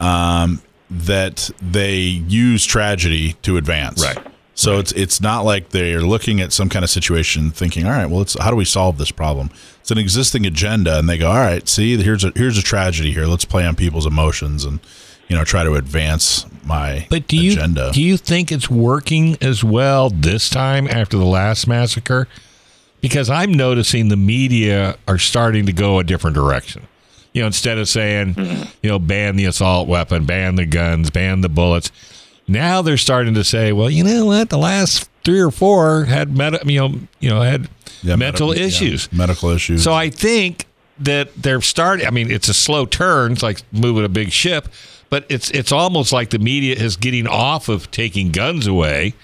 um, 0.00 0.62
that 0.90 1.50
they 1.60 1.96
use 1.96 2.64
tragedy 2.64 3.32
to 3.42 3.56
advance. 3.56 4.02
Right. 4.04 4.18
So 4.54 4.78
it's 4.78 4.92
it's 4.92 5.20
not 5.20 5.44
like 5.44 5.70
they're 5.70 6.00
looking 6.00 6.40
at 6.40 6.52
some 6.52 6.68
kind 6.68 6.84
of 6.84 6.90
situation 6.90 7.50
thinking, 7.50 7.86
all 7.86 7.92
right, 7.92 8.06
well, 8.06 8.18
let's 8.18 8.38
how 8.40 8.50
do 8.50 8.56
we 8.56 8.64
solve 8.64 8.98
this 8.98 9.10
problem? 9.10 9.50
It's 9.80 9.90
an 9.90 9.98
existing 9.98 10.46
agenda, 10.46 10.98
and 10.98 11.08
they 11.08 11.18
go, 11.18 11.28
all 11.28 11.36
right, 11.36 11.68
see, 11.68 11.96
here's 12.00 12.24
a 12.24 12.32
here's 12.36 12.56
a 12.56 12.62
tragedy 12.62 13.12
here. 13.12 13.26
Let's 13.26 13.44
play 13.44 13.66
on 13.66 13.74
people's 13.74 14.06
emotions 14.06 14.64
and 14.64 14.78
you 15.28 15.36
know 15.36 15.44
try 15.44 15.64
to 15.64 15.74
advance 15.74 16.46
my 16.64 17.06
But 17.10 17.26
do 17.26 17.36
you 17.36 17.52
agenda. 17.52 17.90
do 17.92 18.00
you 18.00 18.16
think 18.16 18.52
it's 18.52 18.70
working 18.70 19.36
as 19.40 19.64
well 19.64 20.10
this 20.10 20.48
time 20.48 20.86
after 20.88 21.16
the 21.16 21.24
last 21.24 21.66
massacre? 21.66 22.28
Because 23.00 23.28
I'm 23.28 23.52
noticing 23.52 24.08
the 24.08 24.16
media 24.16 24.96
are 25.06 25.18
starting 25.18 25.66
to 25.66 25.72
go 25.72 25.98
a 25.98 26.04
different 26.04 26.36
direction. 26.36 26.86
You 27.34 27.42
know, 27.42 27.48
instead 27.48 27.78
of 27.78 27.88
saying, 27.88 28.34
mm-hmm. 28.34 28.70
you 28.82 28.88
know, 28.88 28.98
ban 29.00 29.36
the 29.36 29.44
assault 29.46 29.88
weapon, 29.88 30.24
ban 30.24 30.54
the 30.54 30.64
guns, 30.64 31.10
ban 31.10 31.40
the 31.40 31.48
bullets, 31.48 31.90
now 32.46 32.82
they're 32.82 32.96
starting 32.96 33.34
to 33.34 33.44
say, 33.44 33.72
well, 33.72 33.88
you 33.90 34.04
know 34.04 34.26
what? 34.26 34.50
The 34.50 34.58
last 34.58 35.08
three 35.24 35.40
or 35.40 35.50
four 35.50 36.04
had 36.04 36.36
meta, 36.36 36.60
you 36.64 36.78
know, 36.80 36.98
you 37.20 37.30
know, 37.30 37.40
had 37.42 37.68
Yeah, 38.02 38.16
mental 38.16 38.48
medi- 38.48 38.60
yeah, 38.60 38.66
issues. 38.66 39.12
medical 39.12 39.50
issues. 39.50 39.82
So 39.82 39.92
I 39.94 40.10
think 40.10 40.66
that 40.98 41.30
they're 41.36 41.60
starting. 41.60 42.06
I 42.06 42.10
mean, 42.10 42.30
it's 42.30 42.48
a 42.48 42.54
slow 42.54 42.86
turn. 42.86 43.32
It's 43.32 43.42
like 43.42 43.62
moving 43.72 44.04
a 44.04 44.08
big 44.08 44.30
ship, 44.30 44.68
but 45.10 45.24
it's 45.28 45.50
it's 45.50 45.72
almost 45.72 46.12
like 46.12 46.30
the 46.30 46.38
media 46.38 46.76
is 46.76 46.96
getting 46.96 47.26
off 47.26 47.68
of 47.68 47.90
taking 47.90 48.30
guns 48.30 48.66
away 48.66 49.14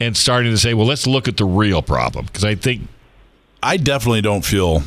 and 0.00 0.16
starting 0.16 0.50
to 0.52 0.58
say, 0.58 0.72
well, 0.74 0.86
let's 0.86 1.06
look 1.06 1.28
at 1.28 1.36
the 1.36 1.44
real 1.44 1.82
problem 1.82 2.26
because 2.26 2.44
I 2.44 2.54
think. 2.54 2.82
I 3.62 3.76
definitely 3.76 4.22
don't 4.22 4.42
feel 4.42 4.82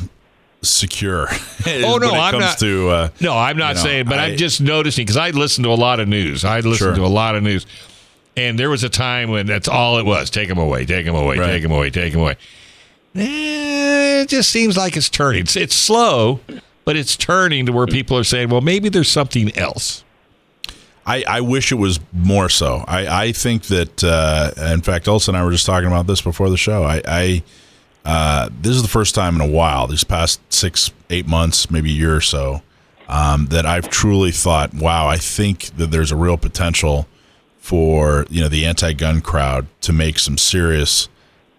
secure. 0.68 1.28
Oh 1.66 1.96
no, 1.96 2.10
I'm 2.10 2.32
comes 2.32 2.44
not. 2.44 2.58
To 2.58 2.88
uh, 2.90 3.08
no, 3.22 3.34
I'm 3.34 3.56
not 3.56 3.70
you 3.70 3.74
know, 3.76 3.80
saying, 3.82 4.04
but 4.04 4.18
I, 4.18 4.28
am 4.28 4.36
just 4.36 4.60
noticing 4.60 5.02
because 5.06 5.16
I 5.16 5.30
listen 5.30 5.64
to 5.64 5.70
a 5.70 5.74
lot 5.74 5.98
of 5.98 6.08
news. 6.08 6.44
I 6.44 6.60
listen 6.60 6.88
Sure. 6.88 6.94
to 6.94 7.04
a 7.04 7.06
lot 7.08 7.36
of 7.36 7.42
news, 7.42 7.64
and 8.36 8.58
there 8.58 8.68
was 8.68 8.84
a 8.84 8.90
time 8.90 9.30
when 9.30 9.46
that's 9.46 9.66
all 9.66 9.96
it 9.98 10.04
was: 10.04 10.28
take 10.28 10.48
them 10.50 10.58
away, 10.58 10.84
take 10.84 11.06
them 11.06 11.14
away, 11.14 11.38
Right. 11.38 11.46
take 11.46 11.62
them 11.62 11.72
away, 11.72 11.88
take 11.88 12.12
them 12.12 12.20
away. 12.20 12.36
Eh, 13.16 14.22
it 14.22 14.28
just 14.28 14.50
seems 14.50 14.76
like 14.76 14.96
it's 14.96 15.08
turning. 15.08 15.42
It's, 15.42 15.56
it's 15.56 15.74
slow, 15.74 16.40
but 16.84 16.96
it's 16.96 17.16
turning 17.16 17.66
to 17.66 17.72
where 17.72 17.86
people 17.86 18.18
are 18.18 18.24
saying, 18.24 18.48
well, 18.48 18.60
maybe 18.60 18.88
there's 18.88 19.08
something 19.08 19.56
else. 19.56 20.04
I, 21.06 21.22
I 21.28 21.40
wish 21.42 21.70
it 21.70 21.76
was 21.76 22.00
more 22.12 22.48
so. 22.48 22.84
I, 22.88 23.24
I 23.26 23.32
think 23.32 23.64
that, 23.64 24.02
uh, 24.02 24.50
in 24.72 24.80
fact, 24.82 25.06
Elsa 25.06 25.30
and 25.30 25.38
I 25.38 25.44
were 25.44 25.50
just 25.50 25.66
talking 25.66 25.86
about 25.86 26.06
this 26.06 26.20
before 26.22 26.50
the 26.50 26.56
show. 26.56 26.82
I, 26.82 27.02
I 27.06 27.42
uh, 28.04 28.50
this 28.60 28.74
is 28.76 28.82
the 28.82 28.88
first 28.88 29.14
time 29.14 29.34
in 29.34 29.40
a 29.40 29.46
while, 29.46 29.86
these 29.86 30.04
past 30.04 30.40
six, 30.52 30.90
eight 31.10 31.26
months, 31.26 31.70
maybe 31.70 31.90
a 31.90 31.94
year 31.94 32.14
or 32.16 32.20
so, 32.20 32.62
um, 33.08 33.46
that 33.46 33.64
I've 33.66 33.88
truly 33.88 34.30
thought, 34.30 34.74
wow, 34.74 35.06
I 35.08 35.16
think 35.16 35.76
that 35.76 35.90
there's 35.90 36.12
a 36.12 36.16
real 36.16 36.36
potential 36.36 37.06
for 37.58 38.26
you 38.28 38.42
know 38.42 38.48
the 38.48 38.66
anti-gun 38.66 39.22
crowd 39.22 39.66
to 39.80 39.92
make 39.92 40.18
some 40.18 40.36
serious 40.36 41.08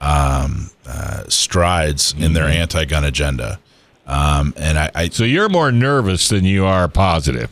um, 0.01 0.69
uh, 0.87 1.23
strides 1.29 2.13
in 2.17 2.33
their 2.33 2.45
anti-gun 2.45 3.03
agenda. 3.03 3.59
Um, 4.05 4.53
and 4.55 4.77
I, 4.77 4.91
I 4.93 5.09
So 5.09 5.23
you're 5.23 5.49
more 5.49 5.71
nervous 5.71 6.29
than 6.29 6.43
you 6.45 6.63
are 6.65 6.87
positive. 6.87 7.49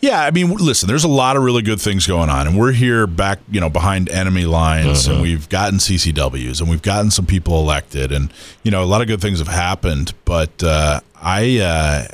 Yeah, 0.00 0.22
I 0.22 0.30
mean, 0.30 0.50
listen, 0.54 0.86
there's 0.88 1.04
a 1.04 1.08
lot 1.08 1.36
of 1.36 1.42
really 1.42 1.62
good 1.62 1.80
things 1.80 2.06
going 2.06 2.30
on, 2.30 2.46
and 2.46 2.58
we're 2.58 2.72
here 2.72 3.06
back, 3.06 3.40
you 3.50 3.60
know, 3.60 3.68
behind 3.68 4.08
enemy 4.08 4.44
lines, 4.44 5.06
and 5.06 5.22
we've 5.22 5.48
gotten 5.48 5.78
CCWs, 5.78 6.60
and 6.60 6.70
we've 6.70 6.82
gotten 6.82 7.10
some 7.10 7.26
people 7.26 7.58
elected, 7.60 8.12
and 8.12 8.32
you 8.62 8.70
know, 8.70 8.82
a 8.82 8.86
lot 8.86 9.00
of 9.00 9.06
good 9.08 9.20
things 9.20 9.38
have 9.38 9.48
happened. 9.48 10.14
But 10.24 10.62
uh, 10.62 11.00
I, 11.20 11.58
uh, 11.58 12.06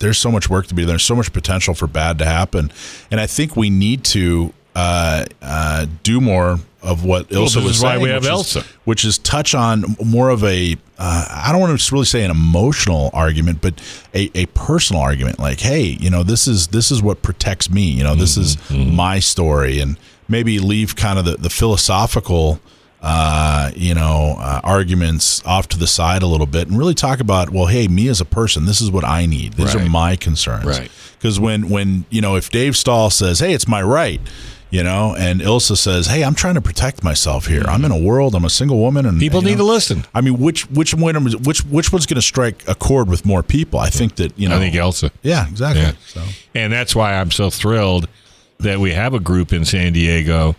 there's 0.00 0.18
so 0.18 0.30
much 0.30 0.50
work 0.50 0.66
to 0.66 0.74
be 0.74 0.82
done. 0.82 0.88
There's 0.88 1.04
so 1.04 1.16
much 1.16 1.32
potential 1.32 1.74
for 1.74 1.86
bad 1.86 2.18
to 2.18 2.24
happen, 2.24 2.72
and 3.10 3.20
I 3.20 3.26
think 3.26 3.56
we 3.56 3.70
need 3.70 4.04
to 4.06 4.52
uh, 4.74 5.24
uh, 5.40 5.86
do 6.02 6.20
more 6.20 6.58
of 6.84 7.04
what 7.04 7.28
Ilsa 7.30 7.56
was 7.64 7.76
is 7.76 7.82
why 7.82 7.92
saying, 7.92 8.02
we 8.02 8.08
have 8.10 8.22
which 8.22 8.30
Elsa. 8.30 8.58
is, 8.60 8.64
which 8.84 9.04
is 9.04 9.18
touch 9.18 9.54
on 9.54 9.96
more 10.04 10.28
of 10.30 10.44
a 10.44 10.76
uh, 10.98 11.26
I 11.28 11.50
don't 11.50 11.60
want 11.60 11.78
to 11.80 11.92
really 11.94 12.04
say 12.04 12.22
an 12.24 12.30
emotional 12.30 13.10
argument, 13.12 13.60
but 13.60 13.74
a, 14.14 14.30
a 14.34 14.46
personal 14.46 15.02
argument. 15.02 15.38
Like, 15.40 15.58
hey, 15.60 15.82
you 15.82 16.08
know, 16.10 16.22
this 16.22 16.46
is 16.46 16.68
this 16.68 16.90
is 16.92 17.02
what 17.02 17.22
protects 17.22 17.68
me. 17.68 17.82
You 17.90 18.04
know, 18.04 18.14
this 18.14 18.36
is 18.36 18.56
Mm-hmm. 18.56 18.94
my 18.94 19.18
story, 19.18 19.80
and 19.80 19.96
maybe 20.28 20.58
leave 20.60 20.94
kind 20.94 21.18
of 21.18 21.24
the, 21.24 21.36
the 21.36 21.50
philosophical. 21.50 22.60
Uh, 23.06 23.70
you 23.76 23.92
know, 23.94 24.34
uh, 24.38 24.62
arguments 24.64 25.44
off 25.44 25.68
to 25.68 25.78
the 25.78 25.86
side 25.86 26.22
a 26.22 26.26
little 26.26 26.46
bit, 26.46 26.68
and 26.68 26.78
really 26.78 26.94
talk 26.94 27.20
about, 27.20 27.50
well, 27.50 27.66
hey, 27.66 27.86
me 27.86 28.08
as 28.08 28.18
a 28.18 28.24
person, 28.24 28.64
this 28.64 28.80
is 28.80 28.90
what 28.90 29.04
I 29.04 29.26
need. 29.26 29.52
These 29.54 29.74
Right. 29.74 29.84
are 29.84 29.88
my 29.90 30.16
concerns. 30.16 30.64
Right. 30.64 30.90
Because 31.18 31.38
when 31.38 31.68
when 31.68 32.06
you 32.08 32.22
know, 32.22 32.34
if 32.36 32.48
Dave 32.48 32.78
Stahl 32.78 33.10
says, 33.10 33.40
"Hey, 33.40 33.52
it's 33.52 33.68
my 33.68 33.82
right," 33.82 34.22
you 34.74 34.82
know, 34.82 35.14
and 35.16 35.40
Ilsa 35.40 35.76
says, 35.76 36.08
"Hey, 36.08 36.24
I'm 36.24 36.34
trying 36.34 36.56
to 36.56 36.60
protect 36.60 37.04
myself 37.04 37.46
here. 37.46 37.62
I'm 37.68 37.84
in 37.84 37.92
a 37.92 37.96
world. 37.96 38.34
I'm 38.34 38.44
a 38.44 38.50
single 38.50 38.80
woman, 38.80 39.06
and 39.06 39.20
People 39.20 39.40
you 39.40 39.50
need 39.50 39.58
know, 39.58 39.66
to 39.66 39.72
listen. 39.72 40.04
I 40.12 40.20
mean, 40.20 40.36
which 40.36 40.68
which 40.68 40.92
one 40.92 41.14
which 41.44 41.64
which 41.64 41.92
one's 41.92 42.06
going 42.06 42.16
to 42.16 42.22
strike 42.22 42.66
a 42.66 42.74
chord 42.74 43.08
with 43.08 43.24
more 43.24 43.44
people? 43.44 43.78
I 43.78 43.88
think 43.88 44.16
that 44.16 44.36
you 44.36 44.48
know. 44.48 44.56
I 44.56 44.58
think 44.58 44.74
Elsa. 44.74 45.12
Yeah, 45.22 45.46
exactly. 45.48 45.82
Yeah. 45.82 45.92
So 46.08 46.24
And 46.56 46.72
that's 46.72 46.92
why 46.92 47.14
I'm 47.14 47.30
so 47.30 47.50
thrilled 47.50 48.08
that 48.58 48.80
we 48.80 48.90
have 48.94 49.14
a 49.14 49.20
group 49.20 49.52
in 49.52 49.64
San 49.64 49.92
Diego 49.92 50.56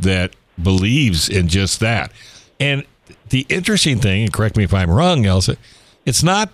that 0.00 0.34
believes 0.60 1.28
in 1.28 1.46
just 1.46 1.78
that. 1.78 2.10
And 2.58 2.82
the 3.28 3.46
interesting 3.48 4.00
thing, 4.00 4.24
and 4.24 4.32
correct 4.32 4.56
me 4.56 4.64
if 4.64 4.74
I'm 4.74 4.90
wrong, 4.90 5.24
Elsa, 5.24 5.56
it's 6.04 6.24
not 6.24 6.50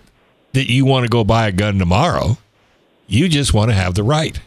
that 0.53 0.69
you 0.69 0.85
want 0.85 1.05
to 1.05 1.09
go 1.09 1.23
buy 1.23 1.47
a 1.47 1.51
gun 1.51 1.79
tomorrow. 1.79 2.37
You 3.07 3.27
just 3.29 3.51
want 3.51 3.71
to 3.71 3.75
have 3.75 3.95
the 3.95 4.03
right. 4.03 4.39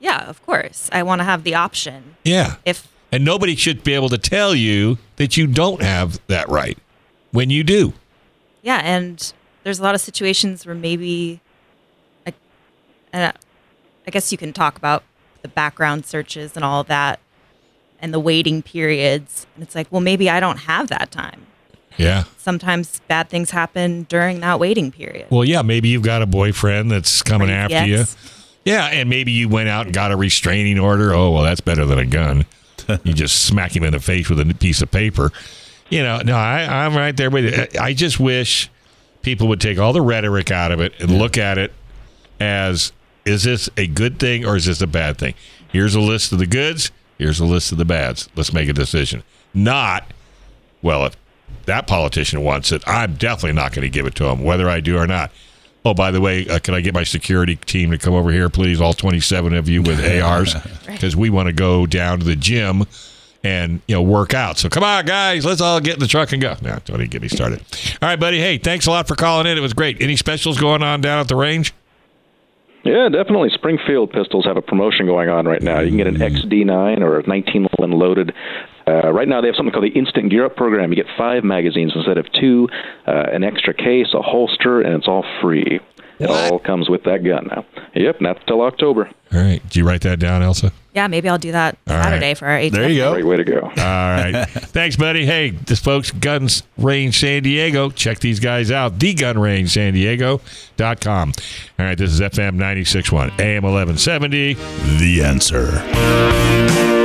Yeah, 0.00 0.28
of 0.28 0.44
course. 0.44 0.88
I 0.92 1.02
want 1.02 1.20
to 1.20 1.24
have 1.24 1.44
the 1.44 1.54
option. 1.54 2.16
Yeah. 2.24 2.56
If 2.64 2.86
And 3.10 3.24
nobody 3.24 3.56
should 3.56 3.82
be 3.82 3.94
able 3.94 4.08
to 4.10 4.18
tell 4.18 4.54
you 4.54 4.98
that 5.16 5.36
you 5.36 5.46
don't 5.46 5.82
have 5.82 6.20
that 6.28 6.48
right 6.48 6.78
when 7.32 7.50
you 7.50 7.64
do. 7.64 7.92
yeah, 8.62 8.80
and 8.84 9.32
there's 9.64 9.78
a 9.78 9.82
lot 9.82 9.94
of 9.94 10.00
situations 10.00 10.64
where 10.64 10.74
maybe, 10.74 11.40
I, 12.26 12.32
and 13.12 13.32
I 14.06 14.10
guess 14.10 14.30
you 14.32 14.38
can 14.38 14.52
talk 14.52 14.76
about 14.78 15.02
the 15.42 15.48
background 15.48 16.06
searches 16.06 16.54
and 16.56 16.64
all 16.64 16.84
that, 16.84 17.20
and 18.00 18.14
the 18.14 18.20
waiting 18.20 18.62
periods. 18.62 19.46
And 19.54 19.62
it's 19.64 19.74
like, 19.74 19.88
well, 19.90 20.00
maybe 20.00 20.30
I 20.30 20.38
don't 20.40 20.58
have 20.58 20.88
that 20.88 21.10
time. 21.10 21.46
Yeah. 21.96 22.24
Sometimes 22.36 23.00
bad 23.08 23.28
things 23.28 23.50
happen 23.50 24.04
during 24.08 24.38
that 24.40 24.60
waiting 24.60 24.92
period. 24.92 25.26
Well, 25.30 25.44
yeah, 25.44 25.62
maybe 25.62 25.88
you've 25.88 26.02
got 26.04 26.22
a 26.22 26.26
boyfriend 26.26 26.90
that's 26.92 27.22
coming 27.22 27.50
after 27.50 27.84
you. 27.84 28.04
Yeah, 28.68 28.84
and 28.88 29.08
maybe 29.08 29.32
you 29.32 29.48
went 29.48 29.70
out 29.70 29.86
and 29.86 29.94
got 29.94 30.12
a 30.12 30.16
restraining 30.16 30.78
order. 30.78 31.14
Oh, 31.14 31.30
well, 31.30 31.42
that's 31.42 31.62
better 31.62 31.86
than 31.86 31.98
a 31.98 32.04
gun. 32.04 32.44
you 33.02 33.14
just 33.14 33.46
smack 33.46 33.74
him 33.74 33.82
in 33.82 33.92
the 33.92 33.98
face 33.98 34.28
with 34.28 34.38
a 34.38 34.54
piece 34.54 34.82
of 34.82 34.90
paper. 34.90 35.32
You 35.88 36.02
know, 36.02 36.20
no, 36.22 36.36
I, 36.36 36.84
I'm 36.84 36.94
right 36.94 37.16
there 37.16 37.30
with 37.30 37.46
you. 37.46 37.80
I 37.80 37.94
just 37.94 38.20
wish 38.20 38.70
people 39.22 39.48
would 39.48 39.62
take 39.62 39.78
all 39.78 39.94
the 39.94 40.02
rhetoric 40.02 40.50
out 40.50 40.70
of 40.70 40.80
it 40.80 40.92
and 41.00 41.16
look 41.16 41.38
at 41.38 41.56
it 41.56 41.72
as 42.40 42.92
is 43.24 43.44
this 43.44 43.70
a 43.78 43.86
good 43.86 44.18
thing 44.18 44.44
or 44.44 44.54
is 44.54 44.66
this 44.66 44.82
a 44.82 44.86
bad 44.86 45.16
thing? 45.16 45.32
Here's 45.68 45.94
a 45.94 46.00
list 46.00 46.32
of 46.32 46.38
the 46.38 46.46
goods. 46.46 46.90
Here's 47.16 47.40
a 47.40 47.46
list 47.46 47.72
of 47.72 47.78
the 47.78 47.86
bads. 47.86 48.28
Let's 48.36 48.52
make 48.52 48.68
a 48.68 48.74
decision. 48.74 49.22
Not, 49.54 50.12
well, 50.82 51.06
if 51.06 51.16
that 51.64 51.86
politician 51.86 52.44
wants 52.44 52.70
it, 52.70 52.82
I'm 52.86 53.14
definitely 53.14 53.54
not 53.54 53.72
going 53.72 53.82
to 53.82 53.88
give 53.88 54.04
it 54.04 54.14
to 54.16 54.26
him, 54.26 54.44
whether 54.44 54.68
I 54.68 54.80
do 54.80 54.98
or 54.98 55.06
not. 55.06 55.30
Oh, 55.84 55.94
by 55.94 56.10
the 56.10 56.20
way, 56.20 56.46
uh, 56.48 56.58
can 56.58 56.74
I 56.74 56.80
get 56.80 56.92
my 56.92 57.04
security 57.04 57.56
team 57.56 57.90
to 57.92 57.98
come 57.98 58.12
over 58.12 58.30
here, 58.30 58.48
please? 58.48 58.80
All 58.80 58.92
27 58.92 59.54
of 59.54 59.68
you 59.68 59.82
with 59.82 60.00
ARs, 60.22 60.54
because 60.86 61.16
we 61.16 61.30
want 61.30 61.46
to 61.46 61.52
go 61.52 61.86
down 61.86 62.18
to 62.18 62.24
the 62.24 62.36
gym 62.36 62.84
and 63.44 63.80
you 63.86 63.94
know 63.94 64.02
work 64.02 64.34
out. 64.34 64.58
So 64.58 64.68
come 64.68 64.82
on, 64.82 65.06
guys, 65.06 65.44
let's 65.44 65.60
all 65.60 65.80
get 65.80 65.94
in 65.94 66.00
the 66.00 66.08
truck 66.08 66.32
and 66.32 66.42
go. 66.42 66.56
Now, 66.60 66.78
don't 66.84 66.96
even 66.96 67.10
get 67.10 67.22
me 67.22 67.28
started. 67.28 67.60
All 68.02 68.08
right, 68.08 68.18
buddy. 68.18 68.38
Hey, 68.38 68.58
thanks 68.58 68.86
a 68.86 68.90
lot 68.90 69.06
for 69.08 69.14
calling 69.14 69.46
in. 69.46 69.56
It 69.56 69.60
was 69.60 69.72
great. 69.72 70.02
Any 70.02 70.16
specials 70.16 70.58
going 70.58 70.82
on 70.82 71.00
down 71.00 71.20
at 71.20 71.28
the 71.28 71.36
range? 71.36 71.72
Yeah, 72.84 73.08
definitely. 73.08 73.50
Springfield 73.50 74.12
Pistols 74.12 74.44
have 74.46 74.56
a 74.56 74.62
promotion 74.62 75.06
going 75.06 75.28
on 75.28 75.46
right 75.46 75.60
now. 75.60 75.80
You 75.80 75.88
can 75.88 75.98
get 75.98 76.06
an 76.06 76.16
XD9 76.16 77.00
or 77.00 77.18
a 77.18 77.22
1911 77.22 77.90
loaded. 77.98 78.34
Uh, 78.88 79.12
right 79.12 79.28
now, 79.28 79.40
they 79.40 79.48
have 79.48 79.56
something 79.56 79.72
called 79.72 79.84
the 79.84 79.98
Instant 79.98 80.30
Gear 80.30 80.46
Up 80.46 80.56
program. 80.56 80.90
You 80.90 80.96
get 80.96 81.06
five 81.16 81.44
magazines 81.44 81.92
instead 81.94 82.16
of 82.16 82.26
two, 82.32 82.68
uh, 83.06 83.24
an 83.32 83.44
extra 83.44 83.74
case, 83.74 84.08
a 84.14 84.22
holster, 84.22 84.80
and 84.80 84.94
it's 84.94 85.06
all 85.06 85.24
free. 85.42 85.80
It 86.18 86.30
all 86.30 86.58
comes 86.58 86.88
with 86.88 87.04
that 87.04 87.22
gun 87.22 87.46
now. 87.46 87.64
Yep, 87.94 88.20
not 88.20 88.34
that's 88.36 88.46
till 88.46 88.60
October. 88.62 89.08
All 89.32 89.40
right. 89.40 89.62
Did 89.62 89.76
you 89.76 89.86
write 89.86 90.00
that 90.00 90.18
down, 90.18 90.42
Elsa? 90.42 90.72
Yeah, 90.94 91.06
maybe 91.06 91.28
I'll 91.28 91.38
do 91.38 91.52
that 91.52 91.78
All 91.86 91.94
right. 91.94 92.02
Saturday 92.04 92.34
for 92.34 92.46
our 92.46 92.58
eighth. 92.58 92.72
there 92.72 92.88
you 92.88 92.96
go. 92.96 93.12
Great 93.12 93.26
way 93.26 93.36
to 93.36 93.44
go. 93.44 93.60
All 93.60 93.68
right. 93.76 94.44
Thanks, 94.48 94.96
buddy. 94.96 95.26
Hey, 95.26 95.50
this 95.50 95.78
folks, 95.78 96.10
Guns 96.10 96.64
Range 96.76 97.16
San 97.16 97.44
Diego. 97.44 97.90
Check 97.90 98.18
these 98.18 98.40
guys 98.40 98.72
out. 98.72 98.98
TheGunRangeSanDiego.com. 98.98 101.32
All 101.78 101.86
right. 101.86 101.96
This 101.98 102.10
is 102.10 102.20
FM 102.20 102.56
96.1, 102.56 103.38
AM 103.38 103.62
1170. 103.62 104.54
The 104.98 105.22
answer. 105.22 106.97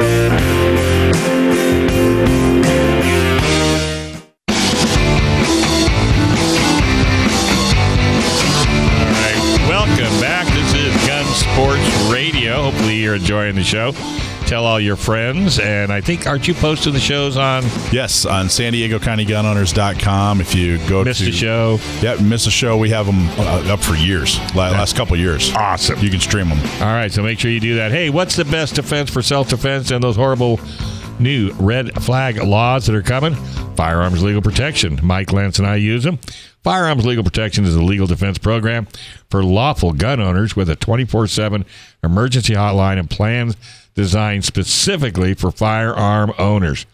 Enjoying 13.23 13.55
the 13.55 13.63
show. 13.63 13.91
Tell 14.47 14.65
all 14.65 14.79
your 14.79 14.95
friends. 14.97 15.57
And 15.59 15.91
I 15.91 16.01
think, 16.01 16.27
aren't 16.27 16.47
you 16.47 16.53
posting 16.53 16.93
the 16.93 16.99
shows 16.99 17.37
on 17.37 17.63
Yes, 17.91 18.25
on 18.25 18.49
San 18.49 18.73
Diego 18.73 18.99
County 18.99 19.25
Gunowners.com. 19.25 20.41
If 20.41 20.53
you 20.53 20.77
go 20.89 21.03
Missed 21.03 21.21
to 21.21 21.29
a 21.29 21.31
Show? 21.31 21.79
yeah, 22.01 22.15
miss 22.21 22.45
a 22.45 22.51
show, 22.51 22.77
we 22.77 22.89
have 22.89 23.05
them 23.05 23.27
uh, 23.39 23.73
up 23.73 23.79
for 23.79 23.95
years. 23.95 24.37
La- 24.53 24.69
Last 24.71 24.95
couple 24.95 25.15
years. 25.15 25.53
Awesome. 25.55 25.99
You 25.99 26.09
can 26.09 26.19
stream 26.19 26.49
them. 26.49 26.59
All 26.81 26.93
right, 26.93 27.11
so 27.11 27.23
make 27.23 27.39
sure 27.39 27.49
you 27.49 27.59
do 27.61 27.75
that. 27.75 27.91
Hey, 27.91 28.09
what's 28.09 28.35
the 28.35 28.45
best 28.45 28.75
defense 28.75 29.09
for 29.09 29.21
self 29.21 29.49
defense 29.49 29.89
and 29.91 30.03
those 30.03 30.15
horrible 30.17 30.59
new 31.19 31.51
red 31.53 31.93
flag 32.03 32.41
laws 32.41 32.85
that 32.85 32.95
are 32.95 33.01
coming? 33.01 33.35
Firearms 33.75 34.23
legal 34.23 34.41
protection. 34.41 34.99
Mike 35.03 35.31
Lance 35.31 35.59
and 35.59 35.67
I 35.67 35.75
use 35.75 36.03
them. 36.03 36.19
Firearms 36.63 37.05
legal 37.05 37.23
protection 37.23 37.65
is 37.65 37.75
a 37.75 37.81
legal 37.81 38.07
defense 38.07 38.37
program 38.37 38.87
for 39.29 39.43
lawful 39.43 39.91
gun 39.91 40.21
owners 40.21 40.55
with 40.55 40.69
a 40.69 40.75
24 40.75 41.27
7 41.27 41.65
emergency 42.03 42.53
hotline 42.53 42.99
and 42.99 43.09
plans 43.09 43.57
designed 43.95 44.45
specifically 44.45 45.33
for 45.33 45.51
firearm 45.51 46.33
owners. 46.37 46.85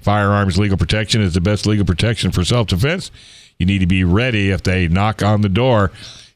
Firearms 0.00 0.58
legal 0.58 0.76
protection 0.76 1.20
is 1.20 1.34
the 1.34 1.40
best 1.40 1.66
legal 1.66 1.84
protection 1.84 2.30
for 2.30 2.44
self 2.44 2.68
defense. 2.68 3.10
You 3.58 3.66
need 3.66 3.78
to 3.78 3.86
be 3.86 4.04
ready 4.04 4.50
if 4.50 4.62
they 4.62 4.86
knock 4.86 5.22
on 5.22 5.40
the 5.40 5.48
door, 5.48 5.90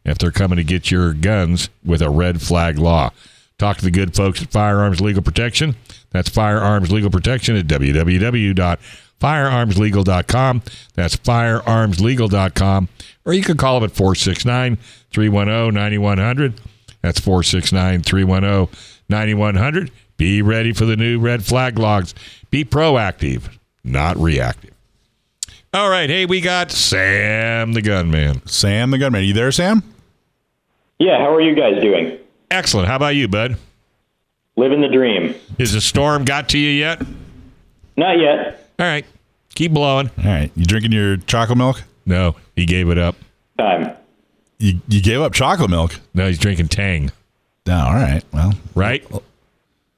if 0.04 0.18
they're 0.18 0.30
coming 0.30 0.56
to 0.56 0.64
get 0.64 0.90
your 0.90 1.12
guns 1.12 1.68
with 1.84 2.02
a 2.02 2.10
red 2.10 2.40
flag 2.40 2.78
law. 2.78 3.12
Talk 3.58 3.76
to 3.76 3.84
the 3.84 3.90
good 3.90 4.16
folks 4.16 4.42
at 4.42 4.50
Firearms 4.50 5.02
Legal 5.02 5.22
Protection. 5.22 5.76
That's 6.10 6.28
Firearms 6.28 6.92
Legal 6.92 7.10
Protection 7.10 7.56
at 7.56 7.66
www.firearmslegal.com. 7.66 10.62
That's 10.94 11.16
firearmslegal.com. 11.16 12.88
Or 13.24 13.32
you 13.32 13.42
can 13.42 13.56
call 13.56 13.80
them 13.80 13.90
at 13.90 13.96
469 13.96 14.76
310 15.10 15.74
9100. 15.74 16.60
That's 17.02 17.20
469 17.20 18.02
310 18.02 18.76
9100. 19.08 19.90
Be 20.16 20.42
ready 20.42 20.72
for 20.72 20.84
the 20.84 20.96
new 20.96 21.18
red 21.18 21.44
flag 21.44 21.78
logs. 21.78 22.14
Be 22.50 22.64
proactive, 22.64 23.56
not 23.84 24.16
reactive. 24.16 24.74
All 25.72 25.88
right. 25.88 26.10
Hey, 26.10 26.26
we 26.26 26.40
got 26.40 26.72
Sam 26.72 27.74
the 27.74 27.82
gunman. 27.82 28.44
Sam 28.46 28.90
the 28.90 28.98
gunman. 28.98 29.22
Are 29.22 29.24
you 29.24 29.32
there, 29.32 29.52
Sam? 29.52 29.84
Yeah, 30.98 31.18
how 31.18 31.32
are 31.32 31.40
you 31.40 31.54
guys 31.54 31.80
doing? 31.80 32.18
Excellent. 32.50 32.88
How 32.88 32.96
about 32.96 33.14
you, 33.14 33.28
bud? 33.28 33.56
Living 34.60 34.82
the 34.82 34.88
dream. 34.88 35.34
Is 35.56 35.72
the 35.72 35.80
storm 35.80 36.26
got 36.26 36.50
to 36.50 36.58
you 36.58 36.68
yet? 36.68 37.00
Not 37.96 38.18
yet. 38.18 38.70
All 38.78 38.84
right. 38.84 39.06
Keep 39.54 39.72
blowing. 39.72 40.10
All 40.18 40.24
right. 40.30 40.52
You 40.54 40.66
drinking 40.66 40.92
your 40.92 41.16
chocolate 41.16 41.56
milk? 41.56 41.82
No, 42.04 42.36
he 42.54 42.66
gave 42.66 42.90
it 42.90 42.98
up. 42.98 43.16
Time. 43.56 43.96
You, 44.58 44.78
you 44.86 45.00
gave 45.00 45.22
up 45.22 45.32
chocolate 45.32 45.70
milk? 45.70 45.98
No, 46.12 46.26
he's 46.26 46.36
drinking 46.38 46.68
Tang. 46.68 47.10
No, 47.66 47.78
all 47.78 47.94
right. 47.94 48.22
Well, 48.34 48.52
Right? 48.74 49.02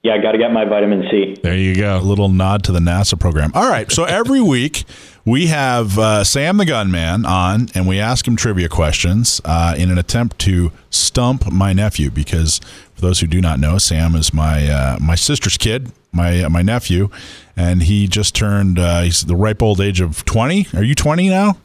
Yeah, 0.05 0.15
I 0.15 0.19
got 0.19 0.31
to 0.33 0.39
get 0.39 0.53
my 0.53 0.65
vitamin 0.65 1.09
C. 1.11 1.37
There 1.43 1.57
you 1.57 1.75
go. 1.75 1.97
a 1.97 2.01
go. 2.01 2.07
little 2.07 2.29
nod 2.29 2.63
to 2.65 2.73
the 2.73 2.79
NASA 2.79 3.19
program. 3.19 3.51
All 3.55 3.69
right. 3.69 3.91
So 3.91 4.05
every 4.05 4.41
week 4.55 4.85
we 5.25 5.47
have 5.47 5.99
uh, 5.99 6.25
Sam 6.25 6.57
the 6.57 6.65
gunman 6.65 7.25
on, 7.25 7.69
and 7.75 7.87
we 7.87 7.99
ask 7.99 8.27
him 8.27 8.37
trivia 8.37 8.69
questions 8.69 9.41
uh, 9.45 9.75
in 9.79 9.91
an 9.91 9.99
attempt 9.99 10.39
to 10.41 10.73
stump 10.91 11.51
my 11.53 11.73
nephew. 11.73 12.11
Because 12.11 12.61
for 12.95 13.01
those 13.01 13.21
who 13.21 13.27
do 13.27 13.41
not 13.41 13.61
know, 13.61 13.79
Sam 13.79 14.15
is 14.15 14.35
my 14.35 14.69
uh, 14.69 14.99
my 15.01 15.15
sister's 15.15 15.57
kid, 15.57 15.93
my 16.13 16.43
uh, 16.45 16.51
my 16.51 16.63
nephew, 16.63 17.09
and 17.57 17.83
he 17.83 18.09
just 18.09 18.35
turned. 18.35 18.79
Uh, 18.79 19.03
he's 19.03 19.25
the 19.25 19.37
ripe 19.37 19.63
old 19.63 19.81
age 19.81 20.01
of 20.01 20.25
twenty. 20.25 20.67
Are 20.75 20.83
you 20.85 20.95
twenty 20.95 21.29
now? 21.29 21.57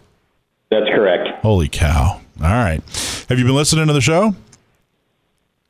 That's 0.70 0.90
correct. 0.90 1.30
Holy 1.42 1.70
cow! 1.70 2.20
All 2.42 2.50
right. 2.50 2.82
Have 3.30 3.40
you 3.40 3.46
been 3.46 3.56
listening 3.56 3.88
to 3.88 3.94
the 3.94 4.02
show? 4.02 4.36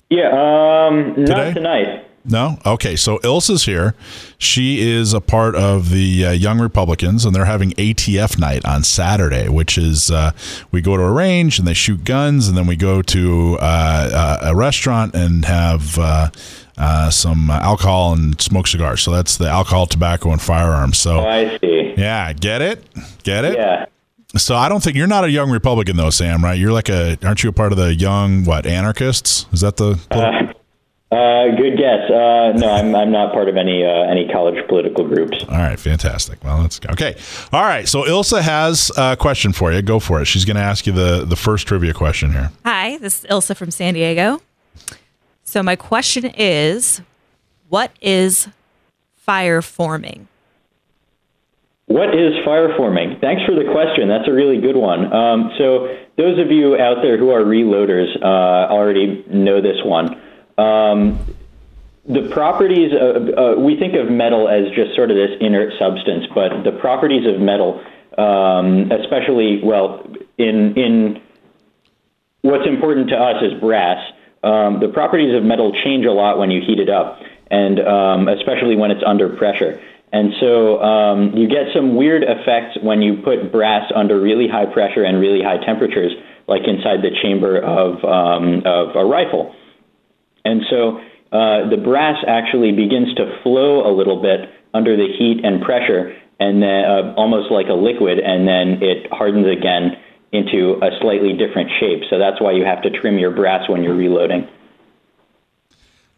Yeah, 0.09 0.87
um, 0.87 1.15
Today? 1.15 1.33
not 1.33 1.53
tonight. 1.53 2.07
No? 2.25 2.59
Okay. 2.65 2.95
So 2.95 3.19
Ilsa's 3.19 3.65
here. 3.65 3.95
She 4.37 4.81
is 4.87 5.13
a 5.13 5.21
part 5.21 5.55
of 5.55 5.89
the 5.91 6.25
uh, 6.25 6.31
Young 6.31 6.59
Republicans, 6.59 7.23
and 7.25 7.33
they're 7.33 7.45
having 7.45 7.71
ATF 7.71 8.37
night 8.37 8.65
on 8.65 8.83
Saturday, 8.83 9.47
which 9.49 9.77
is 9.77 10.11
uh, 10.11 10.31
we 10.71 10.81
go 10.81 10.97
to 10.97 11.03
a 11.03 11.11
range 11.11 11.57
and 11.59 11.67
they 11.67 11.73
shoot 11.73 12.03
guns, 12.03 12.47
and 12.47 12.57
then 12.57 12.67
we 12.67 12.75
go 12.75 13.01
to 13.01 13.57
uh, 13.59 14.39
a 14.41 14.55
restaurant 14.55 15.15
and 15.15 15.45
have. 15.45 15.97
Uh, 15.99 16.29
uh, 16.79 17.09
some 17.09 17.49
alcohol 17.49 18.13
and 18.13 18.39
smoke 18.39 18.67
cigars. 18.67 19.01
So 19.01 19.09
that's 19.09 19.37
the 19.37 19.49
alcohol, 19.49 19.87
tobacco, 19.87 20.31
and 20.31 20.39
firearms. 20.39 20.99
So, 20.99 21.21
Oh, 21.21 21.27
I 21.27 21.57
see. 21.57 21.95
yeah, 21.97 22.31
get 22.33 22.61
it? 22.61 22.83
Get 23.23 23.45
it? 23.45 23.57
Yeah. 23.57 23.85
So 24.35 24.55
I 24.55 24.69
don't 24.69 24.83
think 24.83 24.95
you're 24.95 25.07
not 25.07 25.23
a 25.23 25.31
young 25.31 25.49
Republican 25.49 25.97
though, 25.97 26.11
Sam. 26.11 26.43
Right? 26.43 26.53
You're 26.59 26.71
like 26.73 26.87
a 26.87 27.17
aren't 27.23 27.41
you 27.43 27.49
a 27.49 27.51
part 27.51 27.71
of 27.71 27.79
the 27.79 27.95
young 27.95 28.45
what 28.45 28.67
anarchists? 28.67 29.47
Is 29.51 29.61
that 29.61 29.77
the? 29.77 29.97
Uh, 30.11 30.53
good 31.11 31.77
guess. 31.77 32.09
Uh, 32.09 32.53
no, 32.55 32.69
I'm, 32.69 32.93
I'm 32.95 33.11
not 33.11 33.33
part 33.33 33.49
of 33.49 33.57
any 33.57 33.85
uh, 33.85 34.09
any 34.09 34.27
college 34.27 34.55
political 34.67 35.07
groups. 35.07 35.43
All 35.49 35.57
right, 35.57 35.79
fantastic. 35.79 36.43
Well, 36.43 36.59
let's 36.59 36.79
go. 36.79 36.89
Okay. 36.91 37.15
All 37.51 37.63
right. 37.63 37.87
So 37.87 38.03
Ilsa 38.03 38.41
has 38.41 38.91
a 38.97 39.15
question 39.15 39.53
for 39.53 39.71
you. 39.71 39.81
Go 39.81 39.99
for 39.99 40.21
it. 40.21 40.25
She's 40.25 40.45
going 40.45 40.57
to 40.57 40.63
ask 40.63 40.85
you 40.85 40.93
the, 40.93 41.25
the 41.25 41.35
first 41.35 41.67
trivia 41.67 41.93
question 41.93 42.31
here. 42.31 42.51
Hi, 42.65 42.97
this 42.97 43.23
is 43.23 43.29
Ilsa 43.29 43.55
from 43.55 43.71
San 43.71 43.93
Diego. 43.93 44.41
So 45.43 45.63
my 45.63 45.75
question 45.75 46.25
is, 46.37 47.01
what 47.69 47.91
is 48.01 48.49
fire 49.15 49.61
forming? 49.61 50.27
What 51.85 52.13
is 52.13 52.33
fire 52.43 52.75
forming? 52.75 53.17
Thanks 53.21 53.43
for 53.45 53.55
the 53.55 53.63
question. 53.71 54.09
That's 54.09 54.27
a 54.27 54.33
really 54.33 54.59
good 54.59 54.75
one. 54.75 55.11
Um, 55.13 55.51
so, 55.57 55.87
those 56.17 56.37
of 56.37 56.51
you 56.51 56.75
out 56.75 56.97
there 57.01 57.17
who 57.17 57.29
are 57.29 57.43
reloaders 57.43 58.07
uh, 58.21 58.69
already 58.69 59.23
know 59.29 59.61
this 59.61 59.77
one. 59.85 60.21
Um, 60.57 61.19
the 62.07 62.29
properties, 62.29 62.93
of, 62.93 63.29
uh, 63.29 63.59
we 63.59 63.77
think 63.77 63.93
of 63.95 64.09
metal 64.09 64.47
as 64.47 64.71
just 64.73 64.95
sort 64.95 65.11
of 65.11 65.17
this 65.17 65.37
inert 65.41 65.73
substance, 65.77 66.25
but 66.33 66.63
the 66.63 66.71
properties 66.71 67.27
of 67.27 67.41
metal, 67.41 67.83
um, 68.17 68.91
especially, 68.91 69.61
well, 69.61 70.07
in, 70.37 70.75
in 70.75 71.21
what's 72.41 72.65
important 72.65 73.09
to 73.09 73.15
us 73.15 73.43
is 73.43 73.59
brass. 73.59 74.13
Um, 74.43 74.79
the 74.79 74.87
properties 74.87 75.35
of 75.35 75.43
metal 75.43 75.73
change 75.83 76.05
a 76.05 76.11
lot 76.11 76.37
when 76.37 76.49
you 76.49 76.61
heat 76.61 76.79
it 76.79 76.89
up, 76.89 77.21
and 77.51 77.79
um, 77.79 78.27
especially 78.29 78.75
when 78.77 78.91
it's 78.91 79.03
under 79.05 79.29
pressure. 79.35 79.81
And 80.13 80.33
so 80.39 80.81
um, 80.81 81.35
you 81.35 81.49
get 81.49 81.73
some 81.75 81.95
weird 81.95 82.23
effects 82.23 82.77
when 82.81 83.01
you 83.01 83.17
put 83.17 83.51
brass 83.51 83.91
under 83.93 84.19
really 84.19 84.47
high 84.47 84.65
pressure 84.65 85.03
and 85.03 85.19
really 85.19 85.43
high 85.43 85.57
temperatures, 85.57 86.13
like 86.47 86.61
inside 86.65 87.01
the 87.01 87.11
chamber 87.21 87.57
of, 87.57 88.03
um, 88.05 88.61
of 88.65 88.95
a 88.95 89.03
rifle. 89.03 89.53
And 90.47 90.61
so 90.69 90.97
uh, 91.35 91.69
the 91.69 91.77
brass 91.77 92.23
actually 92.25 92.71
begins 92.71 93.13
to 93.15 93.39
flow 93.43 93.85
a 93.85 93.91
little 93.91 94.21
bit 94.21 94.49
under 94.73 94.95
the 94.95 95.07
heat 95.11 95.43
and 95.43 95.61
pressure, 95.61 96.15
and 96.39 96.63
then 96.63 96.85
uh, 96.85 97.13
almost 97.17 97.51
like 97.51 97.67
a 97.67 97.73
liquid, 97.73 98.19
and 98.19 98.47
then 98.47 98.81
it 98.81 99.11
hardens 99.11 99.47
again 99.47 99.97
into 100.31 100.79
a 100.81 100.89
slightly 101.01 101.33
different 101.33 101.69
shape. 101.79 102.03
So 102.09 102.17
that's 102.17 102.39
why 102.39 102.51
you 102.51 102.63
have 102.63 102.81
to 102.83 102.89
trim 102.89 103.17
your 103.17 103.31
brass 103.31 103.67
when 103.69 103.83
you're 103.83 103.95
reloading. 103.95 104.47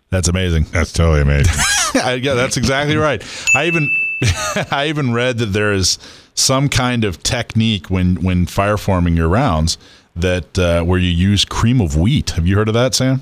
That's 0.09 0.27
amazing. 0.27 0.65
That's 0.71 0.91
totally 0.91 1.21
amazing. 1.21 1.53
yeah, 1.95 2.33
that's 2.33 2.57
exactly 2.57 2.97
right. 2.97 3.23
I 3.55 3.65
even 3.65 3.87
I 4.71 4.87
even 4.89 5.13
read 5.13 5.37
that 5.37 5.47
there 5.47 5.71
is 5.71 5.97
some 6.33 6.69
kind 6.69 7.03
of 7.03 7.21
technique 7.23 7.89
when 7.89 8.15
when 8.23 8.45
fire 8.45 8.77
forming 8.77 9.15
your 9.15 9.29
rounds 9.29 9.77
that 10.15 10.57
uh, 10.57 10.83
where 10.83 10.99
you 10.99 11.09
use 11.09 11.45
cream 11.45 11.79
of 11.81 11.95
wheat. 11.95 12.31
Have 12.31 12.47
you 12.47 12.57
heard 12.57 12.67
of 12.67 12.73
that, 12.73 12.95
Sam? 12.95 13.21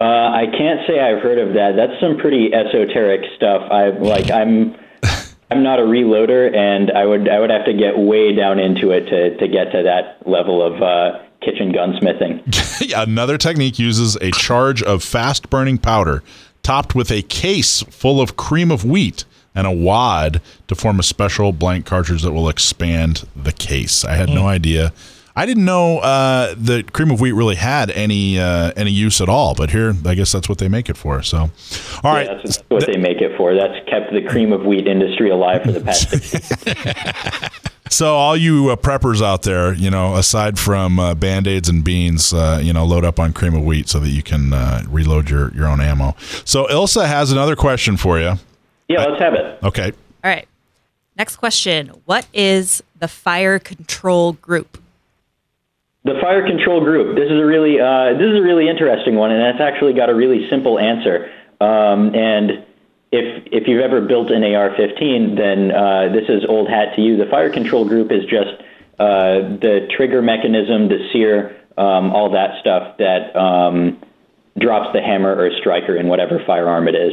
Uh, 0.00 0.04
I 0.04 0.46
can't 0.46 0.80
say 0.86 0.98
I've 0.98 1.22
heard 1.22 1.38
of 1.38 1.54
that. 1.54 1.76
That's 1.76 2.00
some 2.00 2.16
pretty 2.16 2.54
esoteric 2.54 3.20
stuff. 3.36 3.70
I 3.70 3.90
like 3.90 4.30
I'm 4.30 4.74
I'm 5.50 5.62
not 5.62 5.78
a 5.78 5.82
reloader, 5.82 6.54
and 6.54 6.90
I 6.92 7.04
would 7.04 7.28
I 7.28 7.38
would 7.38 7.50
have 7.50 7.66
to 7.66 7.74
get 7.74 7.98
way 7.98 8.34
down 8.34 8.58
into 8.58 8.92
it 8.92 9.06
to 9.10 9.36
to 9.36 9.48
get 9.48 9.72
to 9.72 9.82
that 9.82 10.26
level 10.26 10.62
of 10.62 10.80
uh, 10.82 11.18
kitchen 11.42 11.72
gunsmithing. 11.72 12.92
Another 12.96 13.36
technique 13.36 13.78
uses 13.78 14.16
a 14.16 14.30
charge 14.30 14.82
of 14.82 15.02
fast 15.02 15.50
burning 15.50 15.76
powder 15.76 16.22
topped 16.62 16.94
with 16.94 17.10
a 17.10 17.22
case 17.22 17.82
full 17.84 18.20
of 18.20 18.36
cream 18.36 18.70
of 18.70 18.84
wheat 18.84 19.24
and 19.54 19.66
a 19.66 19.70
wad 19.70 20.40
to 20.68 20.74
form 20.74 20.98
a 20.98 21.02
special 21.02 21.52
blank 21.52 21.84
cartridge 21.84 22.22
that 22.22 22.32
will 22.32 22.48
expand 22.48 23.26
the 23.34 23.52
case. 23.52 24.04
I 24.04 24.14
had 24.14 24.28
no 24.28 24.46
idea. 24.46 24.92
I 25.40 25.46
didn't 25.46 25.64
know 25.64 26.00
uh, 26.00 26.54
that 26.54 26.92
cream 26.92 27.10
of 27.10 27.18
wheat 27.22 27.32
really 27.32 27.54
had 27.54 27.90
any 27.92 28.38
uh, 28.38 28.72
any 28.76 28.90
use 28.90 29.22
at 29.22 29.30
all, 29.30 29.54
but 29.54 29.70
here 29.70 29.94
I 30.04 30.14
guess 30.14 30.32
that's 30.32 30.50
what 30.50 30.58
they 30.58 30.68
make 30.68 30.90
it 30.90 30.98
for. 30.98 31.22
So, 31.22 31.38
all 31.38 31.50
right, 32.12 32.26
Yeah, 32.26 32.34
that's, 32.34 32.58
that's 32.58 32.68
what 32.68 32.86
they 32.86 32.98
make 32.98 33.22
it 33.22 33.38
for. 33.38 33.54
That's 33.54 33.88
kept 33.88 34.12
the 34.12 34.20
cream 34.20 34.52
of 34.52 34.66
wheat 34.66 34.86
industry 34.86 35.30
alive 35.30 35.62
for 35.62 35.72
the 35.72 35.80
past 35.80 36.10
six 36.10 37.58
So 37.90 38.16
all 38.16 38.36
you 38.36 38.68
uh, 38.68 38.76
preppers 38.76 39.22
out 39.22 39.40
there, 39.40 39.72
you 39.72 39.90
know, 39.90 40.14
aside 40.16 40.58
from 40.58 41.00
uh, 41.00 41.14
band-aids 41.14 41.70
and 41.70 41.82
beans, 41.82 42.34
uh, 42.34 42.60
you 42.62 42.74
know, 42.74 42.84
load 42.84 43.06
up 43.06 43.18
on 43.18 43.32
cream 43.32 43.54
of 43.54 43.64
wheat 43.64 43.88
so 43.88 43.98
that 43.98 44.10
you 44.10 44.22
can 44.22 44.52
uh, 44.52 44.82
reload 44.90 45.30
your, 45.30 45.54
your 45.54 45.66
own 45.66 45.80
ammo. 45.80 46.14
So 46.44 46.66
Ilsa 46.66 47.06
has 47.06 47.32
another 47.32 47.56
question 47.56 47.96
for 47.96 48.20
you. 48.20 48.34
Yeah, 48.88 49.06
let's 49.06 49.22
have 49.22 49.32
it. 49.32 49.58
Okay. 49.64 49.86
All 50.22 50.30
right. 50.30 50.46
Next 51.16 51.36
question. 51.36 51.92
What 52.04 52.26
is 52.34 52.82
the 52.98 53.08
fire 53.08 53.58
control 53.58 54.34
group? 54.34 54.76
The 56.02 56.14
fire 56.20 56.46
control 56.46 56.80
group. 56.80 57.14
This 57.14 57.30
is 57.30 57.38
a 57.38 57.44
really 57.44 57.78
uh, 57.78 58.16
this 58.16 58.32
is 58.32 58.38
a 58.38 58.42
really 58.42 58.68
interesting 58.68 59.16
one, 59.16 59.32
and 59.32 59.40
that's 59.40 59.60
actually 59.60 59.92
got 59.92 60.08
a 60.08 60.14
really 60.14 60.48
simple 60.48 60.78
answer. 60.78 61.30
Um, 61.60 62.14
and 62.14 62.64
if 63.12 63.44
if 63.52 63.68
you've 63.68 63.82
ever 63.82 64.00
built 64.00 64.30
an 64.30 64.42
AR-15, 64.42 65.36
then 65.36 65.70
uh, 65.70 66.08
this 66.12 66.24
is 66.28 66.44
old 66.48 66.70
hat 66.70 66.96
to 66.96 67.02
you. 67.02 67.18
The 67.18 67.26
fire 67.30 67.50
control 67.50 67.84
group 67.84 68.10
is 68.12 68.24
just 68.24 68.62
uh, 68.98 69.60
the 69.60 69.88
trigger 69.94 70.22
mechanism, 70.22 70.88
the 70.88 71.08
sear, 71.12 71.56
um, 71.76 72.12
all 72.14 72.30
that 72.32 72.60
stuff 72.60 72.96
that 72.98 73.36
um, 73.36 74.00
drops 74.58 74.92
the 74.94 75.02
hammer 75.02 75.34
or 75.34 75.50
striker 75.60 75.96
in 75.96 76.08
whatever 76.08 76.42
firearm 76.46 76.88
it 76.88 76.94
is. 76.94 77.12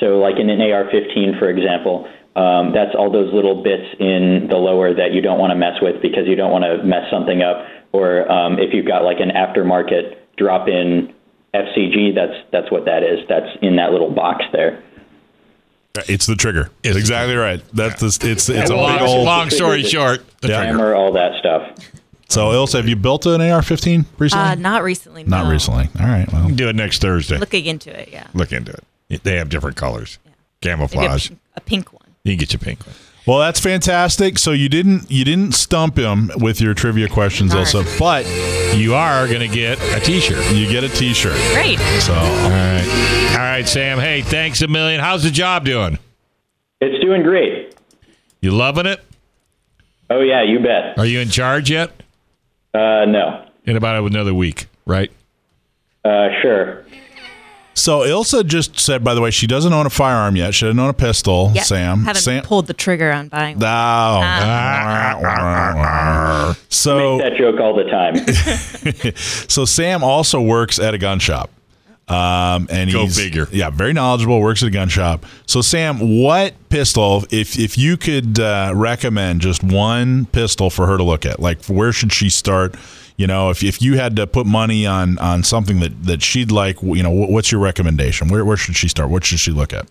So, 0.00 0.18
like 0.18 0.36
in 0.38 0.48
an 0.48 0.60
AR-15, 0.60 1.38
for 1.38 1.50
example, 1.50 2.08
um, 2.36 2.72
that's 2.72 2.94
all 2.96 3.10
those 3.10 3.32
little 3.32 3.62
bits 3.62 3.84
in 4.00 4.46
the 4.48 4.56
lower 4.56 4.94
that 4.94 5.12
you 5.12 5.20
don't 5.20 5.38
want 5.38 5.50
to 5.50 5.56
mess 5.56 5.80
with 5.82 6.00
because 6.00 6.26
you 6.26 6.34
don't 6.36 6.50
want 6.50 6.64
to 6.64 6.82
mess 6.84 7.04
something 7.10 7.42
up. 7.42 7.66
Or 7.92 8.30
um, 8.30 8.58
if 8.58 8.72
you've 8.72 8.86
got 8.86 9.04
like 9.04 9.18
an 9.20 9.30
aftermarket 9.30 10.16
drop-in 10.38 11.12
FCG, 11.54 12.14
that's 12.14 12.32
that's 12.50 12.70
what 12.70 12.86
that 12.86 13.02
is. 13.02 13.20
That's 13.28 13.48
in 13.60 13.76
that 13.76 13.92
little 13.92 14.10
box 14.10 14.44
there. 14.52 14.82
It's 16.08 16.24
the 16.24 16.36
trigger. 16.36 16.70
It's 16.82 16.96
exactly 16.96 17.36
right. 17.36 17.62
That's 17.74 18.00
the, 18.00 18.30
it's 18.30 18.48
it's 18.48 18.70
a 18.70 18.76
long, 18.76 18.98
big 18.98 19.02
old 19.02 19.26
long 19.26 19.50
story 19.50 19.82
short, 19.82 20.22
the 20.40 20.48
Yeah. 20.48 20.56
trigger. 20.62 20.72
Hammer, 20.78 20.94
all 20.94 21.12
that 21.12 21.38
stuff. 21.38 21.68
So, 22.30 22.46
Ilsa, 22.46 22.76
have 22.76 22.88
you 22.88 22.96
built 22.96 23.26
an 23.26 23.42
AR-15 23.42 24.06
recently? 24.18 24.42
Uh, 24.42 24.54
not 24.54 24.82
recently. 24.82 25.22
Not 25.22 25.44
no. 25.44 25.50
recently. 25.50 25.90
All 26.00 26.06
right. 26.06 26.32
Well, 26.32 26.48
Do 26.48 26.66
it 26.70 26.76
next 26.76 27.02
Thursday. 27.02 27.36
Looking 27.36 27.66
into 27.66 27.90
it, 27.94 28.08
yeah. 28.10 28.26
Look 28.32 28.52
into 28.52 28.72
it. 28.72 29.22
They 29.22 29.36
have 29.36 29.50
different 29.50 29.76
colors. 29.76 30.18
Maybe 30.24 30.32
a, 30.32 30.76
Camouflage. 30.76 31.30
a 31.56 31.60
pink 31.60 31.92
one. 31.92 32.01
You 32.24 32.32
can 32.32 32.38
get 32.38 32.52
your 32.52 32.60
pink 32.60 32.80
well, 33.26 33.38
that's 33.38 33.60
fantastic. 33.60 34.36
So 34.38 34.50
you 34.50 34.68
didn't 34.68 35.10
you 35.10 35.24
didn't 35.24 35.52
stump 35.52 35.96
him 35.96 36.30
with 36.36 36.60
your 36.60 36.74
trivia 36.74 37.08
questions, 37.08 37.52
Darn. 37.52 37.64
Ilsa, 37.64 37.98
but 37.98 38.26
You 38.76 38.94
are 38.94 39.28
going 39.28 39.48
to 39.48 39.54
get 39.54 39.78
a 39.94 40.00
T-shirt. 40.00 40.54
you 40.54 40.68
get 40.68 40.82
a 40.82 40.88
T-shirt. 40.88 41.36
Great. 41.52 41.78
So 42.00 42.14
All 42.14 42.50
right. 42.50 43.30
All 43.32 43.38
right, 43.38 43.68
Sam. 43.68 43.98
Hey, 43.98 44.22
thanks 44.22 44.60
a 44.62 44.66
million. 44.68 45.00
How's 45.00 45.22
the 45.22 45.30
job 45.30 45.64
doing? 45.64 45.98
It's 46.80 47.00
doing 47.04 47.22
great. 47.22 47.76
You 48.40 48.50
loving 48.50 48.86
it? 48.86 49.00
Oh 50.10 50.20
yeah, 50.20 50.42
you 50.42 50.58
bet. 50.58 50.98
Are 50.98 51.06
you 51.06 51.20
in 51.20 51.28
charge 51.28 51.70
yet? 51.70 51.90
Uh, 52.74 53.04
no. 53.06 53.46
In 53.64 53.76
about 53.76 54.04
another 54.04 54.34
week, 54.34 54.66
right? 54.84 55.12
Uh, 56.04 56.28
sure. 56.42 56.84
So 57.74 58.00
Ilsa 58.00 58.44
just 58.46 58.78
said, 58.78 59.02
by 59.02 59.14
the 59.14 59.20
way, 59.20 59.30
she 59.30 59.46
doesn't 59.46 59.72
own 59.72 59.86
a 59.86 59.90
firearm 59.90 60.36
yet. 60.36 60.54
She 60.54 60.66
doesn't 60.66 60.78
own 60.78 60.90
a 60.90 60.94
pistol. 60.94 61.52
Yeah. 61.54 61.62
Sam. 61.62 62.04
Haven't 62.04 62.22
Sam. 62.22 62.44
pulled 62.44 62.66
the 62.66 62.74
trigger 62.74 63.10
on 63.10 63.28
buying 63.28 63.58
one. 63.58 63.66
Oh. 65.24 66.56
so 66.68 67.18
That 67.18 67.34
joke 67.36 67.60
all 67.60 67.74
the 67.74 67.84
time. 67.84 69.14
so 69.16 69.64
Sam 69.64 70.04
also 70.04 70.40
works 70.40 70.78
at 70.78 70.94
a 70.94 70.98
gun 70.98 71.18
shop. 71.18 71.50
Um, 72.08 72.66
and 72.70 72.92
Go 72.92 73.04
he's 73.04 73.16
figure. 73.16 73.46
yeah, 73.52 73.70
very 73.70 73.92
knowledgeable. 73.92 74.40
Works 74.40 74.62
at 74.62 74.68
a 74.68 74.72
gun 74.72 74.88
shop. 74.88 75.24
So 75.46 75.62
Sam, 75.62 76.20
what 76.20 76.54
pistol? 76.68 77.24
If 77.30 77.58
if 77.58 77.78
you 77.78 77.96
could 77.96 78.38
uh, 78.38 78.72
recommend 78.74 79.40
just 79.40 79.62
one 79.62 80.26
pistol 80.26 80.68
for 80.68 80.86
her 80.88 80.98
to 80.98 81.04
look 81.04 81.24
at, 81.24 81.40
like 81.40 81.64
where 81.66 81.92
should 81.92 82.12
she 82.12 82.28
start? 82.28 82.74
You 83.16 83.26
know, 83.26 83.50
if, 83.50 83.62
if 83.62 83.82
you 83.82 83.98
had 83.98 84.16
to 84.16 84.26
put 84.26 84.46
money 84.46 84.86
on 84.86 85.18
on 85.18 85.42
something 85.42 85.80
that 85.80 86.04
that 86.04 86.22
she'd 86.22 86.50
like, 86.50 86.82
you 86.82 87.02
know, 87.02 87.10
what's 87.10 87.52
your 87.52 87.60
recommendation? 87.60 88.28
Where 88.28 88.44
where 88.44 88.56
should 88.56 88.76
she 88.76 88.88
start? 88.88 89.10
What 89.10 89.24
should 89.24 89.40
she 89.40 89.50
look 89.50 89.72
at? 89.72 89.86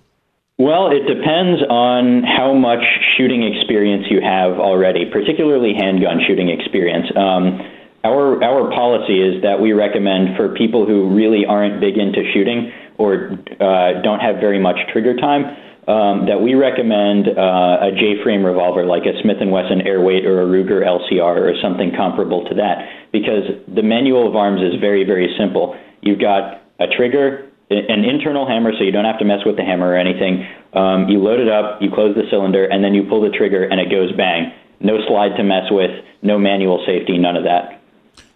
Well, 0.58 0.92
it 0.92 1.08
depends 1.08 1.64
on 1.70 2.24
how 2.24 2.54
much 2.54 2.84
shooting 3.18 3.42
experience 3.42 4.06
you 4.12 4.22
have 4.22 4.60
already, 4.60 5.10
particularly 5.10 5.74
handgun 5.74 6.22
shooting 6.28 6.50
experience. 6.50 7.08
Um, 7.16 7.62
our 8.04 8.44
our 8.44 8.70
policy 8.70 9.22
is 9.22 9.42
that 9.44 9.60
we 9.60 9.74
recommend 9.74 10.36
for 10.38 10.50
people 10.54 10.86
who 10.86 11.10
really 11.16 11.46
aren't 11.46 11.80
big 11.82 11.98
into 11.98 12.22
shooting 12.34 12.72
or 12.98 13.40
uh, 13.60 14.02
don't 14.02 14.20
have 14.20 14.36
very 14.36 14.60
much 14.60 14.78
trigger 14.92 15.16
time. 15.16 15.58
Um, 15.88 16.28
that 16.28 16.40
we 16.40 16.54
recommend 16.54 17.26
uh, 17.28 17.82
a 17.82 17.92
J-frame 17.98 18.46
revolver 18.46 18.86
like 18.86 19.02
a 19.10 19.20
Smith 19.24 19.38
& 19.40 19.42
Wesson 19.42 19.82
Airweight 19.82 20.26
or 20.26 20.44
a 20.44 20.46
Ruger 20.46 20.86
LCR 20.86 21.42
or 21.42 21.54
something 21.60 21.92
comparable 21.98 22.46
to 22.50 22.54
that, 22.56 23.10
because 23.12 23.50
the 23.68 23.82
manual 23.82 24.30
of 24.30 24.36
arms 24.36 24.62
is 24.62 24.80
very 24.80 25.04
very 25.04 25.34
simple. 25.40 25.76
You've 26.02 26.22
got 26.22 26.62
a 26.80 26.86
trigger, 26.86 27.50
an 27.72 28.06
internal 28.06 28.48
hammer, 28.48 28.74
so 28.78 28.84
you 28.84 28.92
don't 28.92 29.06
have 29.06 29.18
to 29.20 29.26
mess 29.26 29.40
with 29.44 29.58
the 29.58 29.64
hammer 29.64 29.90
or 29.90 29.98
anything. 29.98 30.46
Um, 30.74 31.10
you 31.10 31.18
load 31.18 31.40
it 31.40 31.50
up, 31.50 31.82
you 31.82 31.90
close 31.90 32.14
the 32.16 32.30
cylinder, 32.30 32.66
and 32.66 32.84
then 32.84 32.94
you 32.94 33.04
pull 33.10 33.22
the 33.22 33.36
trigger, 33.36 33.64
and 33.66 33.82
it 33.82 33.90
goes 33.90 34.12
bang. 34.14 34.54
No 34.82 34.98
slide 35.08 35.36
to 35.38 35.44
mess 35.44 35.66
with, 35.72 35.92
no 36.22 36.38
manual 36.38 36.84
safety, 36.86 37.18
none 37.18 37.36
of 37.36 37.44
that. 37.44 37.81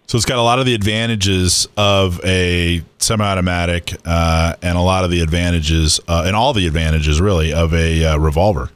So 0.07 0.17
it's 0.17 0.25
got 0.25 0.37
a 0.37 0.43
lot 0.43 0.59
of 0.59 0.65
the 0.65 0.75
advantages 0.75 1.67
of 1.77 2.23
a 2.23 2.83
semi-automatic, 2.99 3.93
uh, 4.05 4.55
and 4.61 4.77
a 4.77 4.81
lot 4.81 5.03
of 5.03 5.09
the 5.09 5.21
advantages, 5.21 5.99
uh, 6.07 6.23
and 6.27 6.35
all 6.35 6.53
the 6.53 6.67
advantages 6.67 7.19
really 7.19 7.53
of 7.53 7.73
a 7.73 8.05
uh, 8.05 8.17
revolver. 8.17 8.69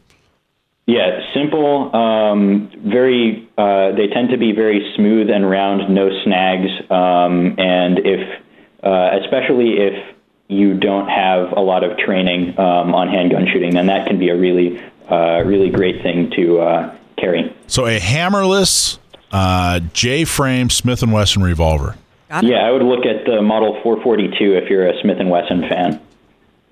Yeah, 0.88 1.20
simple. 1.36 1.96
Um, 1.96 2.72
very. 2.78 3.48
Uh, 3.58 3.92
they 3.92 4.08
tend 4.08 4.30
to 4.30 4.38
be 4.38 4.54
very 4.54 4.92
smooth 4.96 5.30
and 5.30 5.48
round, 5.48 5.94
no 5.94 6.10
snags. 6.24 6.72
Um, 6.90 7.60
and 7.60 8.00
if, 8.00 8.42
uh, 8.84 9.20
especially 9.22 9.78
if 9.78 10.16
you 10.48 10.74
don't 10.74 11.08
have 11.08 11.52
a 11.52 11.60
lot 11.60 11.84
of 11.84 11.96
training 12.00 12.60
um, 12.60 12.96
on 12.96 13.08
handgun 13.08 13.46
shooting, 13.54 13.76
then 13.76 13.86
that 13.86 14.08
can 14.08 14.18
be 14.18 14.30
a 14.30 14.36
really, 14.36 14.82
uh, 15.12 15.44
really 15.46 15.70
great 15.70 16.02
thing 16.02 16.32
to 16.32 16.60
uh, 16.60 16.98
carry. 17.18 17.56
So 17.68 17.86
a 17.86 18.00
hammerless 18.00 18.98
uh, 19.32 19.80
J-frame 19.94 20.70
Smith 20.70 21.02
and 21.04 21.12
Wesson 21.12 21.42
revolver. 21.44 21.96
Yeah, 22.42 22.58
I 22.68 22.72
would 22.72 22.84
look 22.84 23.06
at 23.06 23.26
the 23.26 23.42
Model 23.42 23.80
442 23.82 24.54
if 24.56 24.70
you're 24.70 24.88
a 24.88 25.00
Smith 25.02 25.20
and 25.20 25.30
Wesson 25.32 25.62
fan, 25.62 26.00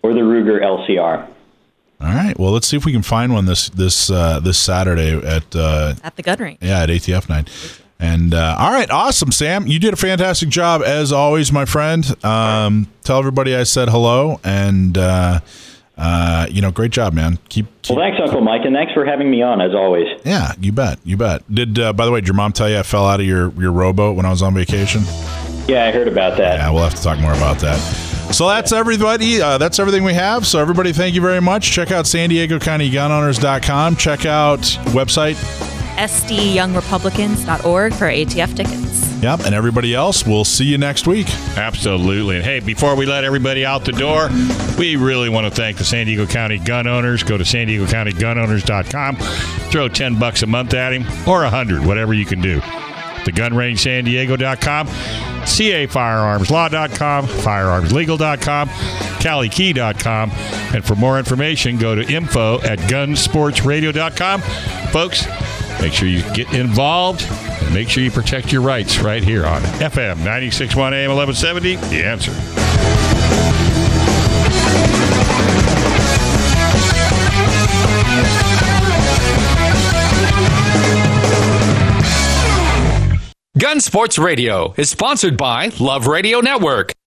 or 0.03 0.13
the 0.13 0.19
Ruger 0.21 0.61
LCR. 0.61 1.27
All 1.99 2.07
right. 2.07 2.37
Well, 2.37 2.51
let's 2.51 2.67
see 2.67 2.77
if 2.77 2.85
we 2.85 2.91
can 2.91 3.01
find 3.01 3.33
one 3.33 3.45
this 3.45 3.69
this 3.69 4.11
uh, 4.11 4.39
this 4.39 4.59
Saturday 4.59 5.13
at 5.17 5.55
uh, 5.55 5.95
At 6.03 6.15
the 6.15 6.21
gun 6.21 6.37
range. 6.37 6.59
yeah 6.61 6.83
at 6.83 6.89
ATF 6.89 7.27
night. 7.27 7.49
And 7.99 8.35
uh, 8.35 8.55
all 8.59 8.71
right, 8.71 8.91
awesome, 8.91 9.31
Sam. 9.31 9.65
You 9.65 9.79
did 9.79 9.93
a 9.93 9.97
fantastic 9.97 10.49
job 10.49 10.83
as 10.83 11.11
always, 11.11 11.51
my 11.51 11.65
friend. 11.65 12.05
Um, 12.23 12.85
tell 13.03 13.17
everybody 13.17 13.55
I 13.55 13.63
said 13.63 13.89
hello, 13.89 14.39
and 14.43 14.95
uh, 14.95 15.39
uh, 15.97 16.45
you 16.49 16.61
know, 16.61 16.69
great 16.71 16.91
job, 16.91 17.13
man. 17.13 17.37
Keep, 17.49 17.65
keep 17.81 17.95
Well, 17.95 18.05
thanks, 18.05 18.19
Uncle 18.23 18.41
Mike, 18.41 18.61
and 18.65 18.75
thanks 18.75 18.93
for 18.93 19.03
having 19.05 19.29
me 19.31 19.41
on 19.41 19.61
as 19.61 19.73
always. 19.73 20.07
yeah, 20.23 20.53
you 20.59 20.71
bet, 20.71 20.99
you 21.03 21.17
bet. 21.17 21.43
Did 21.53 21.79
uh, 21.79 21.93
by 21.93 22.05
the 22.05 22.11
way, 22.11 22.19
did 22.21 22.27
your 22.27 22.35
mom 22.35 22.51
tell 22.53 22.69
you 22.69 22.77
I 22.79 22.83
fell 22.83 23.07
out 23.07 23.19
of 23.19 23.25
your 23.25 23.51
your 23.53 23.71
rowboat 23.71 24.15
when 24.15 24.25
I 24.25 24.29
was 24.29 24.41
on 24.41 24.53
vacation? 24.53 25.01
Yeah, 25.67 25.85
I 25.85 25.91
heard 25.91 26.07
about 26.07 26.37
that. 26.37 26.59
Yeah, 26.59 26.69
we'll 26.71 26.83
have 26.83 26.95
to 26.95 27.01
talk 27.03 27.19
more 27.19 27.33
about 27.33 27.59
that. 27.59 27.77
So 28.33 28.47
that's 28.47 28.71
everybody. 28.73 29.41
Uh, 29.41 29.57
that's 29.57 29.79
everything 29.79 30.03
we 30.03 30.13
have. 30.13 30.45
So 30.45 30.59
everybody, 30.59 30.91
thank 30.93 31.15
you 31.15 31.21
very 31.21 31.41
much. 31.41 31.71
Check 31.71 31.91
out 31.91 32.05
San 32.07 32.29
Diego 32.29 32.59
County 32.59 32.89
Gunowners.com. 32.91 33.95
Check 33.95 34.25
out 34.25 34.59
website. 34.93 35.35
SDYoungRepublicans.org 35.97 37.93
for 37.93 38.07
ATF 38.07 38.55
tickets. 38.55 39.06
Yep, 39.21 39.45
and 39.45 39.55
everybody 39.55 39.95
else. 39.95 40.25
We'll 40.25 40.45
see 40.45 40.65
you 40.65 40.77
next 40.77 41.07
week. 41.07 41.27
Absolutely. 41.57 42.37
And 42.37 42.45
hey, 42.45 42.59
before 42.59 42.95
we 42.95 43.05
let 43.05 43.23
everybody 43.23 43.65
out 43.65 43.83
the 43.83 43.91
door, 43.91 44.29
we 44.77 44.95
really 44.95 45.29
want 45.29 45.47
to 45.47 45.51
thank 45.51 45.77
the 45.77 45.83
San 45.83 46.05
Diego 46.05 46.27
County 46.27 46.59
gun 46.59 46.87
owners. 46.87 47.23
Go 47.23 47.37
to 47.37 47.45
san 47.45 47.67
diego 47.67 47.87
county 47.87 48.11
gunowners.com. 48.11 49.15
Throw 49.71 49.87
10 49.87 50.19
bucks 50.19 50.43
a 50.43 50.47
month 50.47 50.73
at 50.73 50.93
him 50.93 51.03
or 51.27 51.41
a 51.41 51.49
100, 51.49 51.85
whatever 51.85 52.13
you 52.13 52.25
can 52.25 52.41
do. 52.41 52.61
The 53.25 53.31
gunrangesandiego.com, 53.33 54.87
cafirearmslaw.com, 54.87 57.27
firearmslegal.com, 57.27 58.69
calikey.com. 58.69 60.31
And 60.73 60.85
for 60.85 60.95
more 60.95 61.19
information, 61.19 61.77
go 61.77 61.95
to 61.95 62.13
info 62.13 62.61
at 62.61 62.79
gunsportsradio.com. 62.79 64.41
Folks, 64.91 65.25
make 65.81 65.93
sure 65.93 66.07
you 66.07 66.21
get 66.33 66.51
involved 66.53 67.25
and 67.29 67.73
make 67.73 67.89
sure 67.89 68.03
you 68.03 68.11
protect 68.11 68.51
your 68.51 68.61
rights 68.61 68.99
right 68.99 69.23
here 69.23 69.45
on 69.45 69.61
FM 69.79 70.17
961 70.17 70.93
AM 70.93 71.15
1170. 71.15 71.75
The 71.75 72.05
answer. 72.05 72.33
Gun 83.57 83.79
Sports 83.81 84.19
Radio 84.19 84.75
is 84.77 84.87
sponsored 84.87 85.35
by 85.35 85.71
Love 85.79 86.05
Radio 86.05 86.41
Network. 86.41 86.93